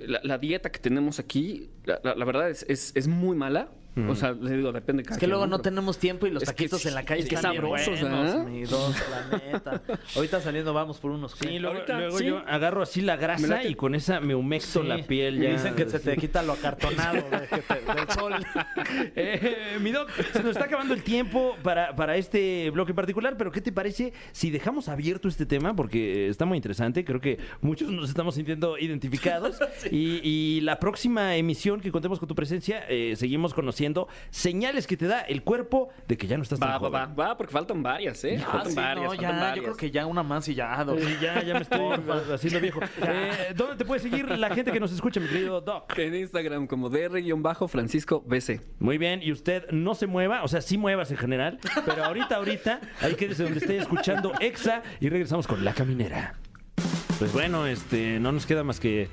la, 0.06 0.20
la 0.22 0.38
dieta 0.38 0.70
que 0.70 0.78
tenemos 0.78 1.18
aquí, 1.18 1.68
la, 1.84 2.00
la- 2.02 2.14
la 2.14 2.24
verdad 2.24 2.48
es, 2.50 2.64
es, 2.68 2.92
es 2.94 3.06
muy 3.08 3.36
mala. 3.36 3.70
O 4.08 4.14
sea, 4.16 4.32
le 4.32 4.56
digo, 4.56 4.72
depende 4.72 5.02
de 5.02 5.06
cada 5.06 5.16
Es 5.16 5.20
que 5.20 5.26
luego 5.28 5.46
no 5.46 5.58
Pero- 5.58 5.62
tenemos 5.70 5.98
tiempo 5.98 6.26
y 6.26 6.30
los 6.30 6.42
Es 6.42 6.48
que 6.48 6.54
taquitos 6.54 6.82
sí, 6.82 6.88
en 6.88 6.94
la 6.94 7.04
calle 7.04 7.22
es 7.22 7.28
que 7.28 7.36
están 7.36 7.54
sabrosos, 7.54 8.00
buenos, 8.00 8.34
¿eh? 8.34 8.38
mi 8.50 8.62
dos, 8.64 8.94
la 9.10 9.38
neta. 9.38 9.82
Ahorita 10.16 10.40
saliendo 10.40 10.74
vamos 10.74 10.98
por 10.98 11.12
unos. 11.12 11.32
Sí, 11.32 11.58
luego, 11.60 11.76
Ahorita, 11.76 11.98
luego 11.98 12.18
sí. 12.18 12.24
yo 12.26 12.38
agarro 12.46 12.82
así 12.82 13.02
la 13.02 13.16
grasa 13.16 13.46
late. 13.46 13.68
y 13.68 13.74
con 13.76 13.94
esa 13.94 14.18
me 14.20 14.34
humecto 14.34 14.82
Sí. 14.82 14.88
la 14.88 14.98
piel 15.06 15.38
Y 15.38 15.42
ya. 15.46 15.52
dicen 15.52 15.74
que 15.74 15.88
se 15.88 16.00
te 16.00 16.16
quita 16.16 16.42
lo 16.42 16.54
acartonado 16.54 17.14
de 17.30 17.46
que 17.46 17.58
te- 17.62 17.94
del 17.94 18.08
sol. 18.18 18.34
Eh, 19.16 19.78
mi 19.80 19.92
doc, 19.92 20.10
se 20.32 20.40
nos 20.42 20.52
está 20.52 20.64
acabando 20.64 20.94
el 20.94 21.02
tiempo 21.02 21.56
para, 21.62 21.94
para 21.94 22.16
este 22.16 22.70
bloque 22.70 22.92
en 22.92 22.96
particular, 22.96 23.36
pero 23.36 23.52
¿qué 23.52 23.60
te 23.60 23.72
parece 23.72 24.12
si 24.32 24.50
dejamos 24.50 24.88
abierto 24.88 25.28
este 25.28 25.46
tema? 25.46 25.74
Porque 25.76 26.28
está 26.28 26.44
muy 26.46 26.56
interesante, 26.56 27.04
creo 27.04 27.20
que 27.20 27.38
muchos 27.60 27.90
nos 27.90 28.08
estamos 28.08 28.34
sintiendo 28.34 28.78
identificados. 28.78 29.58
y, 29.90 30.20
y 30.22 30.60
la 30.62 30.78
próxima 30.80 31.36
emisión 31.36 31.80
que 31.80 31.90
contemos 31.92 32.18
con 32.18 32.28
tu 32.28 32.34
presencia, 32.34 32.84
eh, 32.88 33.14
seguimos 33.16 33.54
conociendo 33.54 33.83
señales 34.30 34.86
que 34.86 34.96
te 34.96 35.06
da 35.06 35.20
el 35.20 35.42
cuerpo 35.42 35.88
de 36.08 36.16
que 36.16 36.26
ya 36.26 36.36
no 36.36 36.42
estás 36.42 36.58
tan 36.60 36.68
Va, 36.68 36.72
va, 36.74 36.78
joven. 36.78 36.92
va, 37.00 37.06
va, 37.28 37.36
porque 37.36 37.52
faltan 37.52 37.82
varias, 37.82 38.22
¿eh? 38.24 38.38
Ah, 38.40 38.48
faltan 38.52 38.70
sí, 38.70 38.76
varias, 38.76 39.04
no, 39.04 39.08
faltan 39.10 39.22
ya, 39.22 39.32
yo 39.34 39.40
varias. 39.40 39.64
creo 39.64 39.76
que 39.76 39.90
ya 39.90 40.06
una 40.06 40.22
más 40.22 40.48
y 40.48 40.54
ya, 40.54 40.84
doc. 40.84 40.98
Sí, 40.98 41.16
ya, 41.20 41.42
ya 41.42 41.54
me 41.54 41.60
estoy 41.60 41.80
haciendo 42.34 42.60
viejo. 42.60 42.80
Eh, 43.02 43.52
¿Dónde 43.54 43.76
te 43.76 43.84
puede 43.84 44.00
seguir 44.00 44.28
la 44.30 44.50
gente 44.54 44.72
que 44.72 44.80
nos 44.80 44.92
escucha, 44.92 45.20
mi 45.20 45.28
querido 45.28 45.60
Doc? 45.60 45.98
En 45.98 46.14
Instagram 46.14 46.66
como 46.66 46.88
dr-francisco 46.90 48.22
bc. 48.26 48.60
Muy 48.78 48.98
bien, 48.98 49.22
y 49.22 49.32
usted 49.32 49.70
no 49.70 49.94
se 49.94 50.06
mueva, 50.06 50.42
o 50.42 50.48
sea, 50.48 50.60
sí 50.60 50.78
muevas 50.78 51.10
en 51.10 51.16
general, 51.16 51.58
pero 51.84 52.04
ahorita, 52.04 52.36
ahorita, 52.36 52.80
ahí 53.00 53.14
quédese 53.14 53.44
donde 53.44 53.58
esté 53.58 53.76
escuchando 53.78 54.32
Exa 54.40 54.82
y 55.00 55.08
regresamos 55.08 55.46
con 55.46 55.64
La 55.64 55.72
Caminera. 55.74 56.34
Pues 57.18 57.32
bueno, 57.32 57.66
este, 57.66 58.18
no 58.20 58.32
nos 58.32 58.46
queda 58.46 58.64
más 58.64 58.80
que 58.80 59.08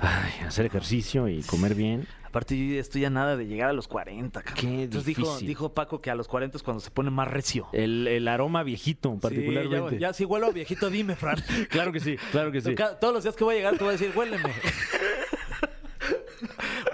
ay, 0.00 0.46
hacer 0.46 0.66
ejercicio 0.66 1.28
y 1.28 1.42
comer 1.42 1.74
bien. 1.74 2.06
Aparte, 2.32 2.56
yo 2.56 2.80
estoy 2.80 3.04
a 3.04 3.10
nada 3.10 3.36
de 3.36 3.46
llegar 3.46 3.68
a 3.68 3.72
los 3.74 3.86
40, 3.88 4.40
cabrón. 4.40 4.58
Qué 4.58 4.82
Entonces 4.84 5.04
dijo, 5.04 5.20
difícil. 5.26 5.48
dijo 5.48 5.74
Paco 5.74 6.00
que 6.00 6.10
a 6.10 6.14
los 6.14 6.28
40 6.28 6.56
es 6.56 6.62
cuando 6.62 6.80
se 6.80 6.90
pone 6.90 7.10
más 7.10 7.28
recio. 7.28 7.68
El, 7.74 8.08
el 8.08 8.26
aroma 8.26 8.62
viejito, 8.62 9.14
particularmente. 9.20 9.96
Ya, 9.98 10.08
ya 10.08 10.12
si 10.14 10.24
huelo 10.24 10.46
a 10.46 10.50
viejito, 10.50 10.88
dime, 10.88 11.14
Fran. 11.14 11.36
Claro 11.68 11.92
que 11.92 12.00
sí, 12.00 12.16
claro 12.30 12.50
que 12.50 12.62
sí. 12.62 12.74
Ca- 12.74 12.98
Todos 12.98 13.12
los 13.12 13.22
días 13.22 13.36
que 13.36 13.44
voy 13.44 13.56
a 13.56 13.58
llegar 13.58 13.76
te 13.76 13.84
voy 13.84 13.90
a 13.90 13.92
decir, 13.98 14.12
huéleme. 14.16 14.50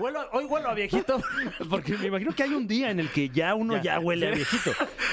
Huelo 0.00 0.20
a- 0.20 0.28
hoy 0.32 0.44
huelo 0.44 0.68
a 0.68 0.74
viejito. 0.74 1.20
Porque 1.70 1.96
me 1.96 2.06
imagino 2.06 2.32
que 2.32 2.42
hay 2.42 2.52
un 2.54 2.66
día 2.68 2.90
en 2.90 3.00
el 3.00 3.08
que 3.10 3.28
ya 3.30 3.54
uno 3.54 3.76
ya, 3.76 3.82
Ya. 3.82 4.00
huele 4.00 4.28
a 4.28 4.30
viejito. 4.32 4.72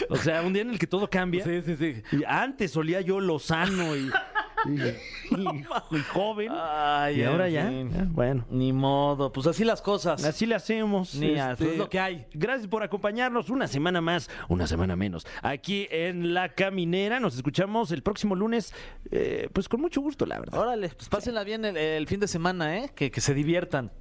O 0.10 0.16
sea, 0.16 0.42
un 0.42 0.54
día 0.54 0.62
en 0.64 0.72
el 0.72 0.80
que 0.80 0.88
todo 0.88 1.10
cambia. 1.10 1.44
Sí, 1.44 1.62
sí, 1.66 1.76
sí. 1.78 2.02
Y 2.18 2.24
antes 2.28 2.76
olía 2.78 3.02
yo 3.02 3.20
lozano 3.20 3.96
y, 3.96 4.12
y, 4.68 5.36
y- 5.42 5.66
y 5.98 6.00
joven. 6.12 6.50
Ay, 6.52 7.20
y 7.20 7.24
ahora 7.24 7.50
ya, 7.50 7.70
bueno. 8.10 8.46
Ni 8.50 8.74
modo, 8.74 9.32
pues 9.32 9.48
así 9.48 9.64
las 9.64 9.82
cosas. 9.82 10.24
Así 10.24 10.46
le 10.46 10.56
hacemos. 10.56 11.14
este, 11.14 11.26
Ni 11.28 11.34
pues 11.36 11.62
es 11.72 11.78
lo 11.78 11.90
que 11.90 12.00
hay. 12.00 12.26
Gracias 12.34 12.68
por 12.68 12.84
acompañarnos 12.84 13.50
una 13.50 13.68
semana 13.68 14.02
más, 14.02 14.30
una 14.50 14.68
semana 14.68 14.96
menos. 14.96 15.26
Aquí 15.42 15.88
en 15.92 16.34
La 16.34 16.50
Caminera. 16.50 17.20
Nos 17.20 17.36
escuchamos 17.36 17.92
el 17.92 18.04
próximo 18.04 18.36
lunes, 18.36 18.74
eh, 19.12 19.50
pues 19.54 19.68
con 19.70 19.82
mucho 19.82 20.02
gusto, 20.02 20.26
la 20.26 20.40
verdad. 20.40 20.60
Órale, 20.60 20.90
pues 20.90 21.10
pásenla 21.10 21.44
bien 21.44 21.66
el, 21.66 21.78
el 21.78 22.08
fin 22.08 22.20
de 22.20 22.28
semana, 22.28 22.78
¿eh? 22.78 22.92
Que, 22.96 23.12
que 23.12 23.22
se 23.22 23.34
diviertan 23.34 23.92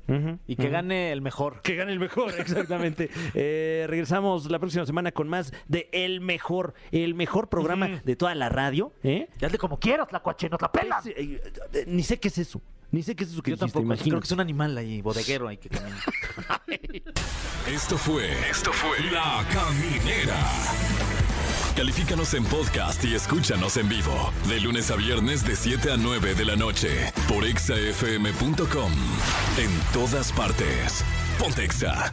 y 0.47 0.57
que 0.57 0.69
gane 0.69 1.13
el 1.13 1.21
mejor. 1.23 1.61
Que 1.63 1.77
gane 1.77 1.93
el 1.93 2.01
mejor, 2.01 2.33
exactamente. 2.39 3.11
Eh, 3.35 3.87
regresamos 3.89 4.51
la 4.51 4.59
próxima 4.59 4.85
semana 4.87 5.13
con 5.13 5.29
más 5.29 5.53
de 5.69 5.89
El 5.93 6.21
Mejor, 6.21 6.75
el 6.93 7.15
mejor 7.15 7.49
programa 7.49 8.01
de 8.05 8.17
toda 8.17 8.35
la 8.35 8.49
radio. 8.49 8.93
¿eh? 9.03 9.29
Ya 9.39 9.49
como 9.59 9.79
quieras, 9.79 10.09
la 10.13 10.21
coche, 10.21 10.49
no 10.55 10.59
te 10.59 10.65
la 10.65 10.73
pelan. 10.73 11.01
Es, 11.01 11.07
eh, 11.07 11.43
eh, 11.73 11.85
ni 11.89 12.03
sé 12.03 12.19
qué 12.19 12.29
es 12.29 12.39
eso. 12.39 12.61
Ni 12.91 13.03
sé 13.03 13.17
qué 13.17 13.25
es 13.25 13.31
eso 13.31 13.43
que 13.43 13.51
Yo 13.51 13.57
dijiste, 13.57 13.73
tampoco, 13.73 13.83
imagínate. 13.85 14.11
creo 14.11 14.21
que 14.21 14.27
es 14.27 14.33
un 14.33 14.41
animal 14.41 14.79
ahí, 14.79 15.03
bodeguero 15.03 15.49
ahí 15.49 15.57
que 15.57 15.69
camina. 15.69 16.01
Esto 17.69 17.99
fue. 17.99 18.31
Esto 18.49 18.73
fue. 18.73 19.01
La 19.11 19.45
Caminera. 19.53 20.39
Califícanos 21.75 22.35
en 22.35 22.45
podcast 22.45 23.05
y 23.05 23.15
escúchanos 23.17 23.77
en 23.79 23.89
vivo. 23.89 24.33
De 24.49 24.61
lunes 24.61 24.93
a 24.93 24.97
viernes, 24.97 25.45
de 25.45 25.57
7 25.57 25.91
a 25.91 25.97
9 25.97 26.35
de 26.37 26.45
la 26.45 26.55
noche. 26.55 27.13
Por 27.27 27.45
exafm.com. 27.45 28.93
En 29.59 29.93
todas 29.93 30.31
partes. 30.33 31.05
Pontexa. 31.39 32.13